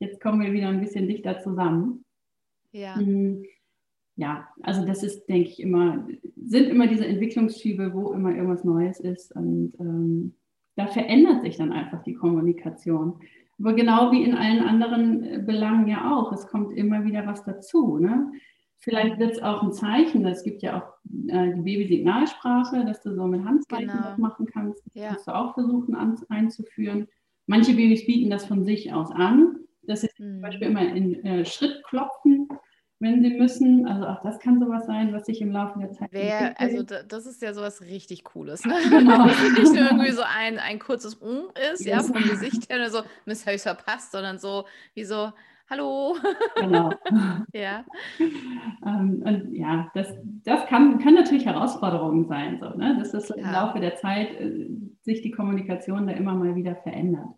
jetzt 0.00 0.20
kommen 0.20 0.42
wir 0.42 0.52
wieder 0.52 0.68
ein 0.68 0.80
bisschen 0.80 1.08
dichter 1.08 1.38
zusammen. 1.40 2.04
Ja. 2.72 2.96
Mhm 2.96 3.42
ja, 4.18 4.48
also 4.62 4.84
das 4.84 5.04
ist, 5.04 5.28
denke 5.28 5.48
ich, 5.48 5.60
immer, 5.60 6.04
sind 6.36 6.68
immer 6.68 6.88
diese 6.88 7.06
Entwicklungsschübe, 7.06 7.94
wo 7.94 8.12
immer 8.12 8.34
irgendwas 8.34 8.64
Neues 8.64 8.98
ist. 8.98 9.34
Und 9.36 9.74
ähm, 9.78 10.34
da 10.74 10.88
verändert 10.88 11.44
sich 11.44 11.56
dann 11.56 11.72
einfach 11.72 12.02
die 12.02 12.14
Kommunikation. 12.14 13.20
Aber 13.60 13.74
genau 13.74 14.10
wie 14.10 14.24
in 14.24 14.34
allen 14.34 14.64
anderen 14.64 15.22
äh, 15.22 15.38
Belangen 15.38 15.86
ja 15.86 16.12
auch, 16.12 16.32
es 16.32 16.48
kommt 16.48 16.76
immer 16.76 17.04
wieder 17.04 17.28
was 17.28 17.44
dazu. 17.44 17.98
Ne? 17.98 18.32
Vielleicht 18.78 19.20
wird 19.20 19.34
es 19.34 19.42
auch 19.42 19.62
ein 19.62 19.72
Zeichen, 19.72 20.26
es 20.26 20.42
gibt 20.42 20.62
ja 20.62 20.78
auch 20.82 20.88
äh, 21.28 21.54
die 21.54 21.62
Babysignalsprache, 21.62 22.84
dass 22.86 23.00
du 23.02 23.14
so 23.14 23.24
mit 23.28 23.44
Handzeichen 23.44 23.86
genau. 23.86 24.02
was 24.02 24.18
machen 24.18 24.46
kannst. 24.46 24.84
Das 24.86 24.94
ja. 24.94 25.08
kannst 25.10 25.28
du 25.28 25.34
auch 25.36 25.54
versuchen 25.54 25.94
an, 25.94 26.18
einzuführen. 26.28 27.06
Manche 27.46 27.72
Babys 27.74 28.04
bieten 28.04 28.30
das 28.30 28.46
von 28.46 28.64
sich 28.64 28.92
aus 28.92 29.12
an. 29.12 29.60
Das 29.82 30.02
ist 30.02 30.18
mhm. 30.18 30.32
zum 30.32 30.40
Beispiel 30.40 30.66
immer 30.66 30.92
in 30.92 31.24
äh, 31.24 31.44
Schrittklopfen 31.44 32.48
wenn 33.00 33.22
sie 33.22 33.30
müssen. 33.30 33.86
Also 33.86 34.06
auch 34.06 34.20
das 34.22 34.38
kann 34.38 34.58
sowas 34.58 34.86
sein, 34.86 35.12
was 35.12 35.26
sich 35.26 35.40
im 35.40 35.52
Laufe 35.52 35.78
der 35.78 35.92
Zeit 35.92 36.08
Wer, 36.10 36.60
Also 36.60 36.82
das 36.82 37.26
ist 37.26 37.42
ja 37.42 37.54
sowas 37.54 37.82
richtig 37.82 38.24
Cooles. 38.24 38.64
Ne? 38.64 38.74
Genau. 38.90 39.26
nicht 39.58 39.72
nur 39.72 39.84
irgendwie 39.84 40.10
so 40.10 40.22
ein, 40.22 40.58
ein 40.58 40.78
kurzes 40.78 41.14
Um 41.14 41.50
ist, 41.72 41.84
ja, 41.84 42.00
vom 42.00 42.22
Gesicht 42.22 42.68
her, 42.70 42.90
so, 42.90 43.02
Miss 43.26 43.46
ich 43.46 43.62
verpasst, 43.62 44.12
sondern 44.12 44.38
so 44.38 44.64
wie 44.94 45.04
so, 45.04 45.32
hallo. 45.70 46.16
Genau. 46.56 46.90
ja. 47.52 47.84
Ähm, 48.18 49.22
und 49.24 49.54
ja, 49.54 49.90
das, 49.94 50.14
das 50.44 50.66
kann, 50.66 50.98
kann 50.98 51.14
natürlich 51.14 51.46
Herausforderungen 51.46 52.26
sein, 52.26 52.58
so, 52.60 52.70
ne? 52.76 52.96
dass 52.98 53.12
das 53.12 53.28
ja. 53.28 53.36
im 53.36 53.50
Laufe 53.50 53.80
der 53.80 53.96
Zeit 53.96 54.40
äh, 54.40 54.68
sich 55.02 55.22
die 55.22 55.30
Kommunikation 55.30 56.06
da 56.06 56.14
immer 56.14 56.34
mal 56.34 56.56
wieder 56.56 56.76
verändert. 56.76 57.28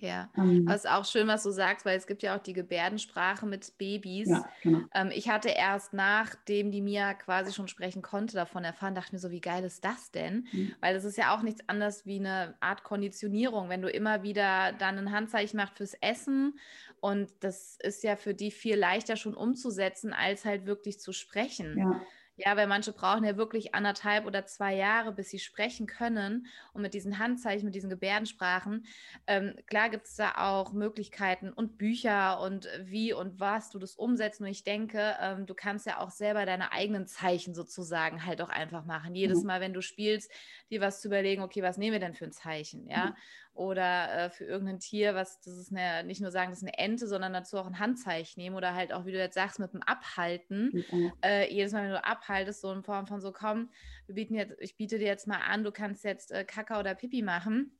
Ja, 0.00 0.30
ähm, 0.36 0.66
es 0.68 0.84
ist 0.84 0.90
auch 0.90 1.04
schön, 1.04 1.28
was 1.28 1.42
du 1.42 1.50
sagst, 1.50 1.84
weil 1.84 1.96
es 1.96 2.06
gibt 2.06 2.22
ja 2.22 2.36
auch 2.36 2.42
die 2.42 2.52
Gebärdensprache 2.52 3.46
mit 3.46 3.76
Babys. 3.78 4.28
Ja, 4.28 4.48
genau. 4.62 4.80
ähm, 4.94 5.10
ich 5.14 5.28
hatte 5.28 5.48
erst 5.48 5.92
nachdem 5.92 6.70
die 6.70 6.80
Mia 6.82 7.14
quasi 7.14 7.52
schon 7.52 7.68
sprechen 7.68 8.02
konnte, 8.02 8.34
davon 8.34 8.64
erfahren, 8.64 8.94
dachte 8.94 9.14
mir 9.14 9.18
so, 9.18 9.30
wie 9.30 9.40
geil 9.40 9.64
ist 9.64 9.84
das 9.84 10.10
denn? 10.10 10.46
Mhm. 10.52 10.74
Weil 10.80 10.94
das 10.94 11.04
ist 11.04 11.18
ja 11.18 11.36
auch 11.36 11.42
nichts 11.42 11.68
anderes 11.68 12.06
wie 12.06 12.18
eine 12.18 12.56
Art 12.60 12.84
Konditionierung, 12.84 13.68
wenn 13.68 13.82
du 13.82 13.90
immer 13.90 14.22
wieder 14.22 14.72
dann 14.72 14.98
ein 14.98 15.12
Handzeichen 15.12 15.56
machst 15.56 15.76
fürs 15.76 15.94
Essen 15.94 16.58
und 17.00 17.30
das 17.40 17.78
ist 17.80 18.02
ja 18.02 18.16
für 18.16 18.34
die 18.34 18.50
viel 18.50 18.76
leichter 18.76 19.16
schon 19.16 19.34
umzusetzen, 19.34 20.12
als 20.12 20.44
halt 20.44 20.66
wirklich 20.66 21.00
zu 21.00 21.12
sprechen. 21.12 21.78
Ja. 21.78 22.00
Ja, 22.38 22.56
weil 22.56 22.68
manche 22.68 22.92
brauchen 22.92 23.24
ja 23.24 23.36
wirklich 23.36 23.74
anderthalb 23.74 24.24
oder 24.24 24.46
zwei 24.46 24.74
Jahre, 24.74 25.12
bis 25.12 25.28
sie 25.30 25.40
sprechen 25.40 25.86
können. 25.86 26.46
Und 26.72 26.82
mit 26.82 26.94
diesen 26.94 27.18
Handzeichen, 27.18 27.64
mit 27.64 27.74
diesen 27.74 27.90
Gebärdensprachen, 27.90 28.86
ähm, 29.26 29.56
klar 29.66 29.90
gibt 29.90 30.06
es 30.06 30.14
da 30.14 30.34
auch 30.36 30.72
Möglichkeiten 30.72 31.52
und 31.52 31.78
Bücher 31.78 32.40
und 32.40 32.68
wie 32.84 33.12
und 33.12 33.40
was 33.40 33.70
du 33.70 33.80
das 33.80 33.96
umsetzt. 33.96 34.40
Und 34.40 34.46
ich 34.46 34.62
denke, 34.62 35.16
ähm, 35.20 35.46
du 35.46 35.54
kannst 35.54 35.86
ja 35.86 35.98
auch 35.98 36.10
selber 36.10 36.46
deine 36.46 36.70
eigenen 36.70 37.08
Zeichen 37.08 37.54
sozusagen 37.54 38.24
halt 38.24 38.40
auch 38.40 38.50
einfach 38.50 38.84
machen. 38.84 39.16
Jedes 39.16 39.40
mhm. 39.40 39.48
Mal, 39.48 39.60
wenn 39.60 39.74
du 39.74 39.82
spielst, 39.82 40.30
dir 40.70 40.80
was 40.80 41.00
zu 41.00 41.08
überlegen, 41.08 41.42
okay, 41.42 41.62
was 41.62 41.76
nehmen 41.76 41.92
wir 41.92 42.00
denn 42.00 42.14
für 42.14 42.26
ein 42.26 42.32
Zeichen? 42.32 42.88
Ja. 42.88 43.06
Mhm 43.06 43.14
oder 43.58 44.26
äh, 44.26 44.30
für 44.30 44.44
irgendein 44.44 44.78
Tier, 44.78 45.16
was 45.16 45.40
das 45.40 45.56
ist 45.56 45.72
eine, 45.72 46.04
nicht 46.04 46.20
nur 46.20 46.30
sagen, 46.30 46.50
das 46.50 46.62
ist 46.62 46.68
eine 46.68 46.78
Ente, 46.78 47.08
sondern 47.08 47.32
dazu 47.32 47.58
auch 47.58 47.66
ein 47.66 47.80
Handzeichen 47.80 48.40
nehmen 48.40 48.54
oder 48.54 48.74
halt 48.74 48.92
auch, 48.92 49.04
wie 49.04 49.12
du 49.12 49.18
jetzt 49.18 49.34
sagst, 49.34 49.58
mit 49.58 49.72
dem 49.72 49.82
Abhalten. 49.82 50.84
Mhm. 50.90 51.12
Äh, 51.24 51.52
jedes 51.52 51.72
Mal, 51.72 51.82
wenn 51.82 51.90
du 51.90 52.04
abhaltest, 52.04 52.60
so 52.60 52.72
in 52.72 52.84
Form 52.84 53.08
von 53.08 53.20
so, 53.20 53.32
komm, 53.32 53.70
wir 54.06 54.14
bieten 54.14 54.34
jetzt, 54.34 54.54
ich 54.60 54.76
biete 54.76 54.98
dir 54.98 55.06
jetzt 55.06 55.26
mal 55.26 55.40
an, 55.40 55.64
du 55.64 55.72
kannst 55.72 56.04
jetzt 56.04 56.30
äh, 56.30 56.44
Kaka 56.44 56.78
oder 56.78 56.94
Pipi 56.94 57.22
machen. 57.22 57.76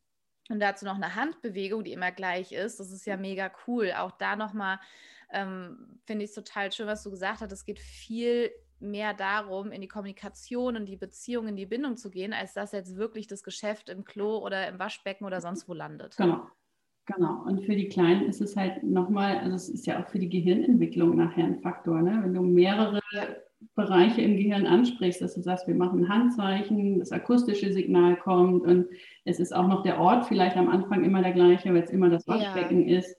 Und 0.50 0.60
dazu 0.60 0.84
noch 0.84 0.96
eine 0.96 1.14
Handbewegung, 1.14 1.84
die 1.84 1.92
immer 1.92 2.10
gleich 2.10 2.52
ist. 2.52 2.80
Das 2.80 2.90
ist 2.90 3.06
ja 3.06 3.16
mega 3.16 3.52
cool. 3.66 3.92
Auch 3.92 4.12
da 4.12 4.34
nochmal 4.34 4.80
ähm, 5.30 6.00
finde 6.06 6.24
ich 6.24 6.30
es 6.30 6.34
total 6.34 6.72
schön, 6.72 6.86
was 6.86 7.02
du 7.04 7.10
gesagt 7.10 7.40
hast. 7.40 7.52
Es 7.52 7.64
geht 7.64 7.78
viel 7.78 8.50
mehr 8.80 9.14
darum, 9.14 9.72
in 9.72 9.80
die 9.80 9.88
Kommunikation, 9.88 10.76
in 10.76 10.86
die 10.86 10.96
Beziehung, 10.96 11.48
in 11.48 11.56
die 11.56 11.66
Bindung 11.66 11.96
zu 11.96 12.10
gehen, 12.10 12.32
als 12.32 12.54
dass 12.54 12.72
jetzt 12.72 12.96
wirklich 12.96 13.26
das 13.26 13.42
Geschäft 13.42 13.88
im 13.88 14.04
Klo 14.04 14.38
oder 14.38 14.68
im 14.68 14.78
Waschbecken 14.78 15.24
oder 15.24 15.40
sonst 15.40 15.68
wo 15.68 15.74
landet. 15.74 16.16
Genau. 16.16 16.46
Genau. 17.06 17.42
Und 17.46 17.64
für 17.64 17.74
die 17.74 17.88
Kleinen 17.88 18.26
ist 18.28 18.42
es 18.42 18.54
halt 18.54 18.82
nochmal, 18.82 19.38
also 19.38 19.54
es 19.54 19.70
ist 19.70 19.86
ja 19.86 20.02
auch 20.02 20.08
für 20.08 20.18
die 20.18 20.28
Gehirnentwicklung 20.28 21.16
nachher 21.16 21.44
ein 21.44 21.60
Faktor, 21.60 22.02
ne? 22.02 22.20
Wenn 22.22 22.34
du 22.34 22.42
mehrere 22.42 23.00
Bereiche 23.74 24.20
im 24.20 24.36
Gehirn 24.36 24.66
ansprichst, 24.66 25.22
dass 25.22 25.34
du 25.34 25.40
sagst, 25.40 25.66
wir 25.66 25.74
machen 25.74 26.08
Handzeichen, 26.08 26.98
das 26.98 27.10
akustische 27.10 27.72
Signal 27.72 28.16
kommt 28.16 28.66
und 28.66 28.88
es 29.24 29.40
ist 29.40 29.54
auch 29.54 29.66
noch 29.66 29.82
der 29.82 29.98
Ort 29.98 30.26
vielleicht 30.26 30.56
am 30.56 30.68
Anfang 30.68 31.02
immer 31.02 31.22
der 31.22 31.32
gleiche, 31.32 31.72
weil 31.72 31.82
es 31.82 31.90
immer 31.90 32.10
das 32.10 32.28
Waschbecken 32.28 32.86
ja. 32.86 32.98
ist 32.98 33.16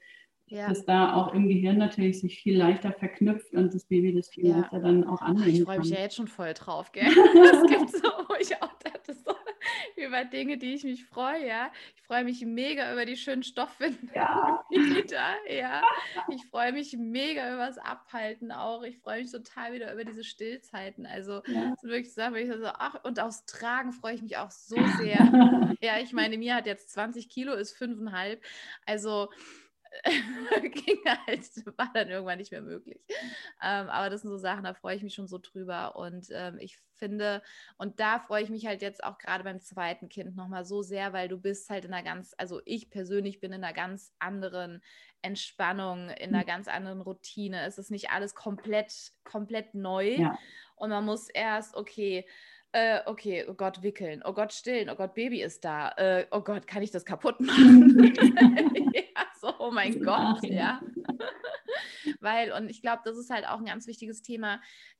ja. 0.49 0.69
dass 0.69 0.85
da 0.85 1.13
auch 1.13 1.33
im 1.33 1.47
Gehirn 1.47 1.77
natürlich 1.77 2.19
sich 2.19 2.41
viel 2.41 2.57
leichter 2.57 2.91
verknüpft 2.91 3.53
und 3.53 3.73
das 3.73 3.85
Baby 3.85 4.13
das 4.13 4.29
viel 4.29 4.47
ja. 4.47 4.59
leichter 4.59 4.79
dann 4.79 5.03
auch 5.05 5.21
annehmen 5.21 5.49
Ich 5.49 5.63
freue 5.63 5.79
mich 5.79 5.89
ja 5.89 5.99
jetzt 5.99 6.15
schon 6.15 6.27
voll 6.27 6.53
drauf, 6.53 6.91
gell? 6.91 7.05
Es 7.07 7.69
gibt 7.69 7.91
so, 7.91 8.09
wo 8.27 8.35
ich 8.39 8.55
auch 8.61 8.73
dachte, 8.79 9.13
so 9.13 9.33
über 9.95 10.25
Dinge, 10.25 10.57
die 10.57 10.73
ich 10.73 10.83
mich 10.83 11.05
freue, 11.05 11.47
ja. 11.47 11.71
Ich 11.95 12.01
freue 12.03 12.23
mich 12.23 12.43
mega 12.45 12.91
über 12.91 13.05
die 13.05 13.17
schönen 13.17 13.43
Stoffwindeln 13.43 14.09
ja. 14.15 14.63
ja. 15.49 15.81
Ich 16.29 16.45
freue 16.45 16.71
mich 16.71 16.95
mega 16.97 17.53
über 17.53 17.67
das 17.67 17.77
Abhalten 17.77 18.51
auch. 18.51 18.83
Ich 18.83 18.97
freue 18.97 19.21
mich 19.21 19.31
total 19.31 19.73
wieder 19.73 19.93
über 19.93 20.03
diese 20.03 20.23
Stillzeiten. 20.23 21.05
Also 21.05 21.41
ja. 21.47 21.75
wirklich 21.81 22.13
sagen, 22.13 22.35
ich 22.35 22.47
so, 22.47 22.65
ach, 22.65 23.03
und 23.03 23.19
aufs 23.19 23.45
Tragen 23.45 23.91
freue 23.91 24.15
ich 24.15 24.21
mich 24.21 24.37
auch 24.37 24.51
so 24.51 24.75
sehr. 24.99 25.75
ja, 25.81 25.99
ich 25.99 26.13
meine, 26.13 26.37
mir 26.37 26.55
hat 26.55 26.65
jetzt 26.65 26.91
20 26.91 27.29
Kilo, 27.29 27.53
ist 27.53 27.77
fünfeinhalb. 27.77 28.43
Also 28.85 29.29
ging 30.61 30.99
halt, 31.05 31.43
war 31.77 31.89
dann 31.93 32.09
irgendwann 32.09 32.37
nicht 32.37 32.51
mehr 32.51 32.61
möglich. 32.61 33.01
Ähm, 33.61 33.89
aber 33.89 34.09
das 34.09 34.21
sind 34.21 34.29
so 34.29 34.37
Sachen, 34.37 34.63
da 34.63 34.73
freue 34.73 34.95
ich 34.95 35.03
mich 35.03 35.13
schon 35.13 35.27
so 35.27 35.39
drüber. 35.39 35.95
Und 35.95 36.27
ähm, 36.31 36.57
ich 36.59 36.77
finde, 36.93 37.41
und 37.77 37.99
da 37.99 38.19
freue 38.19 38.43
ich 38.43 38.49
mich 38.49 38.65
halt 38.65 38.81
jetzt 38.81 39.03
auch 39.03 39.17
gerade 39.17 39.43
beim 39.43 39.59
zweiten 39.59 40.09
Kind 40.09 40.35
nochmal 40.35 40.65
so 40.65 40.81
sehr, 40.81 41.13
weil 41.13 41.27
du 41.27 41.37
bist 41.37 41.69
halt 41.69 41.85
in 41.85 41.93
einer 41.93 42.03
ganz, 42.03 42.33
also 42.37 42.61
ich 42.65 42.89
persönlich 42.89 43.39
bin 43.39 43.51
in 43.51 43.63
einer 43.63 43.73
ganz 43.73 44.13
anderen 44.19 44.81
Entspannung, 45.21 46.09
in 46.09 46.29
einer 46.29 46.41
hm. 46.41 46.47
ganz 46.47 46.67
anderen 46.67 47.01
Routine. 47.01 47.65
Es 47.65 47.77
ist 47.77 47.91
nicht 47.91 48.11
alles 48.11 48.35
komplett, 48.35 49.11
komplett 49.23 49.73
neu. 49.73 50.15
Ja. 50.15 50.37
Und 50.75 50.91
man 50.91 51.05
muss 51.05 51.29
erst, 51.29 51.75
okay, 51.75 52.25
äh, 52.71 52.99
okay, 53.05 53.45
oh 53.47 53.53
Gott, 53.53 53.81
wickeln, 53.81 54.21
oh 54.23 54.33
Gott, 54.33 54.53
stillen, 54.53 54.89
oh 54.89 54.95
Gott, 54.95 55.15
Baby 55.15 55.41
ist 55.41 55.65
da, 55.65 55.89
äh, 55.97 56.25
oh 56.31 56.41
Gott, 56.41 56.67
kann 56.67 56.83
ich 56.83 56.91
das 56.91 57.05
kaputt 57.05 57.39
machen? 57.39 58.13
ja, 58.93 59.25
so, 59.39 59.53
oh 59.59 59.71
mein 59.71 60.01
Gott, 60.01 60.43
ja. 60.43 60.79
Weil, 62.19 62.51
und 62.51 62.69
ich 62.69 62.81
glaube, 62.81 63.01
das 63.05 63.17
ist 63.17 63.29
halt 63.29 63.47
auch 63.47 63.59
ein 63.59 63.65
ganz 63.65 63.87
wichtiges 63.87 64.21
Thema, 64.21 64.59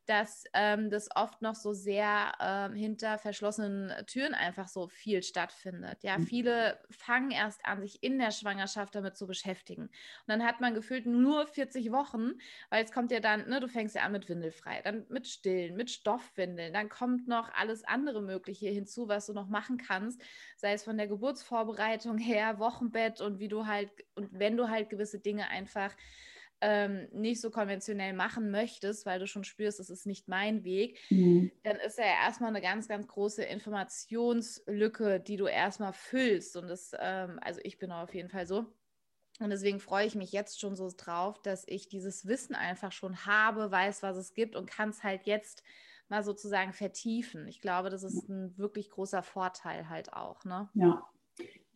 dass 0.10 0.46
ähm, 0.54 0.90
das 0.90 1.08
oft 1.16 1.44
noch 1.44 1.54
so 1.54 1.72
sehr 1.72 2.32
ähm, 2.42 2.74
hinter 2.74 3.20
verschlossenen 3.20 3.94
Türen 4.08 4.34
einfach 4.34 4.68
so 4.68 4.88
viel 4.88 5.22
stattfindet. 5.22 6.02
Ja, 6.02 6.18
mhm. 6.18 6.26
viele 6.26 6.80
fangen 6.90 7.30
erst 7.30 7.64
an, 7.64 7.80
sich 7.82 8.02
in 8.02 8.18
der 8.18 8.32
Schwangerschaft 8.32 8.96
damit 8.96 9.16
zu 9.18 9.28
beschäftigen. 9.28 9.84
Und 9.84 9.92
dann 10.26 10.44
hat 10.44 10.62
man 10.62 10.74
gefühlt 10.74 11.06
nur 11.06 11.46
40 11.46 11.92
Wochen, 11.92 12.32
weil 12.72 12.84
es 12.84 12.92
kommt 12.92 13.12
ja 13.12 13.20
dann, 13.20 13.48
ne, 13.50 13.60
du 13.60 13.68
fängst 13.68 13.94
ja 13.94 14.02
an 14.02 14.12
mit 14.12 14.28
Windelfrei, 14.28 14.82
dann 14.82 15.06
mit 15.10 15.28
Stillen, 15.28 15.76
mit 15.76 15.92
Stoffwindeln, 15.92 16.74
dann 16.74 16.90
kommt 16.90 17.28
noch 17.28 17.54
alles 17.54 17.84
andere 17.84 18.24
Mögliche 18.24 18.70
hinzu, 18.70 19.10
was 19.10 19.28
du 19.28 19.34
noch 19.34 19.48
machen 19.48 19.78
kannst, 19.78 20.20
sei 20.58 20.74
es 20.74 20.84
von 20.84 20.98
der 20.98 21.08
Geburtsvorbereitung 21.08 22.18
her, 22.18 22.58
Wochenbett 22.58 23.22
und 23.22 23.38
wie 23.38 23.48
du 23.48 23.68
halt, 23.68 23.92
und 24.16 24.28
wenn 24.32 24.58
du 24.58 24.70
halt 24.70 24.90
gewisse 24.90 25.20
Dinge 25.20 25.50
einfach 25.50 25.96
ähm, 26.62 27.08
nicht 27.12 27.42
so 27.42 27.52
konventionell 27.52 28.14
machen 28.14 28.52
möchtest, 28.52 29.06
weil 29.06 29.20
du 29.20 29.28
schon 29.28 29.44
spürst, 29.44 29.80
das 29.80 29.90
ist 29.90 30.06
nicht 30.06 30.28
mein 30.28 30.64
Weg, 30.64 31.00
mhm. 31.10 31.52
dann 31.64 31.78
ist 31.78 31.98
ja 31.98 32.06
erstmal 32.06 32.50
eine 32.50 32.62
ganz, 32.62 32.88
ganz 32.88 33.08
große 33.08 33.44
Informationslücke, 33.44 35.20
die 35.20 35.38
du 35.38 35.48
erstmal 35.48 35.94
füllst. 35.94 36.58
Und 36.58 36.68
das, 36.68 36.92
ähm, 37.00 37.40
also 37.42 37.62
ich 37.64 37.80
bin 37.80 37.92
auf 37.92 38.14
jeden 38.14 38.30
Fall 38.30 38.46
so. 38.46 38.66
Und 39.40 39.52
deswegen 39.52 39.80
freue 39.80 40.06
ich 40.06 40.16
mich 40.16 40.34
jetzt 40.34 40.60
schon 40.60 40.76
so 40.76 40.92
drauf, 40.96 41.42
dass 41.42 41.64
ich 41.66 41.88
dieses 41.88 42.28
Wissen 42.28 42.56
einfach 42.56 42.92
schon 42.92 43.26
habe, 43.26 43.72
weiß, 43.72 44.04
was 44.04 44.18
es 44.18 44.34
gibt 44.34 44.58
und 44.58 44.70
kann 44.70 44.90
es 44.90 45.02
halt 45.02 45.26
jetzt 45.26 45.64
mal 46.10 46.24
sozusagen 46.24 46.74
vertiefen. 46.74 47.48
Ich 47.48 47.62
glaube, 47.62 47.90
das 47.90 48.04
ist 48.04 48.28
ein 48.28 48.58
wirklich 48.58 48.90
großer 48.90 49.24
Vorteil 49.24 49.88
halt 49.88 50.12
auch. 50.12 50.44
Ne? 50.44 50.68
Ja, 50.74 51.08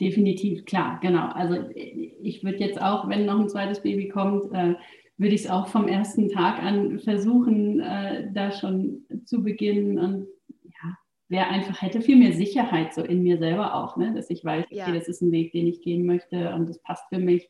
Definitiv, 0.04 0.66
klar, 0.66 1.00
genau. 1.02 1.28
Also 1.30 1.56
ich 1.74 2.44
würde 2.44 2.58
jetzt 2.58 2.82
auch, 2.82 3.08
wenn 3.08 3.26
noch 3.26 3.40
ein 3.40 3.48
zweites 3.48 3.82
Baby 3.82 4.10
kommt, 4.10 4.52
äh, 4.52 4.76
würde 5.18 5.36
ich 5.36 5.46
es 5.46 5.50
auch 5.50 5.68
vom 5.68 5.88
ersten 5.88 6.28
Tag 6.28 6.62
an 6.62 7.00
versuchen, 7.00 7.80
äh, 7.80 8.30
da 8.34 8.52
schon 8.52 9.06
zu 9.24 9.44
beginnen 9.44 9.98
und 9.98 10.28
ja, 10.66 10.98
wäre 11.30 11.48
einfach, 11.48 11.82
hätte 11.82 12.02
viel 12.02 12.18
mehr 12.18 12.34
Sicherheit 12.34 12.94
so 12.94 13.02
in 13.02 13.24
mir 13.24 13.38
selber 13.38 13.76
auch, 13.76 13.96
ne? 13.96 14.14
dass 14.14 14.30
ich 14.30 14.44
weiß, 14.44 14.66
okay, 14.66 14.76
ja. 14.76 14.92
das 14.92 15.08
ist 15.08 15.22
ein 15.22 15.32
Weg, 15.32 15.54
den 15.54 15.68
ich 15.68 15.82
gehen 15.82 16.06
möchte 16.06 16.54
und 16.54 16.68
das 16.68 16.80
passt 16.80 17.08
für 17.08 17.20
mich. 17.20 17.48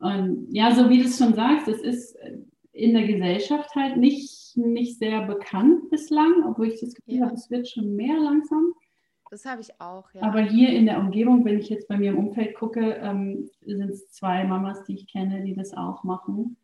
Und 0.00 0.48
ja, 0.50 0.74
so 0.74 0.90
wie 0.90 0.98
du 0.98 1.04
es 1.04 1.18
schon 1.18 1.34
sagst, 1.34 1.68
es 1.68 1.82
ist 1.82 2.16
in 2.72 2.94
der 2.94 3.06
Gesellschaft 3.06 3.76
halt 3.76 3.96
nicht, 3.96 4.56
nicht 4.56 4.98
sehr 4.98 5.24
bekannt 5.24 5.88
bislang, 5.90 6.44
obwohl 6.48 6.66
ich 6.66 6.80
das 6.80 6.94
Gefühl 6.94 7.20
ja. 7.20 7.26
habe, 7.26 7.34
es 7.34 7.48
wird 7.48 7.68
schon 7.68 7.94
mehr 7.94 8.18
langsam. 8.18 8.72
Das 9.30 9.44
habe 9.44 9.60
ich 9.60 9.80
auch, 9.80 10.12
ja. 10.14 10.22
Aber 10.22 10.40
hier 10.40 10.70
in 10.70 10.86
der 10.86 10.98
Umgebung, 10.98 11.44
wenn 11.44 11.58
ich 11.58 11.68
jetzt 11.68 11.88
bei 11.88 11.96
mir 11.96 12.12
im 12.12 12.18
Umfeld 12.18 12.54
gucke, 12.54 12.94
ähm, 13.02 13.50
sind 13.64 13.90
es 13.90 14.08
zwei 14.10 14.44
Mamas, 14.44 14.84
die 14.84 14.94
ich 14.94 15.08
kenne, 15.08 15.42
die 15.42 15.54
das 15.54 15.74
auch 15.74 16.04
machen. 16.04 16.56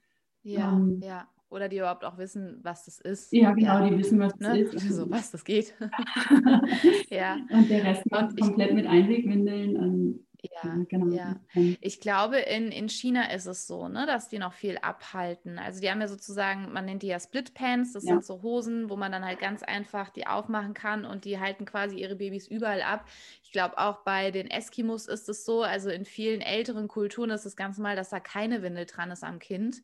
Ja, 0.42 0.72
ähm, 0.72 1.00
ja. 1.02 1.26
Oder 1.50 1.68
die 1.68 1.76
überhaupt 1.76 2.04
auch 2.04 2.16
wissen, 2.16 2.60
was 2.62 2.86
das 2.86 2.98
ist. 3.00 3.30
Ja, 3.30 3.52
genau, 3.52 3.80
ja. 3.80 3.90
die 3.90 3.98
wissen, 3.98 4.18
was 4.18 4.32
das 4.38 4.52
ne? 4.52 4.58
ist. 4.60 4.80
So, 4.90 5.10
was 5.10 5.30
das 5.32 5.44
geht. 5.44 5.74
ja. 7.10 7.36
Und 7.50 7.68
der 7.68 7.84
Rest 7.84 8.10
macht 8.10 8.40
komplett 8.40 8.72
mit 8.72 8.86
Einwegwindeln. 8.86 9.76
Und 9.76 10.26
ja, 10.64 10.84
genau. 10.88 11.14
Ja. 11.14 11.36
Ich 11.80 12.00
glaube, 12.00 12.38
in, 12.38 12.72
in 12.72 12.88
China 12.88 13.30
ist 13.32 13.46
es 13.46 13.66
so, 13.66 13.88
ne, 13.88 14.06
dass 14.06 14.28
die 14.28 14.38
noch 14.38 14.52
viel 14.52 14.78
abhalten. 14.78 15.58
Also 15.58 15.80
die 15.80 15.90
haben 15.90 16.00
ja 16.00 16.08
sozusagen, 16.08 16.72
man 16.72 16.84
nennt 16.84 17.02
die 17.02 17.08
ja 17.08 17.20
Split 17.20 17.54
Pants, 17.54 17.92
das 17.92 18.04
ja. 18.04 18.14
sind 18.14 18.24
so 18.24 18.42
Hosen, 18.42 18.90
wo 18.90 18.96
man 18.96 19.12
dann 19.12 19.24
halt 19.24 19.40
ganz 19.40 19.62
einfach 19.62 20.10
die 20.10 20.26
aufmachen 20.26 20.74
kann 20.74 21.04
und 21.04 21.24
die 21.24 21.38
halten 21.38 21.64
quasi 21.64 21.96
ihre 21.96 22.16
Babys 22.16 22.48
überall 22.48 22.82
ab. 22.82 23.06
Ich 23.42 23.52
glaube, 23.52 23.78
auch 23.78 24.04
bei 24.04 24.30
den 24.30 24.50
Eskimos 24.50 25.06
ist 25.06 25.28
es 25.28 25.44
so, 25.44 25.62
also 25.62 25.90
in 25.90 26.04
vielen 26.04 26.40
älteren 26.40 26.88
Kulturen 26.88 27.30
ist 27.30 27.46
es 27.46 27.56
ganz 27.56 27.78
normal, 27.78 27.96
dass 27.96 28.10
da 28.10 28.20
keine 28.20 28.62
Windel 28.62 28.86
dran 28.86 29.10
ist 29.10 29.24
am 29.24 29.38
Kind. 29.38 29.82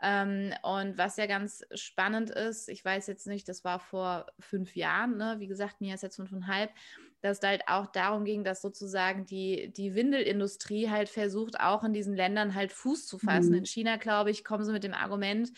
Ähm, 0.00 0.54
und 0.62 0.96
was 0.96 1.16
ja 1.16 1.26
ganz 1.26 1.64
spannend 1.74 2.30
ist, 2.30 2.68
ich 2.68 2.84
weiß 2.84 3.08
jetzt 3.08 3.26
nicht, 3.26 3.48
das 3.48 3.64
war 3.64 3.80
vor 3.80 4.26
fünf 4.38 4.76
Jahren, 4.76 5.16
ne? 5.16 5.36
wie 5.38 5.48
gesagt, 5.48 5.80
mir 5.80 5.94
ist 5.94 6.02
jetzt 6.02 6.16
fünfeinhalb, 6.16 6.70
dass 7.20 7.40
da 7.40 7.48
halt 7.48 7.62
auch 7.66 7.86
darum 7.86 8.24
ging, 8.24 8.44
dass 8.44 8.62
sozusagen 8.62 9.26
die, 9.26 9.72
die 9.72 9.94
Windelindustrie 9.94 10.88
halt 10.88 11.08
versucht, 11.08 11.58
auch 11.58 11.82
in 11.82 11.92
diesen 11.92 12.14
Ländern 12.14 12.54
halt 12.54 12.72
Fuß 12.72 13.06
zu 13.06 13.18
fassen. 13.18 13.50
Mhm. 13.50 13.58
In 13.58 13.66
China, 13.66 13.96
glaube 13.96 14.30
ich, 14.30 14.44
kommen 14.44 14.64
sie 14.64 14.72
mit 14.72 14.84
dem 14.84 14.94
Argument, 14.94 15.50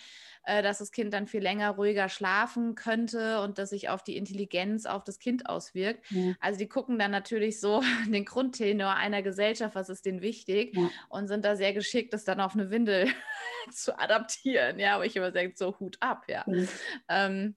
äh, 0.45 0.63
dass 0.63 0.79
das 0.79 0.91
Kind 0.91 1.13
dann 1.13 1.27
viel 1.27 1.43
länger 1.43 1.71
ruhiger 1.73 2.09
schlafen 2.09 2.75
könnte 2.75 3.43
und 3.43 3.59
dass 3.59 3.71
sich 3.71 3.91
auf 3.91 4.03
die 4.03 4.17
Intelligenz 4.17 4.87
auf 4.87 5.05
das 5.05 5.19
Kind 5.19 5.49
auswirkt. 5.49 6.11
Ja. 6.11 6.35
Also 6.41 6.59
die 6.59 6.69
gucken 6.69 6.99
dann 6.99 7.11
natürlich 7.11 7.61
so 7.61 7.83
den 8.09 8.25
Grundtenor 8.25 8.95
einer 8.95 9.23
Gesellschaft, 9.23 9.75
was 9.75 9.91
ist 9.91 10.07
denen 10.07 10.23
wichtig 10.23 10.75
ja. 10.75 10.89
und 11.11 11.29
sind 11.29 11.45
da 11.45 11.57
sehr 11.57 11.75
geschickt, 11.75 12.15
das 12.15 12.25
dann 12.25 12.41
auf 12.41 12.55
eine 12.55 12.71
Windel 12.71 13.09
zu 13.71 13.99
adaptieren. 13.99 14.79
Ja, 14.79 14.95
aber 14.95 15.05
ich 15.05 15.17
immer 15.17 15.31
denke, 15.31 15.57
so 15.59 15.79
Hut 15.79 15.99
ab, 16.01 16.25
ja. 16.29 16.45
Mhm. 16.47 16.69
Ähm, 17.09 17.57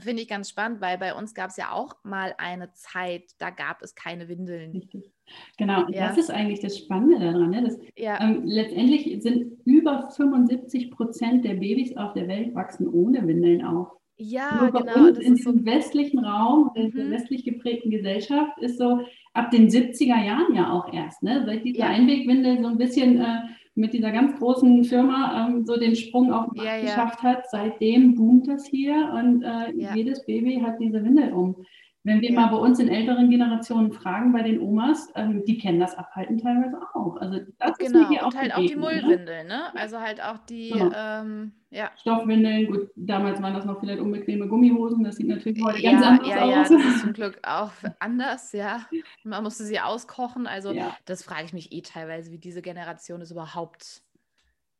Finde 0.00 0.22
ich 0.22 0.28
ganz 0.28 0.50
spannend, 0.50 0.80
weil 0.80 0.98
bei 0.98 1.14
uns 1.14 1.34
gab 1.34 1.50
es 1.50 1.56
ja 1.56 1.72
auch 1.72 1.96
mal 2.04 2.34
eine 2.38 2.72
Zeit, 2.72 3.24
da 3.38 3.50
gab 3.50 3.82
es 3.82 3.94
keine 3.94 4.28
Windeln. 4.28 4.72
Richtig. 4.72 5.12
Genau, 5.58 5.88
ja. 5.88 6.08
das 6.08 6.18
ist 6.18 6.30
eigentlich 6.30 6.60
das 6.60 6.78
Spannende 6.78 7.18
daran. 7.18 7.50
Ne? 7.50 7.62
Das, 7.62 7.78
ja. 7.96 8.20
ähm, 8.20 8.42
letztendlich 8.44 9.22
sind 9.22 9.58
über 9.64 10.10
75 10.10 10.90
Prozent 10.90 11.44
der 11.44 11.54
Babys 11.54 11.96
auf 11.96 12.12
der 12.12 12.28
Welt 12.28 12.54
wachsen 12.54 12.88
ohne 12.88 13.26
Windeln 13.26 13.64
auf. 13.64 13.88
Ja, 14.18 14.62
Nur 14.62 14.72
bei 14.72 14.80
genau. 14.80 15.08
Uns 15.08 15.18
in 15.18 15.34
diesem 15.34 15.58
so 15.58 15.64
westlichen 15.66 16.24
Raum, 16.24 16.70
in 16.74 16.90
der 16.90 17.04
mhm. 17.04 17.10
westlich 17.10 17.44
geprägten 17.44 17.90
Gesellschaft, 17.90 18.58
ist 18.60 18.78
so 18.78 19.00
ab 19.34 19.50
den 19.50 19.68
70er 19.68 20.24
Jahren 20.24 20.54
ja 20.54 20.72
auch 20.72 20.92
erst, 20.92 21.22
ne? 21.22 21.42
seit 21.44 21.64
diese 21.64 21.80
ja. 21.80 21.88
Einwegwindel 21.88 22.62
so 22.62 22.68
ein 22.68 22.78
bisschen 22.78 23.20
äh, 23.20 23.40
mit 23.76 23.92
dieser 23.92 24.10
ganz 24.10 24.38
großen 24.38 24.84
Firma 24.84 25.48
ähm, 25.48 25.64
so 25.64 25.76
den 25.76 25.94
Sprung 25.94 26.32
auf 26.32 26.46
den 26.46 26.64
Markt 26.64 26.68
ja, 26.68 26.80
geschafft 26.80 27.22
hat. 27.22 27.48
Seitdem 27.50 28.14
boomt 28.14 28.48
das 28.48 28.66
hier 28.66 29.12
und 29.14 29.42
äh, 29.42 29.94
jedes 29.94 30.24
Baby 30.24 30.60
hat 30.60 30.80
diese 30.80 31.04
Windel 31.04 31.32
um. 31.32 31.64
Wenn 32.06 32.20
wir 32.20 32.32
mal 32.32 32.46
bei 32.46 32.56
uns 32.56 32.78
in 32.78 32.88
älteren 32.88 33.28
Generationen 33.30 33.90
fragen, 33.90 34.32
bei 34.32 34.42
den 34.42 34.60
Omas, 34.60 35.10
ähm, 35.16 35.44
die 35.44 35.58
kennen 35.58 35.80
das 35.80 35.98
Abhalten 35.98 36.38
teilweise 36.38 36.78
auch. 36.94 37.16
Also 37.16 37.40
das 37.58 37.76
genau. 37.78 38.02
ist 38.02 38.08
hier 38.08 38.22
auch 38.22 38.26
und 38.28 38.38
halt 38.38 38.54
auch 38.54 38.60
die 38.60 38.76
Mullwindeln, 38.76 39.48
ne? 39.48 39.74
Also 39.74 39.98
halt 40.00 40.22
auch 40.22 40.38
die 40.38 40.70
genau. 40.70 40.92
ähm, 40.96 41.52
ja. 41.70 41.90
Stoffwindeln. 41.96 42.66
Gut, 42.68 42.90
damals 42.94 43.42
waren 43.42 43.54
das 43.54 43.64
noch 43.64 43.80
vielleicht 43.80 43.98
unbequeme 43.98 44.46
Gummihosen. 44.46 45.02
Das 45.02 45.16
sieht 45.16 45.26
natürlich 45.26 45.60
heute 45.64 45.80
ja, 45.80 45.90
ganz 45.90 46.06
anders 46.06 46.28
ja, 46.28 46.42
aus. 46.42 46.70
Ja, 46.70 46.76
das 46.76 46.86
ist 46.86 47.00
zum 47.00 47.12
Glück 47.12 47.40
auch 47.42 47.72
anders, 47.98 48.52
ja. 48.52 48.86
Man 49.24 49.42
musste 49.42 49.64
sie 49.64 49.80
auskochen. 49.80 50.46
Also 50.46 50.76
das 51.06 51.24
frage 51.24 51.46
ich 51.46 51.52
mich 51.52 51.72
eh 51.72 51.82
teilweise, 51.82 52.30
wie 52.30 52.38
diese 52.38 52.62
Generation 52.62 53.20
es 53.20 53.32
überhaupt 53.32 54.05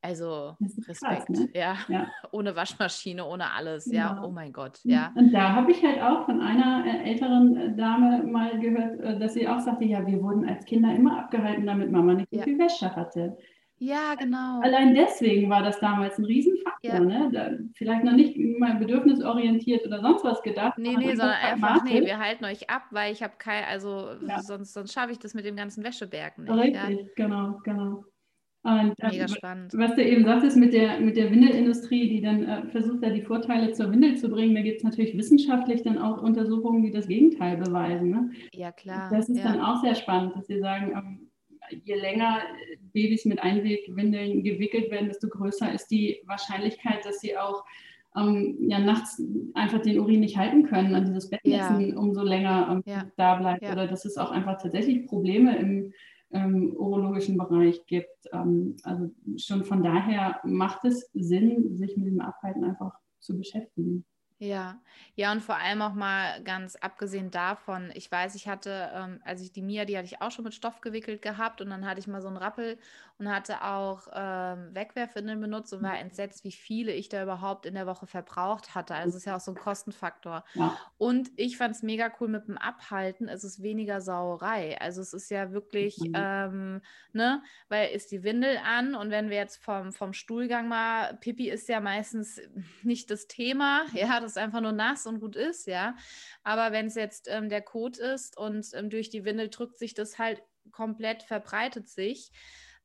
also 0.07 0.57
Respekt, 0.87 1.27
krass, 1.27 1.29
ne? 1.29 1.49
ja. 1.53 1.77
ja. 1.89 2.07
Ohne 2.31 2.55
Waschmaschine, 2.55 3.25
ohne 3.25 3.51
alles, 3.51 3.87
ja. 3.87 4.15
ja. 4.15 4.23
Oh 4.25 4.31
mein 4.31 4.53
Gott, 4.53 4.79
ja. 4.85 5.13
Und 5.17 5.33
da 5.33 5.53
habe 5.53 5.73
ich 5.73 5.83
halt 5.83 6.01
auch 6.01 6.27
von 6.27 6.41
einer 6.41 6.85
äh, 6.87 7.11
älteren 7.11 7.57
äh, 7.57 7.77
Dame 7.77 8.23
mal 8.23 8.59
gehört, 8.61 9.01
äh, 9.01 9.19
dass 9.19 9.35
sie 9.35 9.49
auch 9.49 9.59
sagte, 9.59 9.85
ja, 9.85 10.07
wir 10.07 10.23
wurden 10.23 10.49
als 10.49 10.65
Kinder 10.65 10.95
immer 10.95 11.19
abgehalten, 11.19 11.67
damit 11.67 11.91
Mama 11.91 12.15
nicht 12.15 12.31
so 12.31 12.39
ja. 12.39 12.45
viel 12.45 12.59
Wäsche 12.59 12.95
hatte. 12.95 13.37
Ja, 13.79 14.15
genau. 14.15 14.61
Allein 14.63 14.95
deswegen 14.95 15.51
war 15.51 15.63
das 15.63 15.79
damals 15.81 16.19
ein 16.19 16.25
Riesenfaktor. 16.25 16.95
Ja. 16.95 17.01
Ne? 17.01 17.31
Da, 17.33 17.51
vielleicht 17.75 18.05
noch 18.05 18.15
nicht 18.15 18.39
mal 18.59 18.77
bedürfnisorientiert 18.77 19.85
oder 19.85 20.01
sonst 20.01 20.25
was 20.25 20.41
gedacht. 20.43 20.79
Nee, 20.79 20.97
nee, 20.97 21.15
sondern 21.15 21.37
einfach, 21.43 21.85
nee, 21.85 22.01
wir 22.01 22.19
halten 22.19 22.47
euch 22.47 22.71
ab, 22.71 22.85
weil 22.91 23.13
ich 23.13 23.23
habe 23.23 23.35
kein, 23.39 23.65
also 23.65 24.13
ja. 24.27 24.41
sonst, 24.41 24.73
sonst 24.73 24.95
schaffe 24.95 25.13
ich 25.13 25.19
das 25.19 25.35
mit 25.35 25.45
dem 25.45 25.57
ganzen 25.57 25.85
Wäscheberg 25.85 26.39
nicht. 26.39 26.51
Richtig, 26.51 27.01
ja. 27.01 27.07
genau, 27.17 27.61
genau. 27.65 28.05
Und, 28.67 28.95
ähm, 28.99 29.11
Mega 29.11 29.29
spannend. 29.29 29.73
Was 29.75 29.95
du 29.95 30.03
eben 30.03 30.25
sagtest 30.25 30.57
mit 30.57 30.73
der, 30.73 30.99
mit 30.99 31.17
der 31.17 31.31
Windelindustrie, 31.31 32.09
die 32.09 32.21
dann 32.21 32.43
äh, 32.43 32.67
versucht, 32.67 33.01
da 33.01 33.11
die 33.11 33.23
Vorteile 33.23 33.71
zur 33.71 33.93
Windel 33.93 34.17
zu 34.17 34.29
bringen, 34.29 34.57
da 34.57 34.62
gibt 34.62 34.79
es 34.79 34.83
natürlich 34.83 35.17
wissenschaftlich 35.17 35.85
dann 35.85 35.99
auch 35.99 36.21
Untersuchungen, 36.21 36.83
die 36.83 36.91
das 36.91 37.07
Gegenteil 37.07 37.59
beweisen. 37.59 38.11
Ne? 38.11 38.31
Ja, 38.53 38.73
klar. 38.73 39.09
Das 39.12 39.29
ist 39.29 39.39
ja. 39.39 39.45
dann 39.45 39.61
auch 39.61 39.83
sehr 39.83 39.95
spannend, 39.95 40.35
dass 40.35 40.49
sie 40.49 40.59
sagen, 40.59 40.93
ähm, 40.97 41.31
je 41.85 41.95
länger 41.95 42.39
Babys 42.93 43.25
mit 43.25 43.41
Einwegwindeln 43.41 44.43
gewickelt 44.43 44.91
werden, 44.91 45.07
desto 45.07 45.29
größer 45.29 45.73
ist 45.73 45.87
die 45.93 46.21
Wahrscheinlichkeit, 46.27 47.05
dass 47.05 47.21
sie 47.21 47.39
auch 47.39 47.64
ähm, 48.17 48.57
ja, 48.69 48.81
nachts 48.81 49.23
einfach 49.55 49.81
den 49.81 50.01
Urin 50.01 50.21
nicht 50.21 50.37
halten 50.39 50.64
können 50.64 50.93
und 50.93 51.07
dieses 51.07 51.31
Bettnetzen 51.31 51.91
ja. 51.91 51.97
umso 51.97 52.25
länger 52.25 52.69
ähm, 52.73 52.83
ja. 52.85 53.05
da 53.17 53.37
bleibt. 53.37 53.62
Oder 53.62 53.87
dass 53.87 54.05
es 54.05 54.17
auch 54.17 54.33
einfach 54.33 54.61
tatsächlich 54.61 55.07
Probleme 55.07 55.57
im 55.57 55.93
ähm, 56.31 56.74
urologischen 56.77 57.37
Bereich 57.37 57.87
gibt. 57.87 58.27
Ähm, 58.33 58.77
also 58.83 59.11
schon 59.37 59.64
von 59.64 59.83
daher 59.83 60.41
macht 60.45 60.85
es 60.85 61.11
Sinn, 61.12 61.77
sich 61.77 61.97
mit 61.97 62.07
dem 62.07 62.20
Abhalten 62.20 62.64
einfach 62.64 62.99
zu 63.20 63.37
beschäftigen. 63.37 64.05
Ja, 64.39 64.83
ja, 65.14 65.33
und 65.33 65.41
vor 65.41 65.57
allem 65.57 65.81
auch 65.81 65.95
mal 65.95 66.43
ganz 66.43 66.77
abgesehen 66.77 67.31
davon, 67.31 67.91
ich 67.95 68.12
weiß, 68.12 68.35
ich 68.35 68.47
hatte, 68.47 68.91
ähm, 68.93 69.18
also 69.24 69.43
ich, 69.43 69.53
die 69.53 69.62
Mia, 69.62 69.87
die 69.87 69.97
hatte 69.97 70.05
ich 70.07 70.20
auch 70.20 70.31
schon 70.31 70.45
mit 70.45 70.53
Stoff 70.53 70.83
gewickelt 70.83 71.22
gehabt 71.22 71.62
und 71.62 71.70
dann 71.70 71.87
hatte 71.87 72.01
ich 72.01 72.07
mal 72.07 72.20
so 72.20 72.29
einen 72.29 72.37
Rappel 72.37 72.77
und 73.19 73.31
hatte 73.31 73.62
auch 73.62 74.09
ähm, 74.12 74.75
Wegwerfwindeln 74.75 75.41
benutzt 75.41 75.73
und 75.73 75.83
war 75.83 75.95
mhm. 75.95 76.03
entsetzt, 76.03 76.45
wie 76.45 76.53
viele 76.53 76.93
ich 76.93 77.09
da 77.09 77.23
überhaupt 77.23 77.64
in 77.64 77.75
der 77.75 77.87
Woche 77.87 78.07
verbraucht 78.07 78.75
hatte. 78.75 78.95
Also 78.95 79.11
es 79.11 79.23
ist 79.23 79.25
ja 79.25 79.37
auch 79.37 79.41
so 79.41 79.53
ein 79.53 79.57
Kostenfaktor. 79.57 80.45
Ja. 80.55 80.77
Und 80.99 81.31
ich 81.37 81.57
fand 81.57 81.75
es 81.75 81.83
mega 81.83 82.12
cool 82.21 82.29
mit 82.29 82.47
dem 82.47 82.59
Abhalten, 82.59 83.29
es 83.29 83.43
ist 83.43 83.62
weniger 83.62 84.03
Sauerei. 84.03 84.79
Also 84.81 85.01
es 85.01 85.14
ist 85.14 85.31
ja 85.31 85.53
wirklich, 85.53 85.99
mhm. 85.99 86.12
ähm, 86.14 86.83
ne, 87.12 87.43
weil 87.69 87.91
ist 87.91 88.12
die 88.12 88.23
Windel 88.23 88.59
an 88.64 88.95
und 88.95 89.11
wenn 89.11 89.31
wir 89.31 89.37
jetzt 89.37 89.64
vom, 89.64 89.93
vom 89.93 90.12
Stuhlgang 90.12 90.69
mal, 90.69 91.17
Pipi 91.17 91.49
ist 91.49 91.69
ja 91.69 91.81
meistens 91.81 92.41
nicht 92.83 93.11
das 93.11 93.29
Thema, 93.29 93.87
ja, 93.93 94.21
das 94.21 94.33
ist 94.33 94.39
einfach 94.39 94.61
nur 94.61 94.73
nass 94.73 95.07
und 95.07 95.21
gut 95.21 95.37
ist, 95.37 95.67
ja. 95.67 95.97
Aber 96.43 96.73
wenn 96.73 96.87
es 96.87 96.95
jetzt 96.95 97.29
ähm, 97.31 97.49
der 97.49 97.62
Kot 97.62 97.97
ist 97.97 98.37
und 98.37 98.67
ähm, 98.75 98.91
durch 98.91 99.09
die 99.09 99.25
Windel 99.25 99.49
drückt 99.49 99.79
sich 99.79 99.95
das 99.95 100.19
halt 100.19 100.43
komplett, 100.71 101.23
verbreitet 101.23 101.89
sich. 101.89 102.31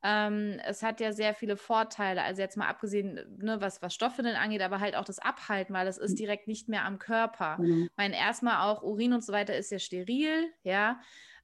Ähm, 0.04 0.60
es 0.66 0.82
hat 0.82 1.00
ja 1.00 1.12
sehr 1.12 1.34
viele 1.34 1.58
Vorteile. 1.58 2.24
Also 2.24 2.42
jetzt 2.42 2.58
mal 2.58 2.68
abgesehen, 2.68 3.20
ne, 3.38 3.62
was, 3.62 3.82
was 3.82 3.94
Stoffwindeln 3.94 4.36
angeht, 4.36 4.62
aber 4.62 4.80
halt 4.80 4.96
auch 4.96 5.06
das 5.06 5.20
Abhalten, 5.20 5.74
weil 5.76 5.86
das 5.86 5.98
ist 5.98 6.18
direkt 6.18 6.48
nicht 6.48 6.68
mehr 6.68 6.86
am 6.86 6.98
Körper. 6.98 7.58
Mhm. 7.60 7.90
Mein 7.96 8.14
erstmal 8.14 8.68
auch 8.68 8.82
Urin 8.82 9.14
und 9.14 9.24
so 9.24 9.32
weiter 9.32 9.56
ist 9.56 9.72
ja 9.72 9.80
steril, 9.80 10.52
ja. 10.64 11.00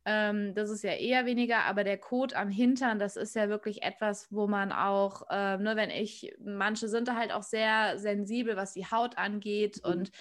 Ähm, 0.09 0.55
das 0.55 0.69
ist 0.69 0.85
ja 0.85 0.93
eher 0.93 1.25
weniger, 1.25 1.65
aber 1.65 1.83
der 1.83 1.97
Kot 1.97 2.33
am 2.33 2.47
Hintern, 2.49 2.97
das 2.97 3.17
ist 3.17 3.35
ja 3.35 3.49
wirklich 3.49 3.83
etwas, 3.83 4.31
wo 4.31 4.47
man 4.47 4.71
auch, 4.71 5.23
äh, 5.29 5.57
ne, 5.57 5.75
wenn 5.75 5.89
ich, 5.89 6.33
manche 6.39 6.87
sind 6.87 7.09
da 7.09 7.15
halt 7.15 7.33
auch 7.33 7.43
sehr 7.43 7.99
sensibel, 7.99 8.55
was 8.55 8.71
die 8.71 8.85
Haut 8.85 9.17
angeht 9.17 9.81
mhm. 9.83 9.91
und 9.91 10.11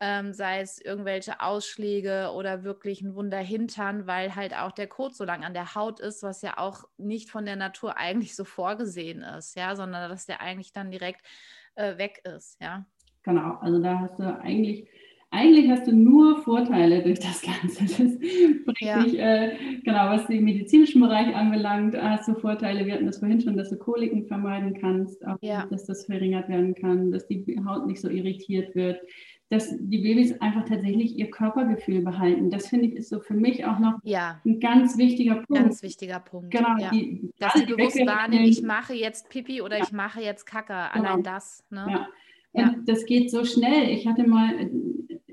ähm, 0.00 0.32
sei 0.32 0.60
es 0.60 0.80
irgendwelche 0.80 1.40
Ausschläge 1.40 2.30
oder 2.34 2.64
wirklich 2.64 3.00
ein 3.00 3.14
Wunder 3.14 3.38
Hintern, 3.38 4.06
weil 4.06 4.34
halt 4.34 4.54
auch 4.54 4.72
der 4.72 4.86
Kot 4.86 5.14
so 5.14 5.24
lang 5.24 5.44
an 5.44 5.54
der 5.54 5.74
Haut 5.74 6.00
ist, 6.00 6.22
was 6.22 6.42
ja 6.42 6.58
auch 6.58 6.84
nicht 6.98 7.30
von 7.30 7.44
der 7.44 7.56
Natur 7.56 7.96
eigentlich 7.96 8.34
so 8.34 8.44
vorgesehen 8.44 9.22
ist, 9.22 9.56
ja, 9.56 9.76
sondern 9.76 10.10
dass 10.10 10.26
der 10.26 10.40
eigentlich 10.40 10.72
dann 10.72 10.90
direkt 10.90 11.24
äh, 11.76 11.96
weg 11.98 12.20
ist, 12.24 12.60
ja. 12.60 12.84
Genau, 13.22 13.56
also 13.60 13.80
da 13.80 14.00
hast 14.00 14.18
du 14.18 14.24
eigentlich 14.40 14.88
eigentlich 15.34 15.68
hast 15.68 15.88
du 15.88 15.92
nur 15.92 16.42
Vorteile 16.42 17.02
durch 17.02 17.18
das 17.18 17.42
Ganze. 17.42 17.84
Das 17.84 18.18
bringt 18.64 18.80
ja. 18.80 19.02
dich, 19.02 19.18
äh, 19.18 19.56
genau, 19.84 20.10
was 20.10 20.28
den 20.28 20.44
medizinischen 20.44 21.00
Bereich 21.00 21.34
anbelangt, 21.34 21.96
hast 22.00 22.28
du 22.28 22.34
Vorteile. 22.34 22.86
Wir 22.86 22.94
hatten 22.94 23.06
das 23.06 23.18
vorhin 23.18 23.40
schon, 23.40 23.56
dass 23.56 23.70
du 23.70 23.76
Koliken 23.76 24.26
vermeiden 24.26 24.78
kannst, 24.80 25.26
auch 25.26 25.36
ja. 25.40 25.66
dass 25.66 25.86
das 25.86 26.06
verringert 26.06 26.48
werden 26.48 26.74
kann, 26.76 27.10
dass 27.10 27.26
die 27.26 27.44
Haut 27.66 27.86
nicht 27.86 28.00
so 28.00 28.08
irritiert 28.08 28.76
wird, 28.76 29.00
dass 29.50 29.76
die 29.78 29.98
Babys 29.98 30.40
einfach 30.40 30.64
tatsächlich 30.64 31.16
ihr 31.18 31.30
Körpergefühl 31.30 32.02
behalten. 32.02 32.50
Das 32.50 32.68
finde 32.68 32.86
ich 32.86 32.96
ist 32.96 33.10
so 33.10 33.20
für 33.20 33.34
mich 33.34 33.64
auch 33.64 33.78
noch 33.78 33.98
ja. 34.02 34.40
ein 34.44 34.58
ganz 34.58 34.98
wichtiger 34.98 35.36
Punkt. 35.36 35.62
Ganz 35.62 35.82
wichtiger 35.82 36.20
Punkt. 36.20 36.50
Genau. 36.50 36.76
Ja. 36.78 36.90
Die, 36.90 37.30
dass 37.38 37.52
sie 37.54 37.66
bewusst 37.66 37.98
wahrnehmen, 38.06 38.46
ich 38.46 38.62
mache 38.62 38.94
jetzt 38.94 39.28
Pipi 39.28 39.60
oder 39.62 39.78
ich 39.78 39.92
mache 39.92 40.20
jetzt 40.20 40.46
Kacke. 40.46 40.74
Allein 40.74 41.16
genau. 41.16 41.22
das. 41.22 41.64
Ne? 41.70 41.86
Ja. 41.88 42.08
Und 42.52 42.88
das 42.88 43.04
geht 43.04 43.30
so 43.30 43.44
schnell. 43.44 43.90
Ich 43.90 44.06
hatte 44.06 44.26
mal 44.26 44.70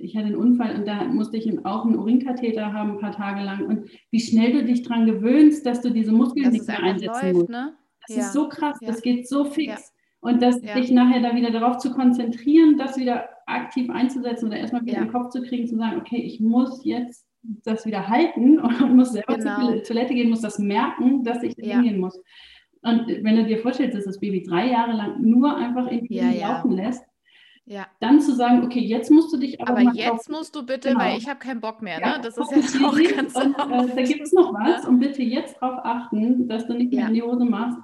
ich 0.01 0.15
hatte 0.15 0.27
einen 0.27 0.35
Unfall 0.35 0.75
und 0.75 0.87
da 0.87 1.03
musste 1.05 1.37
ich 1.37 1.65
auch 1.65 1.85
einen 1.85 1.97
Urinkatheter 1.97 2.73
haben, 2.73 2.91
ein 2.91 2.99
paar 2.99 3.15
Tage 3.15 3.41
lang. 3.41 3.65
Und 3.65 3.89
wie 4.09 4.19
schnell 4.19 4.51
du 4.51 4.65
dich 4.65 4.83
daran 4.83 5.05
gewöhnst, 5.05 5.65
dass 5.65 5.81
du 5.81 5.89
diese 5.89 6.11
Muskeln 6.11 6.45
dass 6.45 6.53
nicht 6.53 6.67
mehr 6.67 6.83
einsetzen 6.83 7.21
läuft, 7.21 7.33
musst. 7.33 7.49
Ne? 7.49 7.73
Das 8.07 8.15
ja. 8.15 8.21
ist 8.23 8.33
so 8.33 8.49
krass, 8.49 8.77
ja. 8.81 8.87
das 8.87 9.01
geht 9.01 9.27
so 9.27 9.45
fix. 9.45 9.93
Ja. 10.23 10.29
Und 10.29 10.41
das, 10.41 10.61
dich 10.61 10.91
nachher 10.91 11.21
da 11.21 11.35
wieder 11.35 11.51
darauf 11.51 11.77
zu 11.77 11.91
konzentrieren, 11.91 12.77
das 12.77 12.97
wieder 12.97 13.29
aktiv 13.47 13.89
einzusetzen 13.89 14.47
oder 14.47 14.57
erstmal 14.57 14.85
wieder 14.85 14.97
in 14.97 15.05
den 15.05 15.11
Kopf 15.11 15.29
zu 15.29 15.41
kriegen, 15.41 15.67
zu 15.67 15.77
sagen, 15.77 15.99
okay, 15.99 16.17
ich 16.17 16.39
muss 16.39 16.83
jetzt 16.85 17.25
das 17.41 17.85
wieder 17.85 18.07
halten 18.07 18.59
und 18.59 18.95
muss 18.95 19.11
selber 19.11 19.37
genau. 19.37 19.71
zur 19.71 19.83
Toilette 19.83 20.13
gehen, 20.13 20.29
muss 20.29 20.41
das 20.41 20.59
merken, 20.59 21.23
dass 21.23 21.43
ich 21.43 21.55
da 21.55 21.63
hingehen 21.63 21.99
muss. 21.99 22.19
Und 22.83 23.07
wenn 23.07 23.35
du 23.35 23.45
dir 23.45 23.59
vorstellst, 23.59 23.95
dass 23.95 24.05
das 24.05 24.19
Baby 24.19 24.43
drei 24.43 24.71
Jahre 24.71 24.93
lang 24.93 25.21
nur 25.21 25.55
einfach 25.55 25.87
in 25.87 26.05
die 26.05 26.15
ja, 26.15 26.31
laufen 26.31 26.71
lässt, 26.71 27.03
ja. 27.65 27.85
Dann 27.99 28.19
zu 28.19 28.35
sagen, 28.35 28.65
okay, 28.65 28.79
jetzt 28.79 29.11
musst 29.11 29.31
du 29.31 29.37
dich 29.37 29.61
aber. 29.61 29.79
Aber 29.79 29.93
jetzt 29.93 30.29
musst 30.29 30.55
du 30.55 30.65
bitte, 30.65 30.89
genau. 30.89 30.99
weil 30.99 31.17
ich 31.17 31.29
habe 31.29 31.39
keinen 31.39 31.61
Bock 31.61 31.81
mehr. 31.81 32.01
Ja, 32.01 32.17
ne? 32.17 32.23
Das 32.23 32.37
ist 32.37 32.75
ja 32.75 32.87
auch 32.87 32.97
ganz 32.97 33.35
und, 33.35 33.53
äh, 33.53 33.95
Da 33.95 34.01
gibt 34.01 34.21
es 34.21 34.33
noch 34.33 34.53
was 34.53 34.85
und 34.85 34.99
bitte 34.99 35.21
jetzt 35.21 35.57
darauf 35.61 35.79
achten, 35.85 36.47
dass 36.47 36.65
du 36.67 36.73
nicht 36.73 36.91
mehr 36.91 37.07
in 37.07 37.13
die 37.13 37.21
Hose 37.21 37.45
machst. 37.45 37.77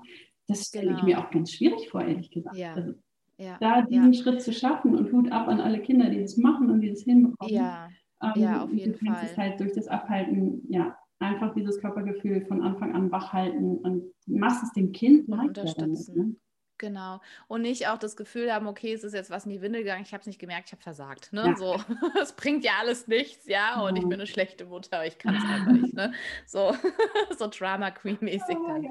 Das 0.48 0.66
stelle 0.66 0.88
genau. 0.88 0.98
ich 0.98 1.04
mir 1.04 1.20
auch 1.20 1.30
ganz 1.30 1.52
schwierig 1.52 1.90
vor, 1.90 2.02
ehrlich 2.02 2.32
gesagt. 2.32 2.56
Ja. 2.56 2.74
Also, 2.74 2.94
ja. 3.38 3.58
Da 3.60 3.82
diesen 3.84 4.14
Schritt 4.14 4.42
zu 4.42 4.52
schaffen 4.52 4.96
und 4.96 5.12
Hut 5.12 5.32
ab 5.32 5.48
an 5.48 5.62
alle 5.62 5.80
Kinder, 5.80 6.10
die 6.10 6.22
das 6.22 6.38
machen 6.38 6.72
und 6.72 6.82
die 6.82 6.90
das 6.90 7.02
hinbekommen. 7.02 7.54
Ja. 7.54 7.88
Ähm, 8.22 8.32
ja, 8.42 8.64
auf 8.64 8.74
jeden 8.74 8.94
du 8.94 9.06
Fall. 9.06 9.26
Es 9.26 9.38
halt 9.38 9.60
durch 9.60 9.74
das 9.74 9.88
Abhalten, 9.88 10.64
ja, 10.70 10.98
einfach 11.20 11.54
dieses 11.54 11.80
Körpergefühl 11.80 12.46
von 12.48 12.64
Anfang 12.64 12.96
an 12.96 13.12
wach 13.12 13.34
halten 13.34 13.78
und 13.78 14.12
machst 14.26 14.64
es 14.64 14.72
dem 14.72 14.92
Kind 14.92 15.28
leichter. 15.28 15.62
Unterstützen. 15.62 16.16
Damit, 16.16 16.30
ne? 16.30 16.36
Genau. 16.78 17.22
Und 17.48 17.62
nicht 17.62 17.88
auch 17.88 17.98
das 17.98 18.16
Gefühl 18.16 18.54
haben, 18.54 18.68
okay, 18.68 18.94
es 18.94 19.04
ist 19.04 19.14
jetzt 19.14 19.32
was 19.32 19.46
in 19.46 19.52
die 19.52 19.62
Windel 19.62 19.82
gegangen, 19.82 20.04
ich 20.04 20.14
habe 20.14 20.22
es 20.22 20.28
nicht 20.28 20.40
gemerkt, 20.40 20.68
ich 20.68 20.74
habe 20.74 20.82
versagt. 20.82 21.34
Ne? 21.34 21.46
Ja. 21.48 21.56
So, 21.56 21.76
es 22.22 22.34
bringt 22.34 22.64
ja 22.64 22.74
alles 22.80 23.08
nichts, 23.08 23.48
ja, 23.48 23.82
und 23.82 23.96
ich 23.96 24.04
bin 24.04 24.14
eine 24.14 24.28
schlechte 24.28 24.66
Mutter, 24.66 24.98
aber 24.98 25.08
ich 25.08 25.18
kann 25.18 25.36
es 25.36 25.44
einfach 25.50 25.72
nicht. 25.72 25.94
Ne? 25.94 26.14
So, 26.46 26.76
so 27.38 27.48
Drama 27.48 27.92
Queen-mäßig 27.92 28.58
dann. 28.68 28.88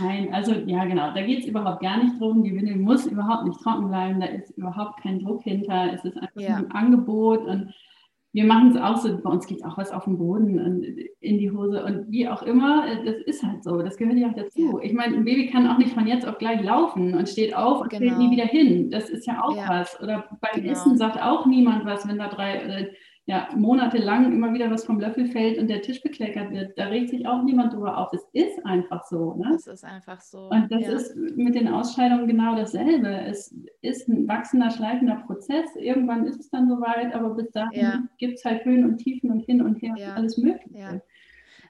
Nein, 0.00 0.34
also 0.34 0.52
ja, 0.52 0.84
genau, 0.84 1.12
da 1.14 1.22
geht 1.22 1.40
es 1.40 1.46
überhaupt 1.46 1.82
gar 1.82 2.02
nicht 2.02 2.20
drum. 2.20 2.42
Die 2.42 2.54
Windel 2.54 2.76
muss 2.76 3.06
überhaupt 3.06 3.44
nicht 3.44 3.60
trocken 3.60 3.88
bleiben, 3.88 4.20
da 4.20 4.26
ist 4.26 4.50
überhaupt 4.56 5.00
kein 5.02 5.20
Druck 5.20 5.42
hinter. 5.42 5.92
Es 5.92 6.04
ist 6.04 6.16
einfach 6.16 6.40
ja. 6.40 6.56
ein 6.56 6.70
Angebot 6.72 7.46
und 7.46 7.74
wir 8.32 8.44
machen 8.44 8.70
es 8.70 8.80
auch 8.80 8.96
so, 8.96 9.18
bei 9.18 9.30
uns 9.30 9.46
geht 9.46 9.64
auch 9.64 9.76
was 9.76 9.90
auf 9.90 10.04
den 10.04 10.16
Boden 10.16 10.60
und 10.60 10.84
in 11.20 11.38
die 11.38 11.50
Hose 11.50 11.84
und 11.84 12.10
wie 12.10 12.28
auch 12.28 12.42
immer, 12.42 12.84
das 13.04 13.16
ist 13.26 13.42
halt 13.42 13.64
so, 13.64 13.82
das 13.82 13.96
gehört 13.96 14.18
ja 14.18 14.28
auch 14.28 14.34
dazu. 14.34 14.78
Ja. 14.78 14.84
Ich 14.84 14.92
meine, 14.92 15.16
ein 15.16 15.24
Baby 15.24 15.50
kann 15.50 15.66
auch 15.66 15.78
nicht 15.78 15.92
von 15.92 16.06
jetzt 16.06 16.26
auf 16.26 16.38
gleich 16.38 16.62
laufen 16.62 17.14
und 17.14 17.28
steht 17.28 17.56
auf 17.56 17.80
und 17.80 17.90
genau. 17.90 18.06
fällt 18.06 18.18
nie 18.18 18.30
wieder 18.30 18.46
hin. 18.46 18.90
Das 18.90 19.10
ist 19.10 19.26
ja 19.26 19.42
auch 19.42 19.56
ja. 19.56 19.68
was. 19.68 20.00
Oder 20.00 20.28
beim 20.40 20.62
genau. 20.62 20.72
Essen 20.72 20.96
sagt 20.96 21.20
auch 21.20 21.44
niemand 21.46 21.84
was, 21.84 22.06
wenn 22.06 22.18
da 22.18 22.28
drei, 22.28 22.90
ja, 23.26 23.48
monatelang 23.54 24.32
immer 24.32 24.52
wieder 24.52 24.70
was 24.70 24.84
vom 24.84 24.98
Löffel 24.98 25.26
fällt 25.26 25.58
und 25.58 25.68
der 25.68 25.82
Tisch 25.82 26.02
bekleckert 26.02 26.50
wird, 26.50 26.76
da 26.76 26.86
regt 26.86 27.10
sich 27.10 27.26
auch 27.26 27.42
niemand 27.42 27.72
drüber 27.72 27.98
auf. 27.98 28.12
Es 28.12 28.26
ist 28.32 28.64
einfach 28.66 29.04
so. 29.04 29.34
Ne? 29.34 29.52
Es 29.54 29.66
ist 29.66 29.84
einfach 29.84 30.20
so. 30.20 30.48
Und 30.48 30.70
das 30.72 30.82
ja. 30.82 30.92
ist 30.92 31.16
mit 31.16 31.54
den 31.54 31.68
Ausscheidungen 31.68 32.26
genau 32.26 32.56
dasselbe. 32.56 33.08
Es 33.08 33.54
ist 33.82 34.08
ein 34.08 34.26
wachsender, 34.26 34.70
schleifender 34.70 35.22
Prozess. 35.26 35.76
Irgendwann 35.76 36.26
ist 36.26 36.40
es 36.40 36.50
dann 36.50 36.68
soweit, 36.68 37.14
aber 37.14 37.34
bis 37.34 37.50
dahin 37.52 37.80
ja. 37.80 38.02
gibt 38.18 38.38
es 38.38 38.44
halt 38.44 38.64
Höhen 38.64 38.84
und 38.84 38.98
Tiefen 38.98 39.30
und 39.30 39.40
hin 39.40 39.62
und 39.62 39.80
her 39.80 39.94
ja. 39.96 40.14
alles 40.14 40.36
Mögliche. 40.36 41.02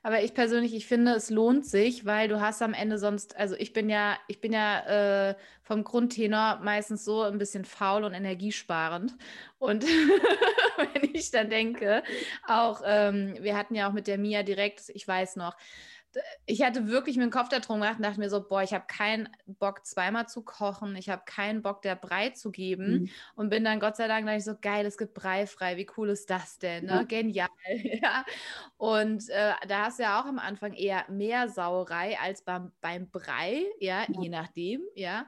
Aber 0.03 0.23
ich 0.23 0.33
persönlich, 0.33 0.75
ich 0.75 0.87
finde, 0.87 1.13
es 1.13 1.29
lohnt 1.29 1.67
sich, 1.67 2.07
weil 2.07 2.27
du 2.29 2.41
hast 2.41 2.63
am 2.63 2.73
Ende 2.73 2.99
sonst, 2.99 3.37
also 3.37 3.55
ich 3.57 3.75
bin 3.75 3.91
ja, 3.91 4.17
ich 4.29 4.41
bin 4.41 4.53
ja 4.53 5.31
äh, 5.31 5.35
vom 5.63 5.85
Grundtenor 5.85 6.61
meistens 6.63 7.05
so 7.05 7.23
ein 7.23 7.37
bisschen 7.37 7.67
faul 7.67 8.05
und 8.05 8.15
energiesparend. 8.15 9.15
Und 9.59 9.85
wenn 10.95 11.15
ich 11.15 11.31
dann 11.31 11.51
denke, 11.51 12.03
auch, 12.47 12.81
ähm, 12.85 13.37
wir 13.41 13.57
hatten 13.57 13.75
ja 13.75 13.89
auch 13.89 13.93
mit 13.93 14.07
der 14.07 14.17
Mia 14.17 14.43
direkt, 14.43 14.89
ich 14.95 15.07
weiß 15.07 15.37
noch, 15.37 15.55
ich 16.47 16.63
hatte 16.63 16.89
wirklich 16.89 17.17
mir 17.17 17.25
den 17.25 17.31
Kopf 17.31 17.49
da 17.49 17.61
drum 17.61 17.81
gemacht 17.81 17.99
und 17.99 18.03
dachte 18.05 18.19
mir 18.19 18.31
so, 18.31 18.47
boah, 18.47 18.63
ich 18.63 18.73
habe 18.73 18.85
keinen 18.87 19.29
Bock, 19.47 19.87
zweimal 19.87 20.29
zu 20.29 20.43
kochen. 20.43 20.97
Ich 20.97 21.09
habe 21.09 21.23
keinen 21.25 21.63
Bock, 21.63 21.83
der 21.83 21.95
Brei 21.95 22.31
zu 22.31 22.51
geben. 22.51 22.93
Mhm. 22.93 23.09
Und 23.37 23.51
bin 23.51 23.65
dann 23.65 23.81
Gott 23.81 23.97
sei 23.97 24.09
Dank 24.09 24.29
ich 24.31 24.45
so, 24.45 24.55
geil, 24.61 24.87
es 24.87 24.99
gibt 24.99 25.15
Brei 25.15 25.47
frei. 25.47 25.77
Wie 25.77 25.87
cool 25.97 26.11
ist 26.11 26.31
das 26.31 26.59
denn? 26.59 26.87
Ne? 26.87 26.93
Ja. 26.93 27.03
Genial. 27.05 27.49
ja. 28.03 28.25
Und 28.77 29.29
äh, 29.29 29.53
da 29.69 29.87
hast 29.87 29.99
du 29.99 30.05
ja 30.05 30.21
auch 30.21 30.27
am 30.27 30.39
Anfang 30.39 30.75
eher 30.75 31.05
mehr 31.09 31.49
Sauerei 31.49 32.19
als 32.19 32.43
beim, 32.43 32.73
beim 32.81 33.11
Brei, 33.11 33.65
ja, 33.79 34.03
ja. 34.09 34.21
je 34.21 34.29
nachdem, 34.29 34.83
ja. 34.95 35.27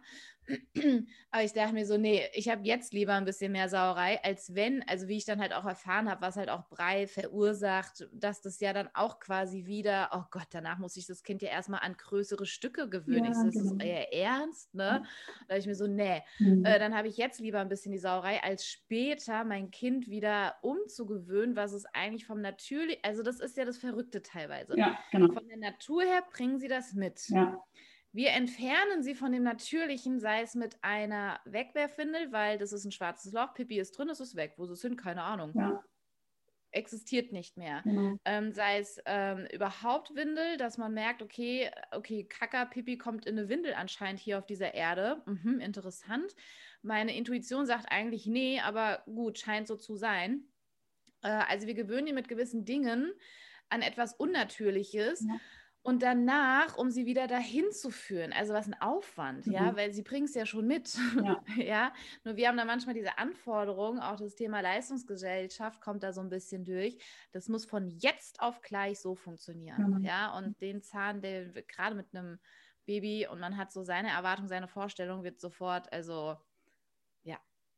Aber 1.31 1.45
ich 1.45 1.53
dachte 1.53 1.73
mir 1.73 1.87
so, 1.87 1.97
nee, 1.97 2.23
ich 2.35 2.49
habe 2.49 2.63
jetzt 2.65 2.93
lieber 2.93 3.15
ein 3.15 3.25
bisschen 3.25 3.53
mehr 3.53 3.69
Sauerei, 3.69 4.23
als 4.23 4.55
wenn, 4.55 4.83
also 4.89 5.09
wie 5.09 5.17
ich 5.17 5.25
dann 5.25 5.41
halt 5.41 5.53
auch 5.53 5.65
erfahren 5.65 6.11
habe, 6.11 6.21
was 6.21 6.37
halt 6.37 6.51
auch 6.51 6.69
Brei 6.69 7.07
verursacht, 7.07 8.09
dass 8.13 8.43
das 8.43 8.61
ja 8.61 8.73
dann 8.73 8.89
auch 8.95 9.19
quasi 9.19 9.65
wieder, 9.67 10.11
oh 10.13 10.25
Gott, 10.31 10.49
danach 10.51 10.79
muss 10.79 10.97
ich 10.97 11.07
das 11.07 11.23
Kind 11.23 11.43
ja 11.43 11.49
erstmal 11.49 11.81
an 11.81 11.97
größere 11.97 12.47
Stücke 12.47 12.89
gewöhnen. 12.89 13.25
Ja, 13.25 13.31
ich 13.31 13.37
so, 13.37 13.45
das 13.45 13.55
genau. 13.55 13.75
ist 13.77 13.83
eher 13.83 14.13
ernst, 14.13 14.75
ne? 14.75 15.05
Da 15.49 15.57
ich 15.57 15.67
mir 15.67 15.75
so, 15.75 15.87
nee, 15.87 16.23
mhm. 16.39 16.65
äh, 16.65 16.79
dann 16.79 16.95
habe 16.95 17.09
ich 17.09 17.17
jetzt 17.17 17.41
lieber 17.41 17.61
ein 17.61 17.69
bisschen 17.69 17.93
die 17.93 17.99
Sauerei, 17.99 18.43
als 18.43 18.67
später 18.67 19.45
mein 19.45 19.71
Kind 19.71 20.09
wieder 20.09 20.57
umzugewöhnen, 20.63 21.57
was 21.57 21.73
es 21.73 21.87
eigentlich 21.87 22.27
vom 22.27 22.41
natürlich, 22.41 22.99
also 23.05 23.23
das 23.23 23.41
ist 23.41 23.57
ja 23.57 23.65
das 23.65 23.79
Verrückte 23.79 24.23
teilweise. 24.23 24.77
Ja, 24.77 24.99
genau. 25.11 25.33
Von 25.33 25.49
der 25.49 25.59
Natur 25.59 26.03
her 26.03 26.23
bringen 26.31 26.59
sie 26.59 26.69
das 26.69 26.93
mit. 26.93 27.29
Ja. 27.29 27.63
Wir 28.13 28.31
entfernen 28.31 29.03
sie 29.03 29.15
von 29.15 29.33
dem 29.33 29.43
Natürlichen, 29.43 30.21
sei 30.21 30.43
es 30.43 30.55
mit 30.55 30.77
einer 30.83 31.41
Wegwerfwindel, 31.47 32.31
weil 32.31 32.59
das 32.59 32.73
ist 32.73 32.85
ein 32.85 32.93
schwarzes 32.93 33.33
Loch, 33.33 33.55
Pipi 33.55 33.79
ist 33.79 33.97
drin, 33.97 34.11
es 34.11 34.21
ist 34.21 34.37
weg. 34.37 34.55
Wo 34.59 34.65
ist 34.65 34.71
es 34.71 34.83
hin? 34.83 34.97
Keine 34.97 35.23
Ahnung. 35.23 35.53
Ja. 35.55 35.83
Existiert 36.73 37.33
nicht 37.33 37.57
mehr. 37.57 37.81
Genau. 37.85 38.19
Ähm, 38.27 38.53
sei 38.53 38.79
es 38.79 39.01
ähm, 39.07 39.47
überhaupt 39.51 40.15
Windel, 40.15 40.59
dass 40.59 40.77
man 40.77 40.93
merkt, 40.93 41.23
okay, 41.23 41.71
okay, 41.91 42.25
Kaka, 42.25 42.67
Pipi 42.67 42.99
kommt 42.99 43.25
in 43.25 43.39
eine 43.39 43.49
Windel 43.49 43.73
anscheinend 43.75 44.21
hier 44.21 44.39
auf 44.39 44.47
dieser 44.47 44.75
Erde. 44.75 45.23
Mhm, 45.27 45.61
interessant. 45.61 46.35
Meine 46.83 47.17
Intuition 47.17 47.65
sagt 47.65 47.87
eigentlich 47.91 48.27
nee, 48.27 48.61
aber 48.61 49.03
gut, 49.07 49.39
scheint 49.39 49.69
so 49.69 49.77
zu 49.77 49.97
sein. 49.97 50.45
Äh, 51.23 51.29
also 51.29 51.67
wir 51.67 51.75
gewöhnen 51.75 52.09
ihn 52.09 52.15
mit 52.15 52.29
gewissen 52.29 52.67
Dingen 52.67 53.11
an 53.71 53.81
etwas 53.81 54.13
Unnatürliches. 54.15 55.25
Ja 55.27 55.41
und 55.83 56.03
danach, 56.03 56.77
um 56.77 56.91
sie 56.91 57.07
wieder 57.07 57.27
dahin 57.27 57.71
zu 57.73 57.91
führen. 57.91 58.33
Also 58.33 58.55
was 58.55 58.67
ein 58.67 58.81
Aufwand, 58.81 59.47
mhm. 59.47 59.53
ja, 59.53 59.77
weil 59.77 59.93
sie 59.93 60.03
bringen 60.03 60.27
es 60.27 60.35
ja 60.35 60.47
schon 60.47 60.67
mit. 60.67 60.97
Ja. 61.23 61.43
ja. 61.57 61.93
Nur 62.25 62.37
wir 62.37 62.49
haben 62.49 62.57
da 62.57 62.65
manchmal 62.65 62.95
diese 62.95 63.19
Anforderungen, 63.19 64.01
auch 64.01 64.17
das 64.17 64.35
Thema 64.37 64.61
Leistungsgesellschaft 64.61 65.81
kommt 65.81 66.03
da 66.03 66.13
so 66.13 66.21
ein 66.21 66.29
bisschen 66.29 66.65
durch. 66.65 66.97
Das 67.33 67.49
muss 67.49 67.65
von 67.65 67.89
jetzt 67.89 68.41
auf 68.41 68.61
gleich 68.61 69.01
so 69.01 69.15
funktionieren. 69.15 69.99
Mhm. 69.99 70.05
Ja, 70.05 70.37
und 70.37 70.61
den 70.61 70.83
Zahn, 70.83 71.21
der 71.21 71.47
gerade 71.63 71.97
mit 71.97 72.15
einem 72.15 72.39
Baby 72.87 73.27
und 73.31 73.41
man 73.41 73.57
hat 73.57 73.73
so 73.73 73.83
seine 73.83 74.11
Erwartung, 74.11 74.49
seine 74.49 74.69
Vorstellung, 74.69 75.25
wird 75.25 75.41
sofort, 75.41 75.93
also 75.93 76.37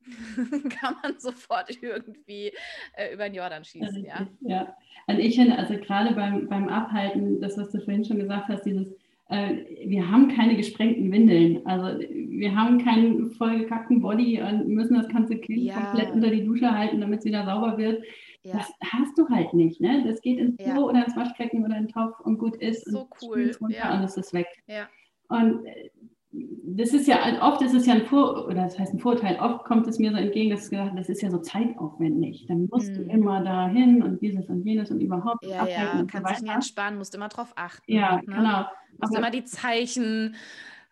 kann 0.80 0.96
man 1.02 1.18
sofort 1.18 1.70
irgendwie 1.82 2.52
äh, 2.94 3.14
über 3.14 3.24
den 3.24 3.34
Jordan 3.34 3.64
schießen. 3.64 4.04
Ja, 4.04 4.26
ja. 4.40 4.76
Also 5.06 5.20
ich 5.20 5.36
finde, 5.36 5.58
also 5.58 5.74
gerade 5.76 6.14
beim, 6.14 6.48
beim 6.48 6.68
Abhalten, 6.68 7.40
das, 7.40 7.58
was 7.58 7.70
du 7.70 7.80
vorhin 7.80 8.04
schon 8.04 8.18
gesagt 8.18 8.48
hast, 8.48 8.64
dieses, 8.64 8.94
äh, 9.28 9.64
wir 9.86 10.10
haben 10.10 10.28
keine 10.28 10.56
gesprengten 10.56 11.10
Windeln. 11.10 11.66
Also 11.66 11.98
wir 12.00 12.54
haben 12.54 12.82
keinen 12.82 13.30
vollgekackten 13.32 14.00
Body 14.00 14.40
und 14.40 14.68
müssen 14.68 14.94
das 14.94 15.08
ganze 15.08 15.36
Kind 15.36 15.62
ja. 15.62 15.80
komplett 15.80 16.12
unter 16.12 16.30
die 16.30 16.44
Dusche 16.44 16.70
halten, 16.70 17.00
damit 17.00 17.20
es 17.20 17.24
wieder 17.24 17.44
sauber 17.44 17.78
wird. 17.78 18.04
Ja. 18.42 18.58
Das 18.58 18.70
hast 18.92 19.16
du 19.16 19.28
halt 19.30 19.54
nicht, 19.54 19.80
ne? 19.80 20.04
Das 20.06 20.20
geht 20.20 20.38
ins 20.38 20.58
Klo 20.58 20.66
ja. 20.66 20.78
oder 20.80 21.04
ins 21.06 21.16
Waschbecken 21.16 21.64
oder 21.64 21.76
in 21.76 21.86
den 21.86 21.92
Topf 21.92 22.20
und 22.20 22.38
gut 22.38 22.56
ist. 22.56 22.84
So 22.84 23.08
cool. 23.22 23.50
Runter 23.58 23.76
ja. 23.76 23.96
Und 23.96 24.04
es 24.04 24.18
ist 24.18 24.34
weg. 24.34 24.48
Ja. 24.66 24.86
Und 25.28 25.64
äh, 25.64 25.90
das 26.76 26.92
ist 26.92 27.06
ja, 27.06 27.18
oft 27.42 27.62
ist 27.62 27.74
es 27.74 27.86
ja 27.86 27.94
ein 27.94 28.04
Vor 28.06 28.46
oder 28.46 28.64
das 28.64 28.78
heißt 28.78 28.94
ein 28.94 28.98
Vorteil, 28.98 29.38
oft 29.40 29.64
kommt 29.64 29.86
es 29.86 29.98
mir 29.98 30.10
so 30.10 30.16
entgegen, 30.16 30.50
dass 30.50 30.70
gesagt, 30.70 30.98
das 30.98 31.08
ist 31.08 31.22
ja 31.22 31.30
so 31.30 31.38
zeitaufwendig. 31.38 32.46
Dann 32.48 32.68
musst 32.70 32.88
hm. 32.88 32.94
du 32.94 33.12
immer 33.12 33.42
dahin 33.42 34.02
und 34.02 34.20
dieses 34.20 34.48
und 34.48 34.64
jenes 34.64 34.90
und 34.90 35.00
überhaupt. 35.00 35.44
Ja, 35.44 35.66
ja, 35.66 36.04
kannst 36.10 36.30
dich 36.30 36.42
nicht 36.42 36.54
entspannen, 36.54 36.98
musst 36.98 37.14
immer 37.14 37.28
drauf 37.28 37.52
achten. 37.56 37.92
Ja, 37.92 38.16
ne? 38.16 38.22
genau. 38.26 38.64
Musst 38.98 39.12
Aber, 39.12 39.18
immer 39.18 39.30
die 39.30 39.44
Zeichen 39.44 40.34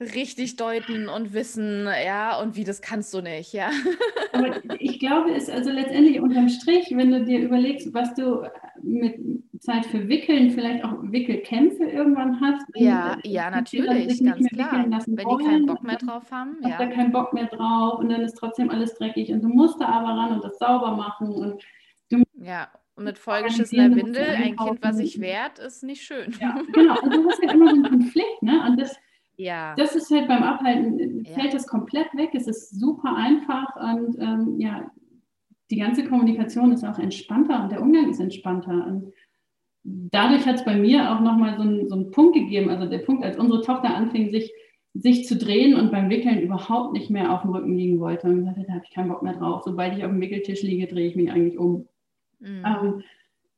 richtig 0.01 0.57
deuten 0.57 1.09
und 1.09 1.32
wissen, 1.32 1.86
ja, 2.05 2.40
und 2.40 2.57
wie 2.57 2.64
das 2.64 2.80
kannst 2.80 3.12
du 3.14 3.20
nicht, 3.20 3.53
ja. 3.53 3.70
Aber 4.32 4.57
ich 4.78 4.99
glaube, 4.99 5.32
es 5.34 5.49
also 5.49 5.70
letztendlich 5.70 6.20
unterm 6.20 6.49
Strich, 6.49 6.93
wenn 6.95 7.11
du 7.11 7.24
dir 7.24 7.40
überlegst, 7.40 7.93
was 7.95 8.14
du 8.14 8.43
mit 8.82 9.16
Zeit 9.62 9.86
für 9.86 10.08
Wickeln, 10.08 10.50
vielleicht 10.50 10.84
auch 10.84 10.96
Wickelkämpfe 11.02 11.84
irgendwann 11.84 12.40
hast. 12.40 12.66
Ja, 12.74 13.16
ja, 13.22 13.48
natürlich, 13.48 14.20
ganz 14.20 14.48
klar. 14.48 14.84
Wenn 15.06 15.16
die 15.16 15.44
keinen 15.44 15.66
Bock 15.66 15.84
mehr 15.84 15.98
drauf 15.98 16.32
haben. 16.32 16.56
Ja. 16.62 16.78
da 16.78 16.86
keinen 16.88 17.12
Bock 17.12 17.32
mehr 17.32 17.46
drauf 17.46 18.00
und 18.00 18.08
dann 18.08 18.22
ist 18.22 18.34
trotzdem 18.34 18.70
alles 18.70 18.94
dreckig 18.94 19.30
und 19.30 19.40
du 19.40 19.48
musst 19.48 19.80
da 19.80 19.86
aber 19.86 20.08
ran 20.08 20.32
und 20.32 20.42
das 20.42 20.58
sauber 20.58 20.96
machen 20.96 21.28
und 21.28 21.62
du 22.10 22.24
Ja, 22.34 22.70
und 22.96 23.04
mit 23.04 23.18
vollgeschissener 23.18 23.94
Windel, 23.94 24.24
ein 24.24 24.56
Kind, 24.56 24.82
was 24.82 24.96
sich 24.96 25.20
wehrt, 25.20 25.60
ist 25.60 25.84
nicht 25.84 26.02
schön. 26.02 26.34
Ja, 26.40 26.60
genau. 26.72 27.00
Und 27.00 27.14
du 27.14 27.28
hast 27.28 27.40
halt 27.40 27.52
immer 27.52 27.68
so 27.68 27.76
einen 27.76 27.88
Konflikt, 27.88 28.42
ne? 28.42 28.64
Und 28.66 28.80
das, 28.80 28.96
ja. 29.36 29.76
das 29.76 29.94
ist 29.94 30.10
halt 30.10 30.26
beim 30.26 30.42
Abhalten, 30.42 31.24
fällt 31.24 31.46
ja. 31.46 31.52
das 31.52 31.68
komplett 31.68 32.12
weg. 32.16 32.30
Es 32.32 32.48
ist 32.48 32.80
super 32.80 33.14
einfach 33.14 33.76
und 33.76 34.18
ähm, 34.18 34.58
ja, 34.58 34.90
die 35.70 35.78
ganze 35.78 36.04
Kommunikation 36.04 36.72
ist 36.72 36.84
auch 36.84 36.98
entspannter 36.98 37.62
und 37.62 37.70
der 37.70 37.80
Umgang 37.80 38.10
ist 38.10 38.18
entspannter. 38.18 38.86
Und 38.88 39.12
dadurch 39.84 40.46
hat 40.46 40.56
es 40.56 40.64
bei 40.64 40.76
mir 40.76 41.12
auch 41.12 41.20
nochmal 41.20 41.56
so, 41.56 41.62
ein, 41.62 41.88
so 41.88 41.94
einen 41.94 42.10
Punkt 42.10 42.34
gegeben, 42.34 42.70
also 42.70 42.86
der 42.86 42.98
Punkt, 42.98 43.24
als 43.24 43.38
unsere 43.38 43.62
Tochter 43.62 43.94
anfing, 43.94 44.30
sich, 44.30 44.52
sich 44.94 45.26
zu 45.26 45.36
drehen 45.36 45.74
und 45.74 45.90
beim 45.90 46.10
Wickeln 46.10 46.40
überhaupt 46.40 46.92
nicht 46.92 47.10
mehr 47.10 47.32
auf 47.32 47.42
dem 47.42 47.50
Rücken 47.50 47.76
liegen 47.76 47.98
wollte. 47.98 48.28
Und 48.28 48.44
dachte, 48.44 48.64
da 48.66 48.74
habe 48.74 48.84
ich 48.86 48.94
keinen 48.94 49.08
Bock 49.08 49.22
mehr 49.22 49.34
drauf. 49.34 49.62
Sobald 49.64 49.96
ich 49.96 50.04
auf 50.04 50.10
dem 50.10 50.20
Wickeltisch 50.20 50.62
liege, 50.62 50.86
drehe 50.86 51.08
ich 51.08 51.16
mich 51.16 51.30
eigentlich 51.30 51.58
um. 51.58 51.88
Mhm. 52.40 52.64
Ähm, 52.64 53.02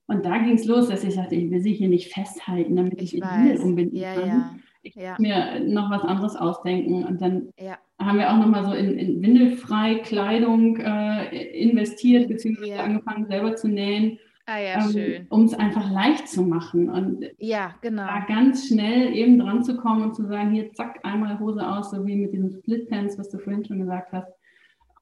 und 0.07 0.25
da 0.25 0.39
ging 0.39 0.55
es 0.55 0.67
los, 0.67 0.89
dass 0.89 1.05
ich 1.05 1.15
sagte, 1.15 1.35
ich 1.35 1.51
will 1.51 1.61
sie 1.61 1.73
hier 1.73 1.89
nicht 1.89 2.13
festhalten, 2.13 2.77
damit 2.77 3.01
ich, 3.01 3.15
ich 3.15 3.23
die 3.23 3.59
umbinden 3.59 3.97
ja, 3.97 4.15
kann. 4.15 4.29
Ja. 4.29 4.55
Ich 4.83 4.95
ja. 4.97 5.17
mir 5.19 5.61
noch 5.61 5.91
was 5.91 6.03
anderes 6.03 6.37
ausdenken. 6.37 7.05
Und 7.05 7.23
dann 7.23 7.49
ja. 7.59 7.79
haben 7.99 8.19
wir 8.19 8.31
auch 8.31 8.37
nochmal 8.37 8.65
so 8.65 8.73
in, 8.73 8.99
in 8.99 9.23
windelfrei 9.23 9.97
Kleidung 9.97 10.77
äh, 10.77 11.59
investiert, 11.59 12.29
beziehungsweise 12.29 12.75
ja. 12.75 12.83
angefangen 12.83 13.27
selber 13.27 13.57
zu 13.57 13.69
nähen. 13.69 14.19
Ah 14.47 14.59
ja, 14.59 14.75
ähm, 14.75 14.93
schön. 14.93 15.27
Um 15.31 15.45
es 15.45 15.55
einfach 15.55 15.91
leicht 15.91 16.29
zu 16.29 16.43
machen 16.43 16.91
und 16.91 17.25
ja, 17.39 17.75
genau. 17.81 18.07
da 18.07 18.21
ganz 18.27 18.69
schnell 18.69 19.15
eben 19.15 19.39
dran 19.39 19.65
zu 19.65 19.77
kommen 19.77 20.03
und 20.03 20.15
zu 20.15 20.27
sagen, 20.27 20.51
hier 20.51 20.73
zack, 20.75 21.01
einmal 21.03 21.41
Hose 21.41 21.67
aus, 21.67 21.91
so 21.91 22.07
wie 22.07 22.17
mit 22.17 22.33
diesen 22.33 22.53
Splitpants, 22.53 23.19
was 23.19 23.31
du 23.31 23.39
vorhin 23.39 23.65
schon 23.65 23.79
gesagt 23.79 24.13
hast. 24.13 24.31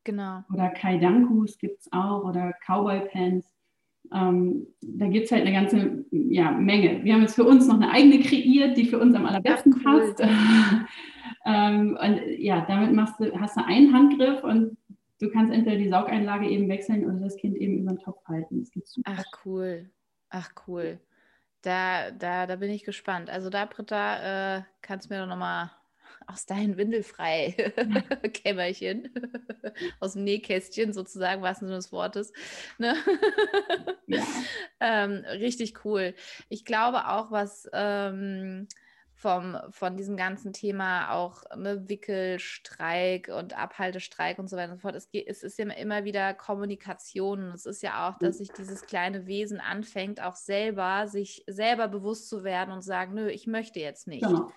Genau. 0.05 0.43
Oder 0.53 0.71
Kaidankus 0.71 1.59
gibt 1.59 1.81
es 1.81 1.93
auch 1.93 2.25
oder 2.25 2.53
Cowboy-Pants. 2.67 3.53
ähm, 4.13 4.67
da 4.81 5.07
gibt 5.07 5.27
es 5.27 5.33
halt 5.33 5.43
eine 5.43 5.53
ganze 5.53 6.05
ja, 6.11 6.53
Menge. 6.53 7.03
Wir 7.03 7.15
haben 7.15 7.23
jetzt 7.23 7.35
für 7.35 7.45
uns 7.45 7.67
noch 7.67 7.77
eine 7.77 7.91
eigene 7.91 8.21
kreiert, 8.21 8.77
die 8.77 8.85
für 8.85 8.99
uns 8.99 9.15
am 9.15 9.27
allerbesten 9.27 9.75
Ach, 9.79 9.93
cool. 9.93 10.15
passt. 10.15 10.21
ähm, 11.47 11.99
und 12.01 12.21
ja, 12.39 12.65
damit 12.67 12.93
machst 12.93 13.19
du, 13.19 13.33
hast 13.41 13.57
du 13.57 13.65
einen 13.65 13.93
Handgriff 13.93 14.45
und 14.45 14.77
du 15.23 15.31
kannst 15.31 15.53
entweder 15.53 15.77
die 15.77 15.89
Saugeinlage 15.89 16.49
eben 16.49 16.69
wechseln 16.69 17.05
oder 17.05 17.21
das 17.21 17.37
Kind 17.37 17.57
eben 17.57 17.79
über 17.79 17.93
den 17.93 18.01
Topf 18.01 18.27
halten. 18.27 18.69
Ach 19.05 19.25
cool. 19.45 19.89
Ach 20.29 20.51
cool. 20.67 20.99
Da, 21.63 22.11
da, 22.11 22.47
da 22.47 22.57
bin 22.57 22.71
ich 22.71 22.83
gespannt. 22.83 23.31
Also 23.31 23.49
da, 23.49 23.67
Britta, 23.67 24.57
äh, 24.57 24.63
kannst 24.83 25.09
du 25.09 25.15
mir 25.15 25.21
doch 25.21 25.29
nochmal 25.29 25.71
aus 26.27 26.45
deinem 26.45 26.77
windelfrei 26.77 27.53
Kämmerchen, 28.35 29.11
aus 30.01 30.15
dem 30.15 30.25
Nähkästchen 30.25 30.93
sozusagen, 30.93 31.43
was 31.43 31.61
Sinne 31.61 31.77
des 31.77 31.93
Wortes. 31.93 32.33
Ne? 32.79 32.97
Ja. 34.09 34.27
ähm, 34.81 35.25
richtig 35.25 35.85
cool. 35.85 36.15
Ich 36.49 36.65
glaube 36.65 37.09
auch, 37.09 37.31
was 37.31 37.69
ähm, 37.73 38.67
vom, 39.23 39.57
von 39.71 39.97
diesem 39.97 40.17
ganzen 40.17 40.53
Thema 40.53 41.13
auch 41.13 41.45
ne, 41.57 41.89
Wickelstreik 41.89 43.29
und 43.29 43.57
Abhaltestreik 43.57 44.41
und 44.41 44.51
so 44.51 44.57
weiter 44.57 44.73
und 44.73 44.79
so 44.79 44.83
fort. 44.83 44.97
Es, 44.97 45.09
es 45.13 45.45
ist 45.45 45.59
ja 45.61 45.71
immer 45.71 46.03
wieder 46.03 46.35
Kommunikation. 46.35 47.45
Und 47.45 47.55
es 47.55 47.65
ist 47.65 47.85
ja 47.85 48.09
auch, 48.09 48.19
dass 48.19 48.39
sich 48.39 48.51
dieses 48.51 48.83
kleine 48.83 49.27
Wesen 49.27 49.61
anfängt, 49.61 50.21
auch 50.21 50.35
selber, 50.35 51.07
sich 51.07 51.45
selber 51.47 51.87
bewusst 51.87 52.29
zu 52.29 52.43
werden 52.43 52.75
und 52.75 52.83
sagen, 52.83 53.15
nö, 53.15 53.29
ich 53.29 53.47
möchte 53.47 53.79
jetzt 53.79 54.09
nicht. 54.09 54.25
Genau. 54.25 54.51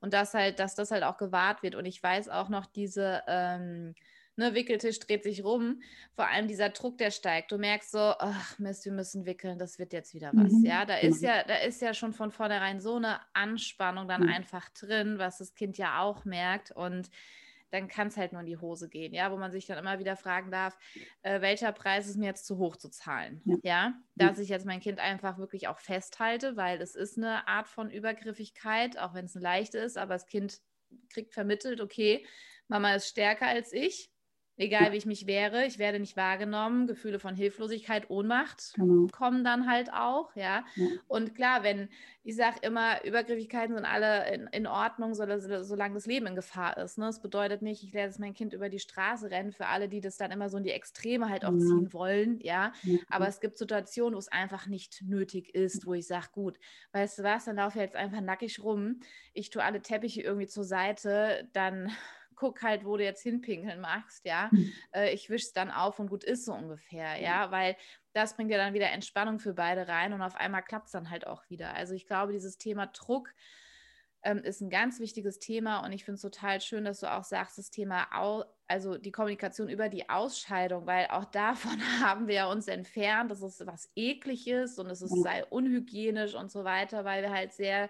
Und 0.00 0.14
dass 0.14 0.32
halt, 0.32 0.60
dass 0.60 0.76
das 0.76 0.92
halt 0.92 1.02
auch 1.02 1.16
gewahrt 1.16 1.64
wird. 1.64 1.74
Und 1.74 1.84
ich 1.84 2.00
weiß 2.00 2.28
auch 2.28 2.48
noch 2.48 2.66
diese 2.66 3.24
ähm, 3.26 3.96
ne, 4.36 4.54
Wickeltisch 4.54 4.98
dreht 5.00 5.22
sich 5.22 5.44
rum. 5.44 5.82
Vor 6.14 6.28
allem 6.28 6.48
dieser 6.48 6.70
Druck, 6.70 6.98
der 6.98 7.10
steigt. 7.10 7.52
Du 7.52 7.58
merkst 7.58 7.90
so, 7.90 7.98
ach 7.98 8.58
Mist, 8.58 8.84
wir 8.84 8.92
müssen 8.92 9.26
wickeln, 9.26 9.58
das 9.58 9.78
wird 9.78 9.92
jetzt 9.92 10.14
wieder 10.14 10.30
was. 10.34 10.52
Mhm. 10.52 10.64
Ja, 10.64 10.84
da 10.84 10.96
ist 10.96 11.20
genau. 11.20 11.34
ja, 11.34 11.44
da 11.44 11.56
ist 11.56 11.80
ja 11.80 11.94
schon 11.94 12.12
von 12.12 12.30
vornherein 12.30 12.80
so 12.80 12.96
eine 12.96 13.20
Anspannung 13.32 14.08
dann 14.08 14.22
mhm. 14.22 14.28
einfach 14.28 14.68
drin, 14.70 15.18
was 15.18 15.38
das 15.38 15.54
Kind 15.54 15.78
ja 15.78 16.00
auch 16.00 16.24
merkt. 16.24 16.70
Und 16.70 17.10
dann 17.74 17.88
kann 17.88 18.06
es 18.06 18.16
halt 18.16 18.30
nur 18.32 18.40
in 18.40 18.46
die 18.46 18.56
Hose 18.56 18.88
gehen, 18.88 19.12
ja, 19.12 19.32
wo 19.32 19.36
man 19.36 19.50
sich 19.50 19.66
dann 19.66 19.78
immer 19.78 19.98
wieder 19.98 20.16
fragen 20.16 20.52
darf, 20.52 20.78
äh, 21.22 21.40
welcher 21.40 21.72
Preis 21.72 22.06
ist 22.06 22.16
mir 22.16 22.26
jetzt 22.26 22.46
zu 22.46 22.56
hoch 22.56 22.76
zu 22.76 22.88
zahlen, 22.88 23.42
ja. 23.44 23.58
ja, 23.64 23.94
dass 24.14 24.38
ich 24.38 24.48
jetzt 24.48 24.64
mein 24.64 24.78
Kind 24.78 25.00
einfach 25.00 25.38
wirklich 25.38 25.66
auch 25.66 25.80
festhalte, 25.80 26.56
weil 26.56 26.80
es 26.80 26.94
ist 26.94 27.18
eine 27.18 27.48
Art 27.48 27.66
von 27.66 27.90
Übergriffigkeit, 27.90 28.96
auch 28.96 29.12
wenn 29.14 29.24
es 29.24 29.34
eine 29.34 29.42
leichte 29.42 29.78
ist, 29.78 29.98
aber 29.98 30.14
das 30.14 30.26
Kind 30.26 30.60
kriegt 31.12 31.34
vermittelt, 31.34 31.80
okay, 31.80 32.24
Mama 32.68 32.94
ist 32.94 33.08
stärker 33.08 33.48
als 33.48 33.72
ich, 33.72 34.13
Egal 34.56 34.92
wie 34.92 34.96
ich 34.96 35.06
mich 35.06 35.26
wehre, 35.26 35.66
ich 35.66 35.80
werde 35.80 35.98
nicht 35.98 36.16
wahrgenommen. 36.16 36.86
Gefühle 36.86 37.18
von 37.18 37.34
Hilflosigkeit, 37.34 38.08
Ohnmacht 38.08 38.74
genau. 38.74 39.08
kommen 39.08 39.42
dann 39.42 39.68
halt 39.68 39.92
auch, 39.92 40.34
ja? 40.36 40.64
ja. 40.76 40.86
Und 41.08 41.34
klar, 41.34 41.64
wenn 41.64 41.88
ich 42.22 42.36
sage 42.36 42.58
immer, 42.62 43.04
Übergriffigkeiten 43.04 43.74
sind 43.74 43.84
alle 43.84 44.32
in, 44.32 44.46
in 44.46 44.66
Ordnung, 44.66 45.14
solange, 45.14 45.64
solange 45.64 45.94
das 45.94 46.06
Leben 46.06 46.26
in 46.26 46.36
Gefahr 46.36 46.78
ist. 46.78 46.98
Ne? 46.98 47.06
Das 47.06 47.20
bedeutet 47.20 47.62
nicht, 47.62 47.82
ich 47.82 47.92
lasse 47.92 48.20
mein 48.20 48.32
Kind 48.32 48.54
über 48.54 48.68
die 48.68 48.78
Straße 48.78 49.30
rennen, 49.30 49.52
für 49.52 49.66
alle, 49.66 49.88
die 49.88 50.00
das 50.00 50.16
dann 50.16 50.30
immer 50.30 50.48
so 50.48 50.56
in 50.56 50.64
die 50.64 50.70
Extreme 50.70 51.28
halt 51.28 51.44
auch 51.44 51.52
ja. 51.52 51.58
ziehen 51.58 51.92
wollen, 51.92 52.38
ja. 52.40 52.72
ja. 52.84 52.98
Aber 53.10 53.26
es 53.26 53.40
gibt 53.40 53.58
Situationen, 53.58 54.14
wo 54.14 54.18
es 54.18 54.28
einfach 54.28 54.66
nicht 54.68 55.02
nötig 55.02 55.54
ist, 55.54 55.84
wo 55.84 55.94
ich 55.94 56.06
sage, 56.06 56.28
gut, 56.32 56.58
weißt 56.92 57.18
du 57.18 57.22
was, 57.24 57.44
dann 57.44 57.56
laufe 57.56 57.78
ich 57.78 57.84
jetzt 57.84 57.96
einfach 57.96 58.20
nackig 58.20 58.62
rum, 58.62 59.00
ich 59.32 59.50
tue 59.50 59.62
alle 59.62 59.82
Teppiche 59.82 60.22
irgendwie 60.22 60.46
zur 60.46 60.64
Seite, 60.64 61.48
dann 61.52 61.90
guck 62.44 62.62
halt, 62.62 62.84
wo 62.84 62.98
du 62.98 63.04
jetzt 63.04 63.22
hinpinkeln 63.22 63.80
machst, 63.80 64.26
ja. 64.26 64.50
Mhm. 64.52 64.70
Äh, 64.94 65.14
ich 65.14 65.30
wische 65.30 65.46
es 65.46 65.52
dann 65.54 65.70
auf 65.70 65.98
und 65.98 66.10
gut 66.10 66.24
ist 66.24 66.44
so 66.44 66.52
ungefähr, 66.52 67.18
ja, 67.18 67.50
weil 67.50 67.74
das 68.12 68.36
bringt 68.36 68.50
ja 68.50 68.58
dann 68.58 68.74
wieder 68.74 68.90
Entspannung 68.90 69.38
für 69.38 69.54
beide 69.54 69.88
rein 69.88 70.12
und 70.12 70.20
auf 70.20 70.36
einmal 70.36 70.62
klappt 70.62 70.86
es 70.86 70.92
dann 70.92 71.08
halt 71.08 71.26
auch 71.26 71.48
wieder. 71.48 71.74
Also 71.74 71.94
ich 71.94 72.06
glaube, 72.06 72.32
dieses 72.32 72.58
Thema 72.58 72.86
Druck 72.88 73.32
ähm, 74.22 74.38
ist 74.38 74.60
ein 74.60 74.68
ganz 74.68 75.00
wichtiges 75.00 75.38
Thema 75.38 75.78
und 75.86 75.92
ich 75.92 76.04
finde 76.04 76.16
es 76.16 76.20
total 76.20 76.60
schön, 76.60 76.84
dass 76.84 77.00
du 77.00 77.10
auch 77.10 77.24
sagst, 77.24 77.56
das 77.56 77.70
Thema, 77.70 78.06
Au 78.12 78.44
also 78.66 78.98
die 78.98 79.12
Kommunikation 79.12 79.68
über 79.70 79.88
die 79.88 80.08
Ausscheidung, 80.10 80.86
weil 80.86 81.06
auch 81.08 81.24
davon 81.24 81.78
haben 82.02 82.28
wir 82.28 82.48
uns 82.48 82.68
entfernt, 82.68 83.30
dass 83.30 83.40
es 83.40 83.66
was 83.66 83.90
ekliges 83.96 84.78
und 84.78 84.90
es 84.90 85.00
ist, 85.00 85.22
sei 85.22 85.46
unhygienisch 85.46 86.34
und 86.34 86.50
so 86.50 86.64
weiter, 86.64 87.06
weil 87.06 87.22
wir 87.22 87.32
halt 87.32 87.54
sehr 87.54 87.88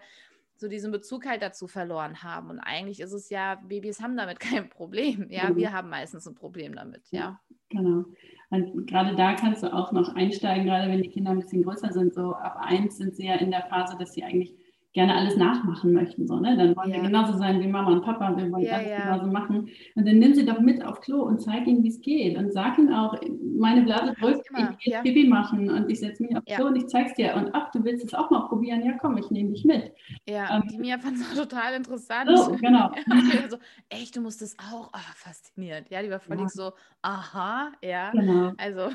so 0.56 0.68
diesen 0.68 0.92
Bezug 0.92 1.26
halt 1.26 1.42
dazu 1.42 1.66
verloren 1.66 2.22
haben. 2.22 2.50
Und 2.50 2.60
eigentlich 2.60 3.00
ist 3.00 3.12
es 3.12 3.30
ja, 3.30 3.56
Babys 3.56 4.00
haben 4.00 4.16
damit 4.16 4.40
kein 4.40 4.68
Problem. 4.68 5.28
Ja, 5.30 5.50
mhm. 5.50 5.56
wir 5.56 5.72
haben 5.72 5.90
meistens 5.90 6.26
ein 6.26 6.34
Problem 6.34 6.74
damit. 6.74 7.02
Ja, 7.10 7.40
genau. 7.68 8.04
Und 8.50 8.86
gerade 8.86 9.16
da 9.16 9.34
kannst 9.34 9.62
du 9.62 9.72
auch 9.72 9.90
noch 9.92 10.14
einsteigen, 10.14 10.66
gerade 10.66 10.90
wenn 10.90 11.02
die 11.02 11.08
Kinder 11.08 11.32
ein 11.32 11.40
bisschen 11.40 11.62
größer 11.62 11.92
sind. 11.92 12.14
So 12.14 12.34
ab 12.34 12.56
eins 12.60 12.96
sind 12.96 13.16
sie 13.16 13.26
ja 13.26 13.34
in 13.34 13.50
der 13.50 13.62
Phase, 13.62 13.96
dass 13.98 14.12
sie 14.12 14.22
eigentlich 14.22 14.54
gerne 14.94 15.14
alles 15.14 15.36
nachmachen 15.36 15.92
möchten. 15.92 16.26
So, 16.26 16.38
ne? 16.38 16.56
Dann 16.56 16.76
wollen 16.76 16.90
ja. 16.90 16.96
wir 16.96 17.02
genauso 17.02 17.36
sein 17.36 17.60
wie 17.60 17.66
Mama 17.66 17.92
und 17.92 18.04
Papa, 18.04 18.36
wir 18.36 18.50
wollen 18.50 18.64
ja, 18.64 18.76
alles 18.76 18.90
ja. 18.90 19.00
genauso 19.00 19.26
machen. 19.26 19.68
Und 19.96 20.06
dann 20.06 20.18
nimm 20.18 20.34
sie 20.34 20.46
doch 20.46 20.60
mit 20.60 20.84
auf 20.84 21.00
Klo 21.00 21.22
und 21.22 21.42
zeig 21.42 21.66
ihnen, 21.66 21.82
wie 21.82 21.88
es 21.88 22.00
geht. 22.00 22.38
Und 22.38 22.52
sag 22.52 22.78
ihnen 22.78 22.94
auch, 22.94 23.20
meine 23.58 23.82
Blase 23.82 24.14
drückt, 24.20 24.48
ich 24.56 24.78
gehe 24.78 25.02
Pipi 25.02 25.28
machen 25.28 25.68
und 25.68 25.90
ich 25.90 25.98
setze 25.98 26.22
mich 26.22 26.36
auf 26.36 26.44
Klo 26.44 26.66
und 26.66 26.76
ich 26.76 26.86
zeig's 26.86 27.14
dir. 27.14 27.34
Und 27.34 27.50
ach, 27.52 27.72
du 27.72 27.82
willst 27.82 28.04
es 28.04 28.14
auch 28.14 28.30
mal 28.30 28.46
probieren? 28.46 28.84
Ja, 28.84 28.92
komm, 29.00 29.18
ich 29.18 29.30
nehme 29.30 29.50
dich 29.50 29.64
mit. 29.64 29.92
Ja, 30.28 30.56
ähm, 30.56 30.68
die 30.70 30.78
Mia 30.78 30.96
fand 30.98 31.18
es 31.18 31.34
total 31.34 31.74
interessant. 31.74 32.30
Oh, 32.32 32.56
genau. 32.60 32.92
so, 33.50 33.56
echt, 33.88 34.14
du 34.14 34.20
musst 34.20 34.42
es 34.42 34.56
auch? 34.58 34.90
Oh, 34.94 35.12
faszinierend. 35.16 35.90
Ja, 35.90 36.02
die 36.02 36.10
war 36.10 36.20
völlig 36.20 36.48
so, 36.50 36.72
aha, 37.02 37.72
ja. 37.82 38.12
Genau. 38.12 38.52
Also. 38.58 38.90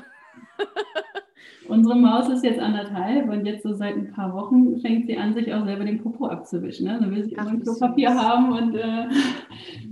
Unsere 1.68 1.94
Maus 1.96 2.28
ist 2.28 2.42
jetzt 2.42 2.58
anderthalb 2.58 3.28
und 3.28 3.46
jetzt 3.46 3.62
so 3.62 3.72
seit 3.72 3.94
ein 3.94 4.10
paar 4.10 4.34
Wochen 4.34 4.80
fängt 4.80 5.06
sie 5.06 5.16
an, 5.16 5.34
sich 5.34 5.54
auch 5.54 5.64
selber 5.64 5.84
den 5.84 6.02
Popo 6.02 6.26
abzuwischen. 6.26 6.86
Ne? 6.86 6.98
Dann 7.00 7.14
will 7.14 7.24
sie 7.24 7.32
immer 7.32 7.56
Klopapier 7.60 8.12
haben 8.12 8.52
und 8.52 8.74
äh, 8.74 9.06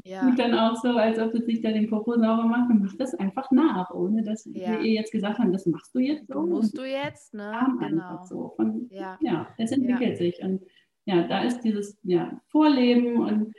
ja. 0.05 0.23
tut 0.23 0.39
dann 0.39 0.55
auch 0.55 0.75
so, 0.77 0.89
als 0.89 1.21
ob 1.21 1.31
sie 1.33 1.45
sich 1.45 1.61
da 1.61 1.71
den 1.71 1.89
Popo 1.89 2.19
sauber 2.19 2.45
macht 2.45 2.69
und 2.71 2.83
macht 2.83 3.01
das 3.01 3.15
einfach 3.15 3.51
nach, 3.53 3.91
ohne 3.93 4.25
dass 4.25 4.45
ja. 4.47 4.73
wir 4.73 4.81
ihr 4.81 4.95
jetzt 4.95 5.13
gesagt 5.13 5.39
haben, 5.39 5.53
das 5.53 5.67
machst 5.67 5.95
du 5.95 6.01
jetzt 6.01 6.27
so. 6.27 6.43
Musst 6.43 6.77
du 6.77 6.83
jetzt, 6.83 7.33
ne? 7.33 7.53
Genau. 7.79 8.25
So. 8.25 8.55
Und, 8.59 8.91
ja. 8.91 9.17
ja, 9.21 9.47
es 9.57 9.71
entwickelt 9.71 10.19
sich. 10.19 10.43
Und 10.43 10.63
ja, 11.05 11.29
da 11.29 11.43
ist 11.43 11.61
dieses 11.61 11.97
ja, 12.03 12.41
Vorleben 12.49 13.19
und 13.21 13.55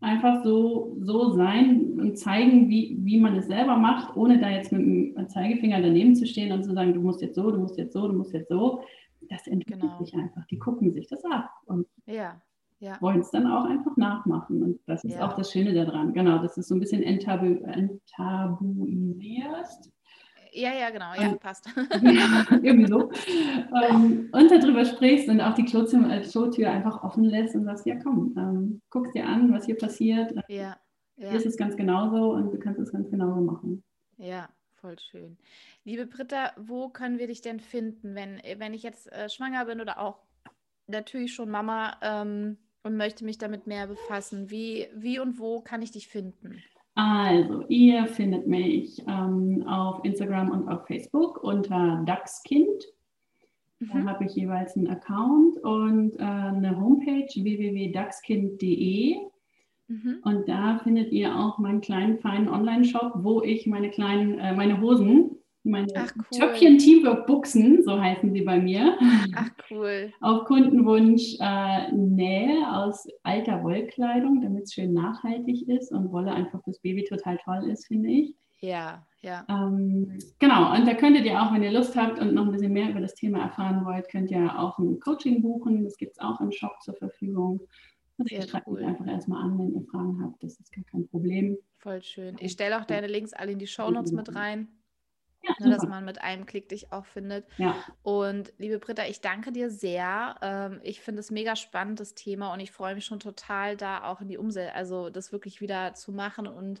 einfach 0.00 0.42
so, 0.44 0.96
so 1.00 1.32
sein 1.32 1.98
und 1.98 2.16
zeigen, 2.18 2.68
wie, 2.68 2.98
wie 3.00 3.18
man 3.18 3.34
es 3.36 3.46
selber 3.46 3.76
macht, 3.76 4.14
ohne 4.16 4.38
da 4.38 4.50
jetzt 4.50 4.70
mit 4.72 4.82
dem 4.82 5.28
Zeigefinger 5.28 5.80
daneben 5.80 6.14
zu 6.14 6.26
stehen 6.26 6.52
und 6.52 6.64
zu 6.64 6.74
sagen, 6.74 6.92
du 6.92 7.00
musst 7.00 7.22
jetzt 7.22 7.36
so, 7.36 7.50
du 7.50 7.58
musst 7.58 7.78
jetzt 7.78 7.94
so, 7.94 8.06
du 8.06 8.14
musst 8.14 8.32
jetzt 8.32 8.48
so. 8.48 8.82
Das 9.28 9.46
entwickelt 9.46 9.80
genau. 9.80 9.98
sich 9.98 10.14
einfach. 10.14 10.44
Die 10.46 10.58
gucken 10.58 10.92
sich 10.92 11.08
das 11.08 11.24
ab 11.24 11.50
und 11.64 11.86
ja. 12.06 12.40
Ja. 12.78 13.00
wollen 13.00 13.20
es 13.20 13.30
dann 13.30 13.46
auch 13.46 13.64
einfach 13.64 13.96
nachmachen. 13.96 14.62
Und 14.62 14.80
das 14.86 15.02
ist 15.02 15.14
ja. 15.14 15.26
auch 15.26 15.32
das 15.32 15.50
Schöne 15.50 15.72
daran. 15.72 16.12
Genau, 16.12 16.36
das 16.38 16.58
ist 16.58 16.68
so 16.68 16.74
ein 16.74 16.80
bisschen 16.80 17.02
enttabu 17.02 17.64
enttabuisierst. 17.64 19.90
Ja, 20.56 20.72
ja, 20.72 20.88
genau, 20.88 21.12
ja, 21.14 21.28
und, 21.32 21.40
passt. 21.40 21.68
irgendwie 22.62 22.86
so. 22.86 23.10
ähm, 23.90 24.30
und 24.32 24.50
darüber 24.50 24.86
sprichst 24.86 25.28
und 25.28 25.42
auch 25.42 25.54
die 25.54 25.66
Klotür, 25.66 26.08
äh, 26.08 26.64
einfach 26.64 27.02
offen 27.04 27.24
lässt 27.24 27.54
und 27.54 27.64
sagst, 27.64 27.84
ja 27.84 27.96
komm, 28.02 28.34
ähm, 28.38 28.80
guckst 28.88 29.14
dir 29.14 29.26
an, 29.26 29.52
was 29.52 29.66
hier 29.66 29.76
passiert. 29.76 30.32
Ja, 30.48 30.78
ja. 31.16 31.28
Hier 31.28 31.38
ist 31.38 31.44
es 31.44 31.58
ganz 31.58 31.76
genauso 31.76 32.32
und 32.32 32.54
du 32.54 32.58
kannst 32.58 32.80
es 32.80 32.90
ganz 32.90 33.10
genauso 33.10 33.42
machen. 33.42 33.84
Ja, 34.16 34.48
voll 34.76 34.98
schön. 34.98 35.36
Liebe 35.84 36.06
Britta, 36.06 36.52
wo 36.56 36.88
können 36.88 37.18
wir 37.18 37.26
dich 37.26 37.42
denn 37.42 37.60
finden, 37.60 38.14
wenn, 38.14 38.40
wenn 38.56 38.72
ich 38.72 38.82
jetzt 38.82 39.12
äh, 39.12 39.28
schwanger 39.28 39.66
bin 39.66 39.82
oder 39.82 40.00
auch 40.00 40.22
natürlich 40.86 41.34
schon 41.34 41.50
Mama 41.50 41.98
ähm, 42.00 42.56
und 42.82 42.96
möchte 42.96 43.26
mich 43.26 43.36
damit 43.36 43.66
mehr 43.66 43.88
befassen? 43.88 44.50
Wie, 44.50 44.88
wie 44.94 45.18
und 45.18 45.38
wo 45.38 45.60
kann 45.60 45.82
ich 45.82 45.90
dich 45.90 46.08
finden? 46.08 46.62
Also, 46.96 47.62
ihr 47.68 48.06
findet 48.06 48.46
mich 48.46 49.02
ähm, 49.06 49.62
auf 49.68 50.02
Instagram 50.02 50.50
und 50.50 50.66
auf 50.66 50.86
Facebook 50.86 51.44
unter 51.44 52.02
Dachskind. 52.06 52.84
Mhm. 53.80 53.90
Da 53.92 54.04
habe 54.06 54.24
ich 54.24 54.34
jeweils 54.34 54.74
einen 54.76 54.88
Account 54.88 55.58
und 55.62 56.18
äh, 56.18 56.22
eine 56.22 56.80
Homepage 56.80 57.28
www.dachskind.de. 57.28 59.16
Mhm. 59.88 60.16
Und 60.22 60.48
da 60.48 60.78
findet 60.78 61.12
ihr 61.12 61.36
auch 61.36 61.58
meinen 61.58 61.82
kleinen, 61.82 62.18
feinen 62.18 62.48
Online-Shop, 62.48 63.12
wo 63.16 63.42
ich 63.42 63.66
meine 63.66 63.90
kleinen, 63.90 64.38
äh, 64.38 64.54
meine 64.54 64.80
Hosen 64.80 65.36
meine 65.66 65.88
Ach, 65.96 66.12
cool. 66.16 66.38
Töpfchen 66.38 66.78
Teamwork 66.78 67.26
Buchsen, 67.26 67.82
so 67.82 68.00
heißen 68.00 68.32
sie 68.32 68.42
bei 68.42 68.58
mir. 68.58 68.96
Ach 69.34 69.50
cool. 69.70 70.12
Auf 70.20 70.44
Kundenwunsch 70.44 71.36
äh, 71.40 71.92
Nähe 71.92 72.72
aus 72.72 73.06
alter 73.22 73.62
Wollkleidung, 73.62 74.40
damit 74.40 74.64
es 74.64 74.74
schön 74.74 74.94
nachhaltig 74.94 75.68
ist 75.68 75.92
und 75.92 76.12
Wolle 76.12 76.32
einfach 76.32 76.62
fürs 76.64 76.78
Baby 76.80 77.04
total 77.04 77.38
toll 77.44 77.68
ist, 77.70 77.86
finde 77.86 78.10
ich. 78.10 78.34
Ja, 78.60 79.06
ja. 79.20 79.44
Ähm, 79.48 80.18
genau, 80.38 80.74
und 80.74 80.86
da 80.86 80.94
könntet 80.94 81.26
ihr 81.26 81.40
auch, 81.40 81.52
wenn 81.52 81.62
ihr 81.62 81.72
Lust 81.72 81.96
habt 81.96 82.18
und 82.18 82.34
noch 82.34 82.46
ein 82.46 82.52
bisschen 82.52 82.72
mehr 82.72 82.90
über 82.90 83.00
das 83.00 83.14
Thema 83.14 83.40
erfahren 83.40 83.84
wollt, 83.84 84.08
könnt 84.08 84.30
ihr 84.30 84.58
auch 84.58 84.78
ein 84.78 84.98
Coaching 85.00 85.42
buchen. 85.42 85.84
Das 85.84 85.96
gibt 85.96 86.12
es 86.12 86.18
auch 86.20 86.40
im 86.40 86.52
Shop 86.52 86.80
zur 86.82 86.94
Verfügung. 86.94 87.60
Und 88.18 88.32
ihr 88.32 88.42
schreibt 88.42 88.66
cool. 88.66 88.80
mich 88.80 88.86
einfach 88.86 89.06
erstmal 89.06 89.42
an, 89.42 89.58
wenn 89.58 89.74
ihr 89.74 89.86
Fragen 89.90 90.22
habt. 90.22 90.42
Das 90.42 90.58
ist 90.58 90.72
gar 90.72 90.84
kein 90.84 91.06
Problem. 91.08 91.58
Voll 91.78 92.02
schön. 92.02 92.36
Ich 92.40 92.52
stelle 92.52 92.80
auch 92.80 92.84
deine 92.84 93.08
Links 93.08 93.32
alle 93.32 93.52
in 93.52 93.58
die 93.58 93.66
Show 93.66 93.90
Notes 93.90 94.12
mit 94.12 94.34
rein. 94.34 94.68
Ja, 95.46 95.66
ne, 95.66 95.74
dass 95.74 95.86
man 95.86 96.04
mit 96.04 96.20
einem 96.20 96.46
Klick 96.46 96.68
dich 96.68 96.92
auch 96.92 97.06
findet. 97.06 97.46
Ja. 97.56 97.74
Und 98.02 98.52
liebe 98.58 98.78
Britta, 98.78 99.04
ich 99.06 99.20
danke 99.20 99.52
dir 99.52 99.70
sehr. 99.70 100.36
Ähm, 100.42 100.80
ich 100.82 101.00
finde 101.00 101.20
es 101.20 101.30
mega 101.30 101.56
spannend, 101.56 102.00
das 102.00 102.14
Thema, 102.14 102.52
und 102.52 102.60
ich 102.60 102.72
freue 102.72 102.94
mich 102.94 103.04
schon 103.04 103.20
total, 103.20 103.76
da 103.76 104.04
auch 104.04 104.20
in 104.20 104.28
die 104.28 104.38
Umsetzung, 104.38 104.74
also 104.74 105.10
das 105.10 105.32
wirklich 105.32 105.60
wieder 105.60 105.94
zu 105.94 106.12
machen 106.12 106.46
und 106.46 106.80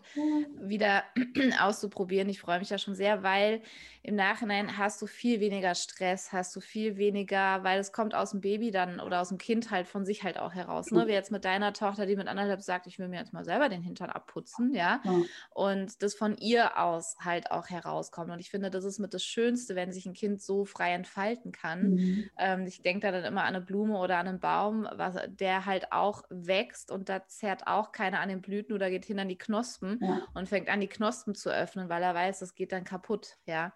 wieder 0.58 1.04
auszuprobieren. 1.60 2.28
Ich 2.28 2.40
freue 2.40 2.58
mich 2.58 2.68
da 2.68 2.78
schon 2.78 2.94
sehr, 2.94 3.22
weil 3.22 3.62
im 4.02 4.14
Nachhinein 4.14 4.78
hast 4.78 5.02
du 5.02 5.06
viel 5.06 5.40
weniger 5.40 5.74
Stress, 5.74 6.32
hast 6.32 6.54
du 6.54 6.60
viel 6.60 6.96
weniger, 6.96 7.64
weil 7.64 7.80
es 7.80 7.92
kommt 7.92 8.14
aus 8.14 8.30
dem 8.30 8.40
Baby 8.40 8.70
dann 8.70 9.00
oder 9.00 9.20
aus 9.20 9.30
dem 9.30 9.38
Kind 9.38 9.70
halt 9.70 9.88
von 9.88 10.04
sich 10.04 10.22
halt 10.22 10.38
auch 10.38 10.54
heraus. 10.54 10.90
Ne? 10.92 11.06
Wie 11.08 11.12
jetzt 11.12 11.32
mit 11.32 11.44
deiner 11.44 11.72
Tochter, 11.72 12.06
die 12.06 12.16
mit 12.16 12.28
anderthalb 12.28 12.62
sagt, 12.62 12.86
ich 12.86 12.98
will 12.98 13.08
mir 13.08 13.18
jetzt 13.18 13.32
mal 13.32 13.44
selber 13.44 13.68
den 13.68 13.82
Hintern 13.82 14.10
abputzen, 14.10 14.72
ja. 14.72 15.00
ja. 15.04 15.22
Und 15.50 16.02
das 16.02 16.14
von 16.14 16.36
ihr 16.36 16.78
aus 16.78 17.16
halt 17.18 17.50
auch 17.50 17.68
herauskommt. 17.68 18.30
Und 18.30 18.38
ich 18.38 18.50
finde, 18.56 18.70
das 18.70 18.84
ist 18.84 18.98
mit 18.98 19.12
das 19.12 19.22
Schönste, 19.22 19.74
wenn 19.74 19.92
sich 19.92 20.06
ein 20.06 20.14
Kind 20.14 20.40
so 20.40 20.64
frei 20.64 20.92
entfalten 20.92 21.52
kann. 21.52 21.90
Mhm. 21.90 22.30
Ähm, 22.38 22.66
ich 22.66 22.80
denke 22.80 23.00
da 23.06 23.12
dann 23.12 23.24
immer 23.24 23.42
an 23.42 23.54
eine 23.54 23.60
Blume 23.60 23.98
oder 23.98 24.16
an 24.16 24.28
einen 24.28 24.40
Baum, 24.40 24.88
was, 24.92 25.18
der 25.28 25.66
halt 25.66 25.92
auch 25.92 26.22
wächst 26.30 26.90
und 26.90 27.10
da 27.10 27.26
zerrt 27.26 27.66
auch 27.66 27.92
keiner 27.92 28.20
an 28.20 28.30
den 28.30 28.40
Blüten 28.40 28.72
oder 28.72 28.88
geht 28.88 29.04
hin 29.04 29.18
an 29.18 29.28
die 29.28 29.36
Knospen 29.36 29.98
ja. 30.00 30.22
und 30.32 30.48
fängt 30.48 30.70
an, 30.70 30.80
die 30.80 30.88
Knospen 30.88 31.34
zu 31.34 31.50
öffnen, 31.50 31.90
weil 31.90 32.02
er 32.02 32.14
weiß, 32.14 32.38
das 32.38 32.54
geht 32.54 32.72
dann 32.72 32.84
kaputt, 32.84 33.36
ja. 33.44 33.74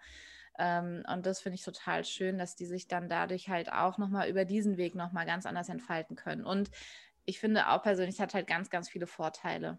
Ähm, 0.57 1.03
und 1.11 1.27
das 1.27 1.41
finde 1.41 1.55
ich 1.55 1.63
total 1.63 2.03
schön, 2.03 2.39
dass 2.39 2.55
die 2.55 2.65
sich 2.65 2.87
dann 2.87 3.07
dadurch 3.07 3.49
halt 3.49 3.71
auch 3.71 3.99
nochmal 3.99 4.29
über 4.29 4.45
diesen 4.45 4.77
Weg 4.77 4.95
nochmal 4.95 5.27
ganz 5.27 5.45
anders 5.45 5.69
entfalten 5.69 6.15
können. 6.15 6.43
Und 6.43 6.71
ich 7.25 7.39
finde 7.39 7.69
auch 7.69 7.83
persönlich, 7.83 8.19
hat 8.19 8.33
halt 8.33 8.47
ganz, 8.47 8.71
ganz 8.71 8.89
viele 8.89 9.05
Vorteile. 9.05 9.77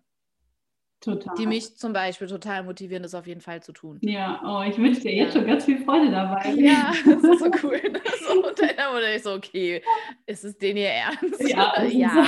Total. 1.03 1.35
Die 1.37 1.47
mich 1.49 1.77
zum 1.77 1.93
Beispiel 1.93 2.29
total 2.29 2.63
motivieren, 2.63 3.03
das 3.03 3.15
auf 3.15 3.27
jeden 3.27 3.41
Fall 3.41 3.61
zu 3.61 3.73
tun. 3.73 3.99
Ja, 4.03 4.41
oh, 4.45 4.63
ich 4.69 4.79
wünsche 4.79 5.01
dir 5.01 5.13
jetzt 5.13 5.35
ja. 5.35 5.41
schon 5.41 5.49
ganz 5.49 5.65
viel 5.65 5.85
Freude 5.85 6.11
dabei. 6.11 6.55
Ja, 6.63 6.93
das 7.05 7.25
ist 7.25 7.41
so 7.41 7.47
cool. 7.65 7.81
so, 8.29 8.47
und 8.47 8.61
dann 8.61 8.93
wurde 8.93 9.15
ich 9.17 9.23
so, 9.23 9.33
okay, 9.33 9.83
ist 10.27 10.45
es 10.45 10.57
den 10.57 10.77
hier 10.77 10.91
ernst? 10.91 11.49
Ja. 11.49 11.83
ja. 11.89 12.25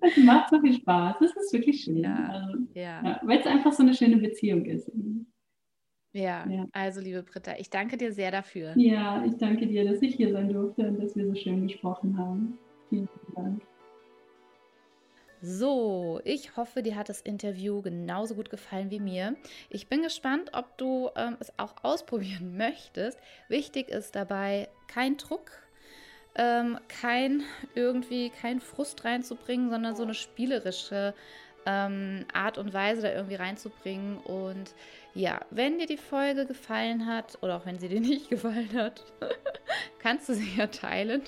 Es 0.00 0.16
macht 0.18 0.50
so 0.50 0.60
viel 0.60 0.74
Spaß. 0.74 1.16
Das 1.20 1.34
ist 1.34 1.52
wirklich 1.54 1.82
schön. 1.82 1.96
Ja. 1.96 2.28
Also, 2.28 2.58
ja. 2.74 3.02
ja 3.02 3.20
Weil 3.22 3.40
es 3.40 3.46
einfach 3.46 3.72
so 3.72 3.82
eine 3.82 3.94
schöne 3.94 4.18
Beziehung 4.18 4.66
ist. 4.66 4.90
Ja, 6.14 6.46
ja, 6.46 6.66
also 6.72 7.00
liebe 7.00 7.22
Britta, 7.22 7.52
ich 7.58 7.70
danke 7.70 7.96
dir 7.96 8.12
sehr 8.12 8.30
dafür. 8.30 8.74
Ja, 8.76 9.24
ich 9.24 9.38
danke 9.38 9.66
dir, 9.66 9.90
dass 9.90 10.02
ich 10.02 10.14
hier 10.14 10.30
sein 10.30 10.52
durfte 10.52 10.86
und 10.86 11.02
dass 11.02 11.16
wir 11.16 11.26
so 11.26 11.34
schön 11.34 11.66
gesprochen 11.66 12.18
haben. 12.18 12.58
Vielen 12.90 13.08
Dank. 13.34 13.62
So, 15.44 16.20
ich 16.22 16.56
hoffe, 16.56 16.84
dir 16.84 16.94
hat 16.94 17.08
das 17.08 17.20
Interview 17.20 17.82
genauso 17.82 18.36
gut 18.36 18.48
gefallen 18.48 18.92
wie 18.92 19.00
mir. 19.00 19.34
Ich 19.70 19.88
bin 19.88 20.02
gespannt, 20.02 20.50
ob 20.52 20.78
du 20.78 21.10
ähm, 21.16 21.36
es 21.40 21.52
auch 21.58 21.74
ausprobieren 21.82 22.56
möchtest. 22.56 23.18
Wichtig 23.48 23.88
ist 23.88 24.14
dabei 24.14 24.68
kein 24.86 25.16
Druck, 25.16 25.50
ähm, 26.36 26.78
kein 26.86 27.42
irgendwie 27.74 28.30
kein 28.30 28.60
Frust 28.60 29.04
reinzubringen, 29.04 29.68
sondern 29.68 29.96
so 29.96 30.04
eine 30.04 30.14
spielerische 30.14 31.12
ähm, 31.66 32.24
Art 32.32 32.56
und 32.56 32.72
Weise 32.72 33.02
da 33.02 33.12
irgendwie 33.12 33.34
reinzubringen. 33.34 34.18
Und 34.18 34.76
ja, 35.14 35.40
wenn 35.50 35.78
dir 35.78 35.86
die 35.86 35.98
Folge 35.98 36.46
gefallen 36.46 37.06
hat 37.06 37.38
oder 37.42 37.56
auch 37.56 37.66
wenn 37.66 37.78
sie 37.78 37.88
dir 37.88 38.00
nicht 38.00 38.30
gefallen 38.30 38.72
hat, 38.74 39.04
kannst 39.98 40.28
du 40.28 40.34
sie 40.34 40.56
ja 40.56 40.66
teilen. 40.66 41.22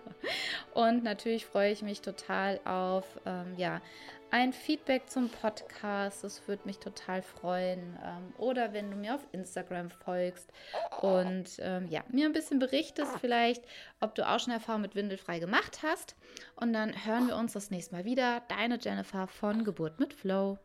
und 0.74 1.02
natürlich 1.02 1.46
freue 1.46 1.72
ich 1.72 1.82
mich 1.82 2.02
total 2.02 2.60
auf 2.64 3.04
ähm, 3.26 3.54
ja, 3.56 3.80
ein 4.30 4.52
Feedback 4.52 5.10
zum 5.10 5.28
Podcast. 5.28 6.22
Das 6.22 6.46
würde 6.46 6.62
mich 6.66 6.78
total 6.78 7.22
freuen. 7.22 7.98
Ähm, 8.04 8.32
oder 8.38 8.72
wenn 8.72 8.90
du 8.90 8.96
mir 8.96 9.16
auf 9.16 9.26
Instagram 9.32 9.90
folgst 9.90 10.52
und 11.00 11.56
ähm, 11.58 11.88
ja, 11.88 12.04
mir 12.10 12.26
ein 12.26 12.32
bisschen 12.32 12.60
berichtest, 12.60 13.18
vielleicht, 13.20 13.64
ob 14.00 14.14
du 14.14 14.28
auch 14.28 14.38
schon 14.38 14.52
Erfahrung 14.52 14.82
mit 14.82 14.94
Windelfrei 14.94 15.40
gemacht 15.40 15.80
hast. 15.82 16.14
Und 16.54 16.72
dann 16.72 17.04
hören 17.04 17.26
wir 17.26 17.36
uns 17.36 17.54
das 17.54 17.70
nächste 17.70 17.96
Mal 17.96 18.04
wieder. 18.04 18.42
Deine 18.48 18.78
Jennifer 18.80 19.26
von 19.26 19.64
Geburt 19.64 19.98
mit 19.98 20.14
Flow. 20.14 20.58